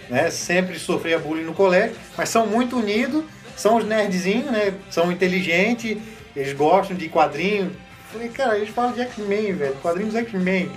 né? 0.08 0.30
Sempre 0.30 0.78
sofria 0.78 1.18
bullying 1.18 1.42
no 1.42 1.52
colégio, 1.52 1.96
mas 2.16 2.28
são 2.28 2.46
muito 2.46 2.76
unidos, 2.78 3.24
são 3.56 3.76
os 3.76 3.84
nerdzinhos, 3.84 4.52
né? 4.52 4.72
São 4.88 5.10
inteligentes, 5.10 5.98
eles 6.34 6.52
gostam 6.54 6.96
de 6.96 7.08
quadrinho. 7.08 7.70
Falei, 8.12 8.28
cara, 8.28 8.56
eles 8.56 8.68
falam 8.70 8.92
de 8.92 9.00
X-Men, 9.00 9.52
velho, 9.54 9.74
quadrinhos 9.76 10.14
X-Men. 10.14 10.70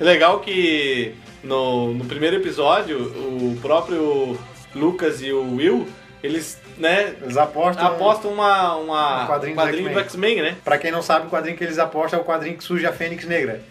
É 0.00 0.04
legal 0.04 0.40
que 0.40 1.14
no, 1.42 1.94
no 1.94 2.04
primeiro 2.04 2.36
episódio, 2.36 2.98
o 3.00 3.56
próprio 3.62 4.38
Lucas 4.74 5.22
e 5.22 5.32
o 5.32 5.54
Will, 5.56 5.86
eles, 6.22 6.60
né, 6.76 7.14
Eles 7.22 7.36
apostam. 7.36 7.86
apostam 7.86 8.32
uma, 8.32 8.74
uma, 8.76 9.24
Um 9.24 9.26
quadrinho 9.26 9.52
um 9.52 9.56
do 9.56 9.62
quadrinho 9.62 9.92
do 9.92 10.00
X-Men. 10.00 10.42
Né? 10.42 10.56
Pra 10.64 10.76
quem 10.76 10.90
não 10.90 11.02
sabe, 11.02 11.26
o 11.28 11.30
quadrinho 11.30 11.56
que 11.56 11.62
eles 11.64 11.78
apostam 11.78 12.18
é 12.18 12.22
o 12.22 12.24
quadrinho 12.24 12.56
que 12.56 12.64
surge 12.64 12.84
a 12.84 12.92
Fênix 12.92 13.24
Negra. 13.24 13.62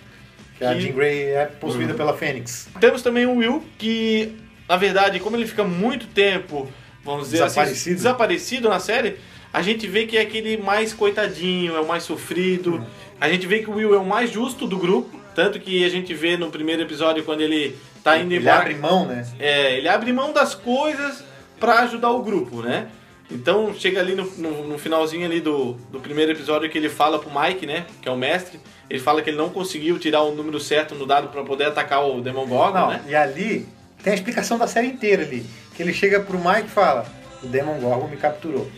Que 0.57 0.63
a 0.63 0.73
Que- 0.73 0.79
Jean 0.81 0.93
Grey 0.93 1.31
é 1.31 1.45
possuída 1.45 1.93
pela 1.93 2.15
Fênix. 2.15 2.69
Temos 2.79 3.01
também 3.01 3.25
o 3.25 3.35
Will, 3.35 3.61
que, 3.77 4.37
na 4.69 4.77
verdade, 4.77 5.19
como 5.19 5.35
ele 5.35 5.45
fica 5.45 5.65
muito 5.65 6.07
tempo, 6.07 6.69
vamos 7.03 7.25
dizer 7.29 7.43
assim, 7.43 7.55
Desaparecido. 7.59 7.95
desaparecido 7.97 8.69
na 8.69 8.79
série, 8.79 9.17
a 9.57 9.61
gente 9.61 9.87
vê 9.87 10.05
que 10.05 10.17
é 10.17 10.21
aquele 10.21 10.57
mais 10.57 10.93
coitadinho, 10.93 11.75
é 11.75 11.79
o 11.79 11.87
mais 11.87 12.03
sofrido. 12.03 12.85
A 13.19 13.29
gente 13.29 13.47
vê 13.47 13.59
que 13.59 13.69
o 13.69 13.75
Will 13.75 13.93
é 13.93 13.97
o 13.97 14.05
mais 14.05 14.29
justo 14.31 14.67
do 14.67 14.77
grupo, 14.77 15.19
tanto 15.33 15.59
que 15.59 15.83
a 15.85 15.89
gente 15.89 16.13
vê 16.13 16.35
no 16.37 16.49
primeiro 16.51 16.81
episódio 16.81 17.23
quando 17.23 17.41
ele 17.41 17.75
tá 18.03 18.17
indo 18.17 18.31
Ele 18.33 18.41
embora. 18.41 18.59
abre 18.61 18.75
mão, 18.75 19.05
né? 19.05 19.25
É, 19.39 19.77
ele 19.77 19.87
abre 19.87 20.11
mão 20.11 20.33
das 20.33 20.53
coisas 20.53 21.23
pra 21.59 21.79
ajudar 21.81 22.11
o 22.11 22.21
grupo, 22.21 22.61
né? 22.61 22.87
Então 23.31 23.73
chega 23.73 23.99
ali 24.01 24.13
no, 24.13 24.25
no- 24.37 24.67
no 24.67 24.77
finalzinho 24.77 25.25
ali 25.25 25.39
do, 25.41 25.73
do 25.91 25.99
primeiro 25.99 26.31
episódio 26.31 26.69
que 26.69 26.77
ele 26.77 26.89
fala 26.89 27.17
pro 27.17 27.31
Mike, 27.39 27.65
né? 27.65 27.85
Que 28.01 28.07
é 28.07 28.11
o 28.11 28.17
mestre. 28.17 28.59
Ele 28.89 28.99
fala 28.99 29.21
que 29.21 29.29
ele 29.31 29.37
não 29.37 29.49
conseguiu 29.49 29.97
tirar 29.97 30.21
o 30.21 30.35
número 30.35 30.59
certo 30.59 30.93
no 30.93 31.07
dado 31.07 31.29
pra 31.29 31.43
poder 31.43 31.65
atacar 31.65 32.05
o 32.07 32.21
Demogorgon, 32.21 32.77
Não, 32.81 32.87
né? 32.89 33.01
e 33.07 33.15
ali 33.15 33.67
tem 34.03 34.11
a 34.13 34.15
explicação 34.15 34.57
da 34.59 34.67
série 34.67 34.87
inteira 34.87 35.23
ali. 35.23 35.43
Que 35.75 35.81
ele 35.81 35.91
chega 35.93 36.19
pro 36.19 36.37
Mike 36.37 36.67
e 36.67 36.69
fala: 36.69 37.05
O 37.41 37.47
Demon 37.47 37.79
Gorgon 37.79 38.07
me 38.07 38.17
capturou. 38.17 38.69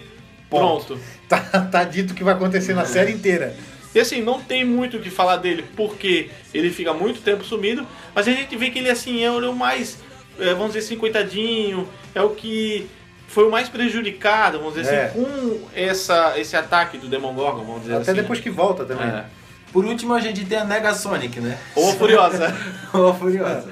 Ponto. 0.50 0.86
Pronto. 0.86 1.00
Tá, 1.28 1.39
tá 1.39 1.84
dito 1.84 2.12
o 2.12 2.16
que 2.16 2.24
vai 2.24 2.34
acontecer 2.34 2.74
na 2.74 2.86
série 2.86 3.12
inteira. 3.12 3.54
E 3.93 4.00
assim, 4.00 4.22
não 4.22 4.39
tem 4.41 4.64
muito 4.64 4.95
o 4.95 5.02
que 5.02 5.10
falar 5.10 5.36
dele, 5.36 5.66
porque 5.76 6.30
ele 6.54 6.70
fica 6.72 6.93
muito 6.93 7.20
tempo 7.20 7.43
sumido, 7.43 7.86
mas 8.16 8.26
a 8.30 8.32
gente 8.32 8.56
vê 8.56 8.70
que 8.70 8.80
ele 8.80 8.89
assim 8.89 9.26
é 9.26 9.30
o 9.30 9.54
mais, 9.54 9.98
é, 10.39 10.52
vamos 10.54 10.68
dizer 10.68 10.80
assim, 10.80 10.95
coitadinho, 10.95 11.86
é 12.16 12.22
o 12.22 12.30
que 12.30 12.88
foi 13.28 13.45
o 13.45 13.52
mais 13.52 13.68
prejudicado, 13.68 14.58
vamos 14.60 14.76
dizer 14.76 14.93
É. 14.93 15.06
assim, 15.08 15.22
com 15.22 15.60
essa, 15.76 16.39
esse 16.39 16.56
ataque 16.56 16.98
do 16.98 17.10
Demogorgon, 17.10 17.66
vamos 17.66 17.82
dizer 17.82 17.95
Até 17.95 18.12
assim. 18.12 18.22
depois 18.22 18.39
que 18.39 18.50
volta 18.50 18.86
também. 18.86 19.06
É. 19.08 19.26
Por 19.74 19.84
último, 19.84 20.14
a 20.14 20.22
gente 20.22 20.45
tem 20.45 20.58
a 20.60 20.64
Negasonic, 20.64 21.41
né? 21.41 21.58
Ou 21.76 21.91
Furiosa. 21.93 22.56
Ô, 22.93 23.14
Furiosa. 23.14 23.68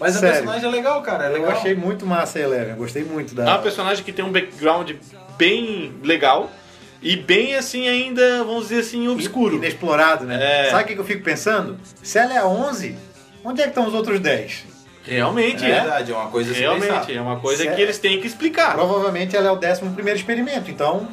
Mas 0.00 0.14
Sério. 0.14 0.28
a 0.28 0.32
personagem 0.32 0.68
é 0.68 0.72
legal, 0.72 1.02
cara. 1.02 1.24
É 1.24 1.28
Eu 1.28 1.32
legal. 1.34 1.50
achei 1.52 1.74
muito 1.74 2.04
massa 2.06 2.38
a 2.38 2.42
Eleven, 2.42 2.70
eu 2.70 2.76
gostei 2.76 3.04
muito 3.04 3.32
É 3.32 3.44
da. 3.44 3.52
uma 3.52 3.58
personagem 3.60 4.02
que 4.04 4.12
tem 4.12 4.24
um 4.24 4.32
background 4.32 4.90
bem 5.38 5.92
legal 6.02 6.50
e 7.02 7.16
bem 7.16 7.54
assim 7.54 7.88
ainda, 7.88 8.38
vamos 8.44 8.64
dizer 8.68 8.80
assim, 8.80 9.08
obscuro. 9.08 9.56
Inexplorado, 9.56 10.24
né? 10.24 10.66
É. 10.66 10.70
Sabe 10.70 10.82
o 10.84 10.86
que 10.94 11.00
eu 11.00 11.04
fico 11.04 11.22
pensando? 11.22 11.78
Se 12.02 12.18
ela 12.18 12.34
é 12.34 12.38
a 12.38 12.46
11, 12.46 12.96
onde 13.44 13.60
é 13.60 13.64
que 13.64 13.70
estão 13.70 13.86
os 13.86 13.94
outros 13.94 14.18
10? 14.20 14.64
Realmente 15.06 15.62
É 15.64 15.68
é. 15.70 15.80
verdade, 15.80 16.12
é 16.12 16.16
uma 16.16 16.28
coisa 16.30 16.52
Realmente, 16.54 17.14
é 17.14 17.20
uma 17.20 17.38
coisa 17.38 17.58
Sério? 17.62 17.76
que 17.76 17.82
eles 17.82 17.98
têm 17.98 18.20
que 18.20 18.26
explicar. 18.26 18.72
Provavelmente 18.74 19.36
ela 19.36 19.48
é 19.48 19.50
o 19.52 19.56
11 19.58 19.90
primeiro 19.94 20.18
experimento, 20.18 20.70
então 20.70 21.06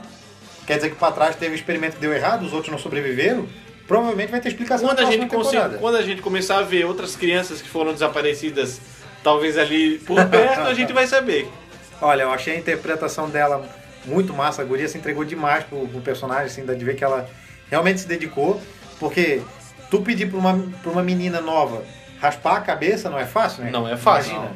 quer 0.65 0.77
dizer 0.77 0.89
que 0.91 0.95
pra 0.95 1.11
trás 1.11 1.35
teve 1.35 1.51
um 1.51 1.55
experimento 1.55 1.95
que 1.95 2.01
deu 2.01 2.13
errado, 2.13 2.43
os 2.45 2.53
outros 2.53 2.71
não 2.71 2.79
sobreviveram. 2.79 3.45
Provavelmente 3.91 4.31
vai 4.31 4.39
ter 4.39 4.47
explicação 4.47 4.87
Quando 4.87 4.99
a, 4.99 5.03
gente 5.03 5.17
próxima 5.27 5.37
consi- 5.37 5.51
temporada. 5.51 5.77
quando 5.79 5.95
a 5.97 6.01
gente 6.01 6.21
começar 6.21 6.59
a 6.59 6.61
ver 6.61 6.85
outras 6.85 7.13
crianças 7.13 7.61
que 7.61 7.67
foram 7.67 7.91
desaparecidas, 7.91 8.79
talvez 9.21 9.57
ali 9.57 9.99
por 9.99 10.25
perto, 10.29 10.61
a 10.61 10.73
gente 10.73 10.93
vai 10.93 11.05
saber. 11.07 11.49
Olha, 12.01 12.21
eu 12.23 12.31
achei 12.31 12.55
a 12.55 12.57
interpretação 12.57 13.29
dela 13.29 13.67
muito 14.05 14.33
massa. 14.33 14.61
A 14.61 14.65
guria 14.65 14.87
se 14.87 14.97
entregou 14.97 15.25
demais 15.25 15.65
pro, 15.65 15.85
pro 15.89 15.99
personagem, 15.99 16.45
assim, 16.45 16.65
dá 16.65 16.73
de 16.73 16.85
ver 16.85 16.95
que 16.95 17.03
ela 17.03 17.29
realmente 17.69 17.99
se 17.99 18.07
dedicou. 18.07 18.61
Porque 18.97 19.41
tu 19.89 20.01
pedir 20.01 20.29
pra 20.29 20.39
uma, 20.39 20.57
pra 20.81 20.89
uma 20.89 21.03
menina 21.03 21.41
nova 21.41 21.83
raspar 22.21 22.55
a 22.57 22.61
cabeça 22.61 23.09
não 23.09 23.19
é 23.19 23.25
fácil, 23.25 23.63
né? 23.65 23.71
Não 23.71 23.85
é 23.89 23.97
fácil. 23.97 24.35
Imagina. 24.35 24.53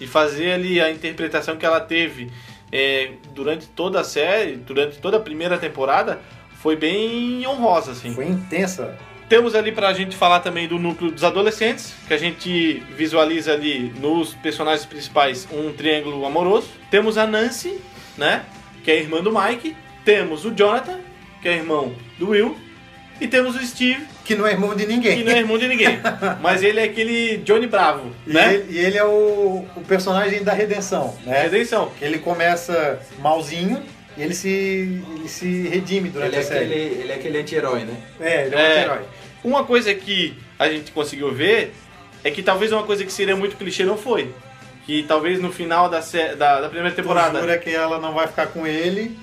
E 0.00 0.06
fazer 0.06 0.52
ali 0.52 0.80
a 0.80 0.90
interpretação 0.90 1.56
que 1.58 1.66
ela 1.66 1.80
teve 1.80 2.30
é, 2.72 3.10
durante 3.34 3.66
toda 3.66 4.00
a 4.00 4.04
série, 4.04 4.56
durante 4.56 4.98
toda 4.98 5.18
a 5.18 5.20
primeira 5.20 5.58
temporada, 5.58 6.20
foi 6.66 6.74
bem 6.74 7.46
honrosa, 7.46 7.92
assim. 7.92 8.12
Foi 8.12 8.26
intensa. 8.26 8.96
Temos 9.28 9.54
ali 9.54 9.70
pra 9.70 9.92
gente 9.92 10.16
falar 10.16 10.40
também 10.40 10.66
do 10.66 10.80
núcleo 10.80 11.12
dos 11.12 11.22
adolescentes, 11.22 11.94
que 12.08 12.12
a 12.12 12.18
gente 12.18 12.82
visualiza 12.96 13.52
ali 13.52 13.92
nos 14.00 14.34
personagens 14.34 14.84
principais 14.84 15.46
um 15.52 15.72
triângulo 15.72 16.26
amoroso. 16.26 16.66
Temos 16.90 17.16
a 17.16 17.24
Nancy, 17.24 17.80
né? 18.18 18.44
Que 18.82 18.90
é 18.90 18.94
a 18.94 18.96
irmã 18.96 19.22
do 19.22 19.32
Mike. 19.32 19.76
Temos 20.04 20.44
o 20.44 20.50
Jonathan, 20.50 20.98
que 21.40 21.48
é 21.48 21.54
irmão 21.54 21.94
do 22.18 22.30
Will. 22.30 22.56
E 23.20 23.28
temos 23.28 23.54
o 23.54 23.64
Steve, 23.64 24.04
Que 24.24 24.34
não 24.34 24.44
é 24.44 24.50
irmão 24.50 24.74
de 24.74 24.86
ninguém. 24.86 25.18
que 25.18 25.22
não 25.24 25.32
é 25.32 25.38
irmão 25.38 25.58
de 25.58 25.68
ninguém. 25.68 26.00
mas 26.42 26.64
ele 26.64 26.80
é 26.80 26.82
aquele 26.82 27.36
Johnny 27.44 27.68
Bravo, 27.68 28.10
E, 28.26 28.32
né? 28.32 28.54
ele, 28.54 28.72
e 28.72 28.78
ele 28.78 28.98
é 28.98 29.04
o, 29.04 29.64
o 29.76 29.80
personagem 29.86 30.42
da 30.42 30.52
redenção, 30.52 31.16
né? 31.24 31.42
Redenção. 31.42 31.92
Ele 32.02 32.18
começa 32.18 32.98
malzinho 33.20 33.80
e 34.16 34.22
ele 34.22 34.34
se, 34.34 34.48
ele 34.48 35.28
se 35.28 35.68
redime 35.68 36.08
durante 36.08 36.28
Ele 36.30 36.36
é, 36.36 36.40
a 36.40 36.42
série. 36.42 36.64
aquele, 36.64 36.80
ele 37.02 37.12
é 37.12 37.14
aquele 37.14 37.38
anti-herói, 37.38 37.80
né? 37.84 37.96
É, 38.20 38.46
ele 38.46 38.54
é 38.54 38.58
um 38.58 38.60
É. 38.60 38.82
herói. 38.82 39.00
Uma 39.44 39.64
coisa 39.64 39.94
que 39.94 40.36
a 40.58 40.68
gente 40.68 40.90
conseguiu 40.92 41.32
ver 41.32 41.72
é 42.24 42.30
que 42.30 42.42
talvez 42.42 42.72
uma 42.72 42.82
coisa 42.82 43.04
que 43.04 43.12
seria 43.12 43.36
muito 43.36 43.56
clichê 43.56 43.84
não 43.84 43.96
foi. 43.96 44.34
Que 44.84 45.02
talvez 45.02 45.40
no 45.40 45.52
final 45.52 45.88
da, 45.88 46.00
da, 46.38 46.60
da 46.62 46.68
primeira 46.68 46.94
temporada 46.94 47.40
Jura 47.40 47.58
que 47.58 47.70
ela 47.70 47.98
não 48.00 48.14
vai 48.14 48.26
ficar 48.26 48.46
com 48.48 48.66
ele. 48.66 49.18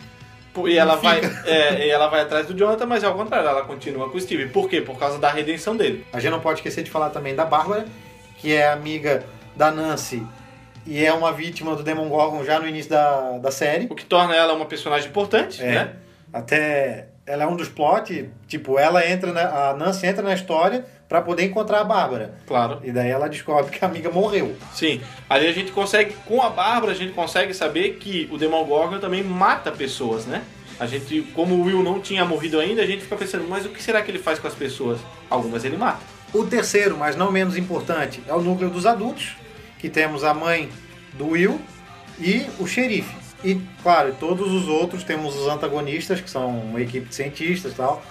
E 0.68 0.78
ela, 0.78 0.96
vai, 0.98 1.20
é, 1.46 1.88
e 1.88 1.90
ela 1.90 2.08
vai 2.10 2.22
atrás 2.22 2.46
do 2.46 2.54
Jonathan, 2.54 2.86
mas 2.86 3.04
ao 3.04 3.16
contrário, 3.16 3.48
ela 3.50 3.64
continua 3.64 4.08
com 4.10 4.18
o 4.18 4.22
Steve. 4.22 4.50
Por 4.50 4.70
quê? 4.70 4.82
Por 4.82 5.00
causa 5.00 5.18
da 5.18 5.32
redenção 5.32 5.76
dele. 5.76 6.06
A 6.14 6.20
gente 6.20 6.30
não 6.32 6.40
pode 6.40 6.60
esquecer 6.60 6.84
de 6.84 6.92
falar 6.92 7.10
também 7.10 7.34
da 7.34 7.44
Bárbara, 7.44 7.88
que 8.38 8.54
é 8.54 8.70
amiga 8.70 9.26
da 9.56 9.72
Nancy 9.72 10.22
e 10.86 11.04
é 11.06 11.14
uma 11.14 11.32
vítima 11.32 11.76
do 11.76 11.84
Demon 11.84 12.10
Gorgon 12.10 12.44
já 12.44 12.60
no 12.60 12.68
início 12.68 12.90
da, 12.92 13.38
da 13.38 13.52
série. 13.52 13.86
O 13.90 13.96
que 13.96 14.06
torna 14.06 14.36
ela 14.36 14.54
uma 14.54 14.66
personagem 14.66 15.10
importante, 15.10 15.62
É. 15.62 15.72
né? 15.72 15.94
Até 16.32 17.08
ela 17.26 17.44
é 17.44 17.48
um 17.48 17.56
dos 17.56 17.70
plot, 17.70 18.30
tipo, 18.48 18.78
ela 18.78 19.08
entra 19.08 19.32
na, 19.32 19.70
a 19.70 19.74
Nancy 19.76 20.06
entra 20.08 20.22
na 20.24 20.34
história 20.34 20.84
pra 21.08 21.22
poder 21.22 21.44
encontrar 21.44 21.80
a 21.80 21.84
Bárbara. 21.84 22.34
Claro. 22.48 22.80
E 22.84 22.92
daí 22.92 23.10
ela 23.10 23.30
descobre 23.30 23.72
que 23.72 23.84
a 23.86 23.88
amiga 23.88 24.10
morreu. 24.10 24.56
Sim. 24.74 25.00
Ali 25.30 25.48
a 25.48 25.52
gente 25.54 25.72
consegue, 25.72 26.16
com 26.26 26.42
a 26.42 26.50
Bárbara, 26.50 26.92
a 26.92 26.96
gente 26.96 27.14
consegue 27.14 27.54
saber 27.54 27.92
que 28.00 28.28
o 28.32 28.38
Demogorgon 28.38 28.98
também 29.00 29.24
mata 29.24 29.72
pessoas, 29.72 30.26
né? 30.26 30.42
A 30.80 30.88
gente, 30.88 31.22
como 31.36 31.54
o 31.56 31.64
Will 31.66 31.84
não 31.84 32.02
tinha 32.02 32.26
morrido 32.26 32.60
ainda, 32.60 32.82
a 32.82 32.86
gente 32.86 33.04
fica 33.04 33.16
pensando, 33.16 33.46
mas 33.48 33.64
o 33.66 33.70
que 33.70 33.82
será 33.82 34.02
que 34.02 34.10
ele 34.10 34.18
faz 34.20 34.40
com 34.40 34.48
as 34.48 34.56
pessoas? 34.56 35.00
Algumas 35.30 35.64
ele 35.64 35.78
mata. 35.78 36.00
O 36.34 36.44
terceiro, 36.46 36.98
mas 36.98 37.16
não 37.16 37.32
menos 37.32 37.56
importante, 37.56 38.24
é 38.28 38.34
o 38.34 38.42
núcleo 38.42 38.72
dos 38.72 38.88
adultos, 38.88 39.36
que 39.84 39.90
temos 39.90 40.24
a 40.24 40.34
mãe 40.34 40.70
do 41.16 41.32
Will 41.32 41.60
e 42.18 42.46
o 42.58 42.66
xerife. 42.66 43.14
E, 43.44 43.60
claro, 43.84 44.16
todos 44.18 44.50
os 44.50 44.70
outros 44.70 45.04
temos 45.04 45.36
os 45.36 45.50
antagonistas, 45.50 46.22
que 46.22 46.30
são 46.30 46.58
uma 46.58 46.80
equipe 46.80 47.10
de 47.10 47.14
cientistas 47.14 47.74
e 47.74 47.76
tal. 47.76 48.02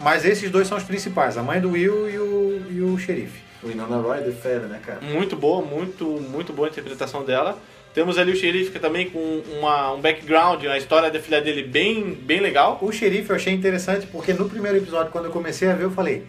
Mas 0.00 0.24
esses 0.24 0.50
dois 0.50 0.66
são 0.66 0.76
os 0.76 0.82
principais, 0.82 1.38
a 1.38 1.42
mãe 1.44 1.60
do 1.60 1.70
Will 1.70 2.10
e 2.10 2.18
o, 2.18 2.66
e 2.72 2.80
o 2.80 2.98
xerife. 2.98 3.40
O 3.62 3.68
Winona 3.68 4.02
Ryder 4.02 4.32
fera, 4.32 4.66
né, 4.66 4.80
cara? 4.84 5.00
Muito 5.00 5.36
boa, 5.36 5.64
muito, 5.64 6.04
muito 6.04 6.52
boa 6.52 6.66
a 6.66 6.70
interpretação 6.72 7.24
dela. 7.24 7.56
Temos 7.94 8.18
ali 8.18 8.32
o 8.32 8.36
xerife 8.36 8.72
que 8.72 8.80
também 8.80 9.08
com 9.08 9.44
uma, 9.60 9.92
um 9.92 10.00
background, 10.00 10.64
a 10.64 10.76
história 10.76 11.08
da 11.08 11.20
filha 11.20 11.40
dele 11.40 11.62
bem, 11.62 12.14
bem 12.14 12.40
legal. 12.40 12.80
O 12.82 12.90
xerife 12.90 13.30
eu 13.30 13.36
achei 13.36 13.52
interessante 13.52 14.08
porque 14.08 14.32
no 14.32 14.48
primeiro 14.48 14.78
episódio, 14.78 15.12
quando 15.12 15.26
eu 15.26 15.30
comecei 15.30 15.70
a 15.70 15.74
ver, 15.74 15.84
eu 15.84 15.92
falei: 15.92 16.24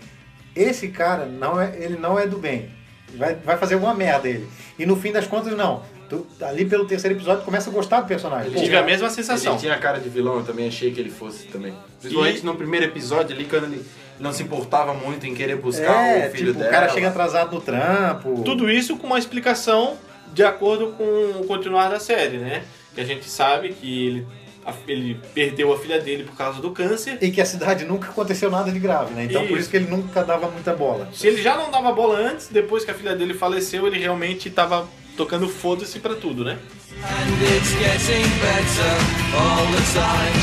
esse 0.56 0.90
cara 0.90 1.26
não 1.26 1.60
é, 1.60 1.76
ele 1.80 1.98
não 1.98 2.20
é 2.20 2.28
do 2.28 2.38
bem. 2.38 2.83
Vai, 3.18 3.36
vai 3.36 3.58
fazer 3.58 3.76
alguma 3.76 3.94
merda 3.94 4.28
ele. 4.28 4.48
E 4.78 4.86
no 4.86 4.96
fim 4.96 5.12
das 5.12 5.28
contas, 5.28 5.56
não. 5.56 5.84
Tu, 6.10 6.26
ali 6.42 6.66
pelo 6.66 6.86
terceiro 6.86 7.16
episódio, 7.16 7.42
tu 7.42 7.46
começa 7.46 7.70
a 7.70 7.74
gostar 7.74 8.02
do 8.02 8.08
personagem. 8.08 8.48
Ele 8.48 8.56
Pô, 8.56 8.62
Tive 8.64 8.76
a 8.76 8.84
mesma 8.84 9.10
sensação. 9.10 9.54
Ele 9.54 9.62
tinha 9.62 9.78
cara 9.78 10.00
de 10.00 10.10
vilão, 10.10 10.38
eu 10.38 10.44
também 10.44 10.68
achei 10.68 10.92
que 10.92 11.00
ele 11.00 11.10
fosse 11.10 11.46
também. 11.48 11.74
Principalmente 12.02 12.40
E- 12.42 12.46
no 12.46 12.56
primeiro 12.56 12.86
episódio 12.86 13.36
ali, 13.36 13.46
quando 13.46 13.66
ele 13.66 13.84
não 14.20 14.32
se 14.34 14.44
importava 14.44 14.94
muito 14.94 15.26
em 15.26 15.34
querer 15.34 15.56
buscar 15.58 16.06
É, 16.06 16.28
o 16.28 16.32
filho 16.32 16.48
tipo, 16.48 16.60
dela. 16.60 16.70
o 16.70 16.74
cara 16.74 16.90
chega 16.90 17.08
atrasado 17.08 17.54
no 17.56 17.62
trampo. 17.62 18.42
Tudo 18.44 18.70
isso 18.70 18.96
com 18.98 19.08
uma 19.08 19.18
explicação 19.18 19.98
de 20.34 20.44
acordo 20.44 20.88
com 20.98 21.04
o 21.42 21.46
continuar 21.48 21.90
da 21.90 22.00
série, 22.00 22.38
né? 22.38 22.64
Que 22.94 23.02
a 23.02 23.06
gente 23.06 23.28
sabe 23.30 23.70
que 23.74 24.08
ele, 24.08 24.28
a- 24.28 24.43
ele 24.88 25.20
perdeu 25.34 25.74
a 25.74 25.78
filha 25.80 26.00
dele 26.00 26.24
por 26.24 26.36
causa 26.36 26.62
do 26.62 26.72
câncer. 26.72 27.18
E 27.22 27.32
que 27.32 27.42
a 27.42 27.46
cidade 27.46 27.86
nunca 27.86 28.10
aconteceu 28.10 28.50
nada 28.50 28.72
de 28.72 28.80
grave, 28.80 29.14
né? 29.14 29.26
Então 29.26 29.42
por 29.42 29.52
Isso. 29.52 29.60
isso 29.62 29.70
que 29.70 29.78
ele 29.78 29.88
nunca 29.90 30.24
dava 30.24 30.50
muita 30.50 30.74
bola. 30.74 31.10
Se 31.14 31.28
ele 31.28 31.42
já 31.42 31.56
não 31.56 31.70
dava 31.72 31.92
bola 31.92 32.18
antes, 32.18 32.48
depois 32.48 32.84
que 32.86 32.92
a 32.92 32.94
filha 32.94 33.16
dele 33.16 33.34
faleceu, 33.34 33.88
ele 33.88 34.00
realmente 34.00 34.50
tava 34.50 34.88
tocando 35.18 35.48
foda-se 35.48 36.00
pra 36.00 36.16
tudo, 36.16 36.44
né? 36.44 36.58
And 37.04 37.56
it's 37.56 37.72
getting 37.74 38.24
better 38.40 38.96
all 39.36 39.66
the 39.72 39.84
time. 39.94 40.34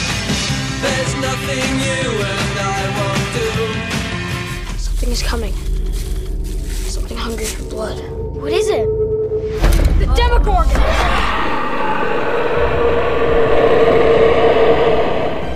There's 0.80 1.14
nothing 1.16 1.80
you 1.80 2.10
and 2.20 2.58
I 2.58 2.82
won't 2.96 3.26
do. 3.34 4.78
Something 4.78 5.10
is 5.12 5.22
coming. 5.22 5.52
Something 6.88 7.16
hungry 7.18 7.44
for 7.46 7.64
blood. 7.64 8.00
What 8.40 8.52
is 8.52 8.68
it? 8.68 8.86
The 9.98 10.06
Demogorgon! 10.14 10.66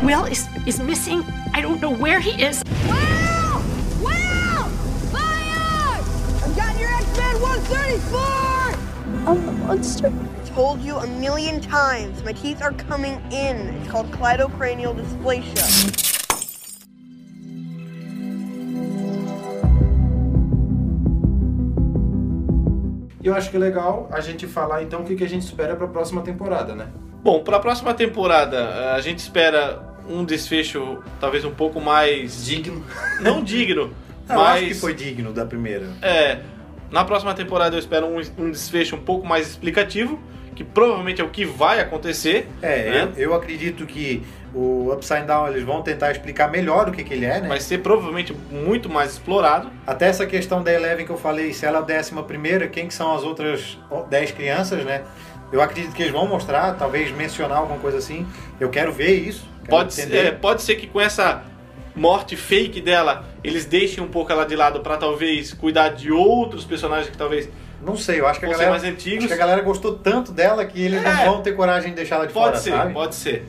Will 0.04 0.26
is, 0.26 0.46
is 0.66 0.78
missing. 0.80 1.24
I 1.54 1.62
don't 1.62 1.80
know 1.80 1.88
where 1.88 2.20
he 2.20 2.32
is. 2.32 2.62
Will! 2.84 3.56
Will! 4.04 4.68
Fire! 5.08 6.04
I've 6.44 6.54
got 6.54 6.78
your 6.78 6.92
X-Men 6.92 7.40
134! 7.40 8.20
I'm 9.26 9.48
a 9.48 9.52
monster. 9.66 10.12
Told 10.44 10.82
you 10.82 10.96
a 10.96 11.06
million 11.06 11.58
times, 11.58 12.22
my 12.22 12.34
teeth 12.34 12.60
are 12.60 12.72
coming 12.72 13.14
in. 13.32 13.56
It's 13.80 13.90
called 13.90 14.10
cleidocranial 14.12 14.94
dysplasia. 14.94 15.64
E 23.22 23.26
eu 23.26 23.34
acho 23.34 23.50
que 23.50 23.56
é 23.56 23.58
legal 23.58 24.06
a 24.12 24.20
gente 24.20 24.46
falar 24.46 24.82
então 24.82 25.00
o 25.00 25.04
que 25.04 25.16
que 25.16 25.24
a 25.24 25.28
gente 25.28 25.46
espera 25.46 25.74
pra 25.74 25.88
próxima 25.88 26.20
temporada, 26.20 26.74
né? 26.74 26.88
Bom, 27.22 27.42
pra 27.42 27.58
próxima 27.58 27.94
temporada, 27.94 28.92
a 28.94 29.00
gente 29.00 29.20
espera 29.20 29.93
um 30.08 30.24
desfecho 30.24 31.02
talvez 31.20 31.44
um 31.44 31.52
pouco 31.52 31.80
mais. 31.80 32.44
Digno. 32.44 32.84
Não 33.20 33.42
digno, 33.42 33.92
Eu 34.28 34.36
mas. 34.36 34.58
acho 34.58 34.66
que 34.66 34.74
foi 34.74 34.94
digno 34.94 35.32
da 35.32 35.44
primeira. 35.44 35.86
É, 36.00 36.40
na 36.90 37.04
próxima 37.04 37.34
temporada 37.34 37.74
eu 37.74 37.80
espero 37.80 38.06
um, 38.06 38.20
um 38.38 38.50
desfecho 38.50 38.96
um 38.96 39.00
pouco 39.00 39.26
mais 39.26 39.48
explicativo, 39.48 40.18
que 40.54 40.62
provavelmente 40.62 41.20
é 41.20 41.24
o 41.24 41.28
que 41.28 41.44
vai 41.44 41.80
acontecer. 41.80 42.48
É, 42.62 42.90
né? 42.90 43.12
eu, 43.16 43.30
eu 43.30 43.34
acredito 43.34 43.84
que 43.86 44.22
o 44.54 44.92
Upside 44.92 45.24
Down 45.24 45.48
eles 45.48 45.64
vão 45.64 45.82
tentar 45.82 46.12
explicar 46.12 46.48
melhor 46.50 46.88
o 46.88 46.92
que, 46.92 47.02
que 47.02 47.12
ele 47.12 47.26
é, 47.26 47.40
né? 47.40 47.48
Vai 47.48 47.60
ser 47.60 47.78
provavelmente 47.78 48.32
muito 48.50 48.88
mais 48.88 49.12
explorado. 49.12 49.70
Até 49.84 50.06
essa 50.06 50.24
questão 50.26 50.62
da 50.62 50.72
Eleven 50.72 51.04
que 51.04 51.10
eu 51.10 51.16
falei, 51.18 51.52
se 51.52 51.66
ela 51.66 51.78
é 51.78 51.82
a 51.82 51.84
décima 51.84 52.22
primeira, 52.22 52.68
quem 52.68 52.86
que 52.86 52.94
são 52.94 53.12
as 53.14 53.24
outras 53.24 53.76
10 54.08 54.30
crianças, 54.30 54.84
né? 54.84 55.02
Eu 55.52 55.60
acredito 55.60 55.92
que 55.92 56.02
eles 56.02 56.12
vão 56.12 56.26
mostrar, 56.26 56.74
talvez 56.74 57.10
mencionar 57.10 57.58
alguma 57.58 57.78
coisa 57.78 57.98
assim. 57.98 58.26
Eu 58.58 58.70
quero 58.70 58.92
ver 58.92 59.14
isso. 59.14 59.44
Pode 59.68 59.94
ser, 59.94 60.14
é, 60.14 60.30
pode 60.30 60.62
ser 60.62 60.74
que 60.76 60.86
com 60.86 61.00
essa 61.00 61.42
morte 61.96 62.36
fake 62.36 62.80
dela, 62.80 63.24
eles 63.42 63.64
deixem 63.64 64.02
um 64.02 64.08
pouco 64.08 64.32
ela 64.32 64.44
de 64.44 64.56
lado 64.56 64.80
pra 64.80 64.96
talvez 64.96 65.52
cuidar 65.52 65.90
de 65.90 66.10
outros 66.10 66.64
personagens 66.64 67.08
que 67.10 67.16
talvez 67.16 67.48
Não 67.84 67.96
sei, 67.96 68.18
eu 68.20 68.26
acho 68.26 68.40
que 68.40 68.46
a 68.46 68.48
ser 68.48 68.54
galera. 68.54 68.70
mais 68.70 68.84
antigos. 68.84 69.18
Acho 69.24 69.28
que 69.28 69.34
a 69.34 69.36
galera 69.36 69.60
gostou 69.62 69.94
tanto 69.98 70.32
dela 70.32 70.64
que 70.64 70.80
eles 70.82 71.04
É. 71.04 71.12
não 71.14 71.32
vão 71.34 71.42
ter 71.42 71.52
coragem 71.52 71.90
de 71.90 71.96
deixar 71.96 72.16
ela 72.16 72.26
de 72.26 72.32
Pode 72.32 72.46
fora, 72.46 72.56
ser, 72.58 72.70
sabe? 72.70 72.92
pode 72.94 73.14
ser. 73.14 73.46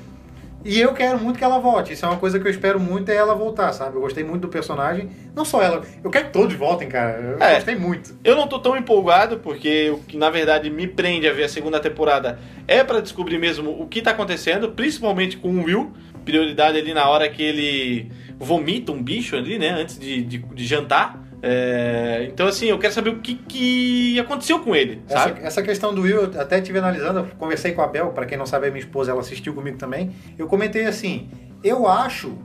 E 0.66 0.82
eu 0.82 0.94
quero 0.94 1.20
muito 1.20 1.38
que 1.38 1.44
ela 1.44 1.60
volte. 1.60 1.94
Isso 1.94 2.04
é 2.04 2.10
uma 2.10 2.18
coisa 2.18 2.40
que 2.40 2.48
eu 2.48 2.50
espero 2.52 2.80
muito 2.80 3.10
é 3.10 3.16
ela 3.16 3.36
voltar, 3.36 3.72
sabe? 3.72 3.96
Eu 3.98 4.02
gostei 4.02 4.24
muito 4.24 4.42
do 4.42 4.48
personagem. 4.48 5.12
Não 5.36 5.46
só 5.46 5.62
ela, 5.62 5.84
eu 6.04 6.10
quero 6.10 6.26
que 6.26 6.32
todos 6.34 6.56
voltem, 6.56 6.90
cara. 6.90 7.20
Eu 7.22 7.40
É. 7.44 7.54
gostei 7.56 7.76
muito. 7.76 8.18
Eu 8.24 8.36
não 8.36 8.48
tô 8.48 8.58
tão 8.58 8.76
empolgado, 8.76 9.38
porque 9.38 9.92
o 9.92 10.00
que 10.00 10.18
na 10.18 10.32
verdade 10.32 10.72
me 10.72 10.88
prende 10.88 11.28
a 11.30 11.34
ver 11.34 11.44
a 11.44 11.50
segunda 11.50 11.80
temporada 11.80 12.40
é 12.68 12.84
pra 12.84 13.00
descobrir 13.00 13.38
mesmo 13.38 13.80
o 13.80 13.88
que 13.88 14.02
tá 14.02 14.10
acontecendo, 14.12 14.70
principalmente 14.72 15.38
com 15.38 15.50
o 15.50 15.64
Will. 15.66 15.94
Prioridade 16.26 16.80
ali 16.80 16.92
na 16.96 17.08
hora 17.08 17.30
que 17.30 17.44
ele 17.44 18.12
vomita 18.40 18.92
um 18.92 19.04
bicho 19.04 19.36
ali, 19.36 19.60
né? 19.60 19.70
Antes 19.70 20.00
de, 20.00 20.24
de, 20.24 20.40
de 20.40 20.66
jantar. 20.66 21.24
É, 21.48 22.28
então, 22.32 22.48
assim, 22.48 22.66
eu 22.66 22.80
quero 22.80 22.92
saber 22.92 23.12
o 23.12 23.20
que, 23.20 23.36
que 23.36 24.20
aconteceu 24.20 24.60
com 24.62 24.76
ele, 24.76 25.00
Essa, 25.08 25.20
sabe? 25.20 25.42
essa 25.44 25.62
questão 25.62 25.94
do 25.94 26.02
Will, 26.02 26.24
eu 26.34 26.42
até 26.42 26.58
estive 26.58 26.80
analisando, 26.80 27.20
eu 27.20 27.28
conversei 27.38 27.72
com 27.72 27.84
a 27.84 27.88
Bel, 27.88 28.08
pra 28.10 28.26
quem 28.26 28.36
não 28.36 28.48
sabe, 28.48 28.66
a 28.66 28.72
minha 28.72 28.80
esposa, 28.84 29.12
ela 29.12 29.22
assistiu 29.22 29.54
comigo 29.54 29.78
também. 29.78 30.12
Eu 30.40 30.48
comentei 30.48 30.86
assim: 30.86 31.30
eu 31.64 31.88
acho 31.88 32.36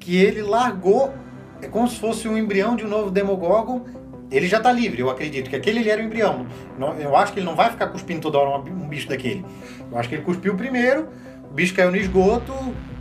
que 0.00 0.16
ele 0.16 0.42
largou, 0.42 1.14
é 1.62 1.68
como 1.68 1.86
se 1.86 2.00
fosse 2.00 2.26
um 2.26 2.36
embrião 2.36 2.74
de 2.74 2.84
um 2.84 2.88
novo 2.88 3.12
Demogorgon. 3.12 3.84
Ele 4.28 4.48
já 4.48 4.58
tá 4.58 4.72
livre, 4.72 4.98
eu 5.00 5.08
acredito, 5.10 5.48
que 5.48 5.54
aquele 5.54 5.78
ele 5.80 5.90
era 5.90 6.00
o 6.02 6.04
embrião. 6.04 6.46
Não- 6.78 6.98
Eu 6.98 7.14
acho 7.14 7.32
que 7.34 7.38
ele 7.38 7.46
não 7.46 7.54
vai 7.54 7.70
ficar 7.70 7.88
cuspindo 7.88 8.22
toda 8.22 8.38
hora 8.38 8.58
um 8.70 8.88
bicho 8.88 9.06
daquele. 9.08 9.44
Eu 9.90 9.96
acho 9.98 10.08
que 10.08 10.14
ele 10.16 10.22
cuspiu 10.24 10.56
primeiro, 10.56 11.06
o 11.52 11.54
bicho 11.54 11.74
caiu 11.74 11.90
no 11.90 11.98
esgoto, 11.98 12.54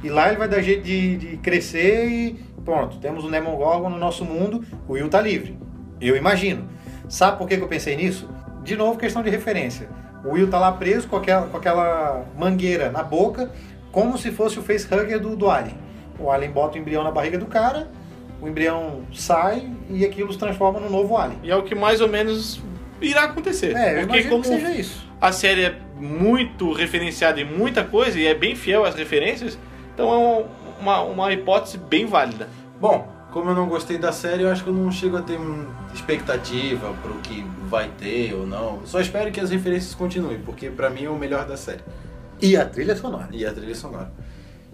e 0.03 0.09
lá 0.09 0.27
ele 0.27 0.37
vai 0.37 0.49
dar 0.49 0.61
jeito 0.61 0.83
de, 0.83 1.15
de 1.15 1.37
crescer 1.37 2.05
e 2.05 2.33
pronto, 2.65 2.97
temos 2.97 3.23
um 3.23 3.31
Demogorgon 3.31 3.89
no 3.89 3.97
nosso 3.97 4.25
mundo, 4.25 4.61
o 4.89 4.93
Will 4.93 5.07
tá 5.07 5.21
livre. 5.21 5.57
Eu 6.01 6.17
imagino. 6.17 6.67
Sabe 7.07 7.37
por 7.37 7.47
que 7.47 7.55
que 7.55 7.63
eu 7.63 7.67
pensei 7.69 7.95
nisso? 7.95 8.29
De 8.61 8.75
novo, 8.75 8.99
questão 8.99 9.23
de 9.23 9.29
referência. 9.29 9.87
O 10.25 10.31
Will 10.31 10.49
tá 10.49 10.59
lá 10.59 10.73
preso 10.73 11.07
com 11.07 11.15
aquela, 11.15 11.47
com 11.47 11.55
aquela 11.55 12.25
mangueira 12.37 12.91
na 12.91 13.03
boca, 13.03 13.49
como 13.89 14.17
se 14.17 14.31
fosse 14.31 14.59
o 14.59 14.61
facehugger 14.61 15.19
do, 15.19 15.33
do 15.33 15.49
Alien. 15.49 15.77
O 16.19 16.29
Alien 16.29 16.51
bota 16.51 16.77
o 16.77 16.81
embrião 16.81 17.05
na 17.05 17.11
barriga 17.11 17.37
do 17.37 17.45
cara, 17.45 17.89
o 18.41 18.49
embrião 18.49 19.03
sai 19.13 19.71
e 19.89 20.03
aquilo 20.03 20.31
se 20.33 20.37
transforma 20.37 20.77
no 20.81 20.89
novo 20.89 21.15
Alien. 21.15 21.39
E 21.41 21.51
é 21.51 21.55
o 21.55 21.63
que 21.63 21.73
mais 21.73 22.01
ou 22.01 22.09
menos 22.09 22.61
irá 22.99 23.23
acontecer. 23.23 23.73
É, 23.77 23.93
eu 23.93 24.07
porque 24.07 24.19
imagino 24.19 24.29
como 24.29 24.41
que 24.43 24.49
seja 24.49 24.71
isso. 24.71 25.07
a 25.21 25.31
série 25.31 25.63
é 25.63 25.75
muito 26.01 26.73
referenciada 26.73 27.39
em 27.39 27.45
muita 27.45 27.83
coisa 27.83 28.19
e 28.19 28.25
é 28.25 28.33
bem 28.33 28.55
fiel 28.55 28.83
às 28.83 28.95
referências, 28.95 29.57
então 29.93 30.11
é 30.11 30.17
um- 30.17 30.45
uma, 30.81 31.01
uma 31.01 31.31
hipótese 31.31 31.77
bem 31.77 32.05
válida. 32.07 32.49
Bom, 32.79 33.07
como 33.31 33.51
eu 33.51 33.55
não 33.55 33.67
gostei 33.67 33.97
da 33.97 34.11
série, 34.11 34.43
eu 34.43 34.49
acho 34.51 34.63
que 34.63 34.69
eu 34.69 34.73
não 34.73 34.91
chego 34.91 35.15
a 35.17 35.21
ter 35.21 35.37
expectativa 35.93 36.93
pro 37.01 37.13
que 37.19 37.45
vai 37.69 37.89
ter 37.97 38.33
ou 38.33 38.45
não. 38.47 38.81
Só 38.85 38.99
espero 38.99 39.31
que 39.31 39.39
as 39.39 39.49
referências 39.51 39.93
continuem, 39.93 40.39
porque 40.39 40.69
pra 40.69 40.89
mim 40.89 41.05
é 41.05 41.09
o 41.09 41.15
melhor 41.15 41.45
da 41.45 41.55
série. 41.55 41.81
E 42.41 42.57
a 42.57 42.65
trilha 42.65 42.95
sonora. 42.95 43.29
E 43.31 43.45
a 43.45 43.53
trilha 43.53 43.75
sonora. 43.75 44.11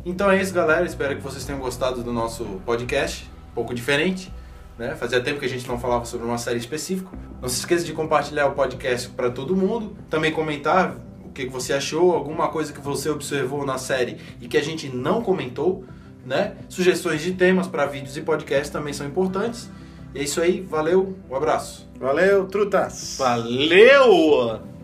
Então 0.05 0.31
é 0.31 0.41
isso, 0.41 0.53
galera. 0.53 0.85
Espero 0.85 1.15
que 1.17 1.21
vocês 1.21 1.43
tenham 1.43 1.59
gostado 1.59 2.01
do 2.01 2.13
nosso 2.13 2.45
podcast. 2.65 3.29
Um 3.51 3.53
pouco 3.55 3.73
diferente. 3.73 4.31
Né? 4.79 4.95
Fazia 4.95 5.19
tempo 5.19 5.39
que 5.39 5.45
a 5.45 5.49
gente 5.49 5.67
não 5.67 5.77
falava 5.77 6.05
sobre 6.05 6.25
uma 6.25 6.37
série 6.37 6.57
específica. 6.59 7.09
Não 7.41 7.49
se 7.49 7.59
esqueça 7.59 7.83
de 7.83 7.91
compartilhar 7.91 8.45
o 8.47 8.51
podcast 8.51 9.09
para 9.09 9.29
todo 9.29 9.53
mundo. 9.55 9.97
Também 10.09 10.31
comentar 10.31 10.95
o 10.95 11.06
que 11.45 11.51
você 11.51 11.73
achou, 11.73 12.13
alguma 12.13 12.49
coisa 12.49 12.73
que 12.73 12.81
você 12.81 13.09
observou 13.09 13.65
na 13.65 13.77
série 13.77 14.17
e 14.41 14.47
que 14.47 14.57
a 14.57 14.63
gente 14.63 14.89
não 14.89 15.21
comentou. 15.21 15.83
Né? 16.25 16.55
Sugestões 16.67 17.21
de 17.21 17.33
temas 17.33 17.67
para 17.67 17.85
vídeos 17.85 18.17
e 18.17 18.21
podcasts 18.21 18.69
também 18.69 18.93
são 18.93 19.07
importantes. 19.07 19.69
E 20.13 20.19
é 20.19 20.23
isso 20.23 20.41
aí. 20.41 20.61
Valeu. 20.61 21.15
Um 21.29 21.35
abraço. 21.35 21.87
Valeu, 21.99 22.45
trutas! 22.45 23.15
Valeu! 23.17 24.76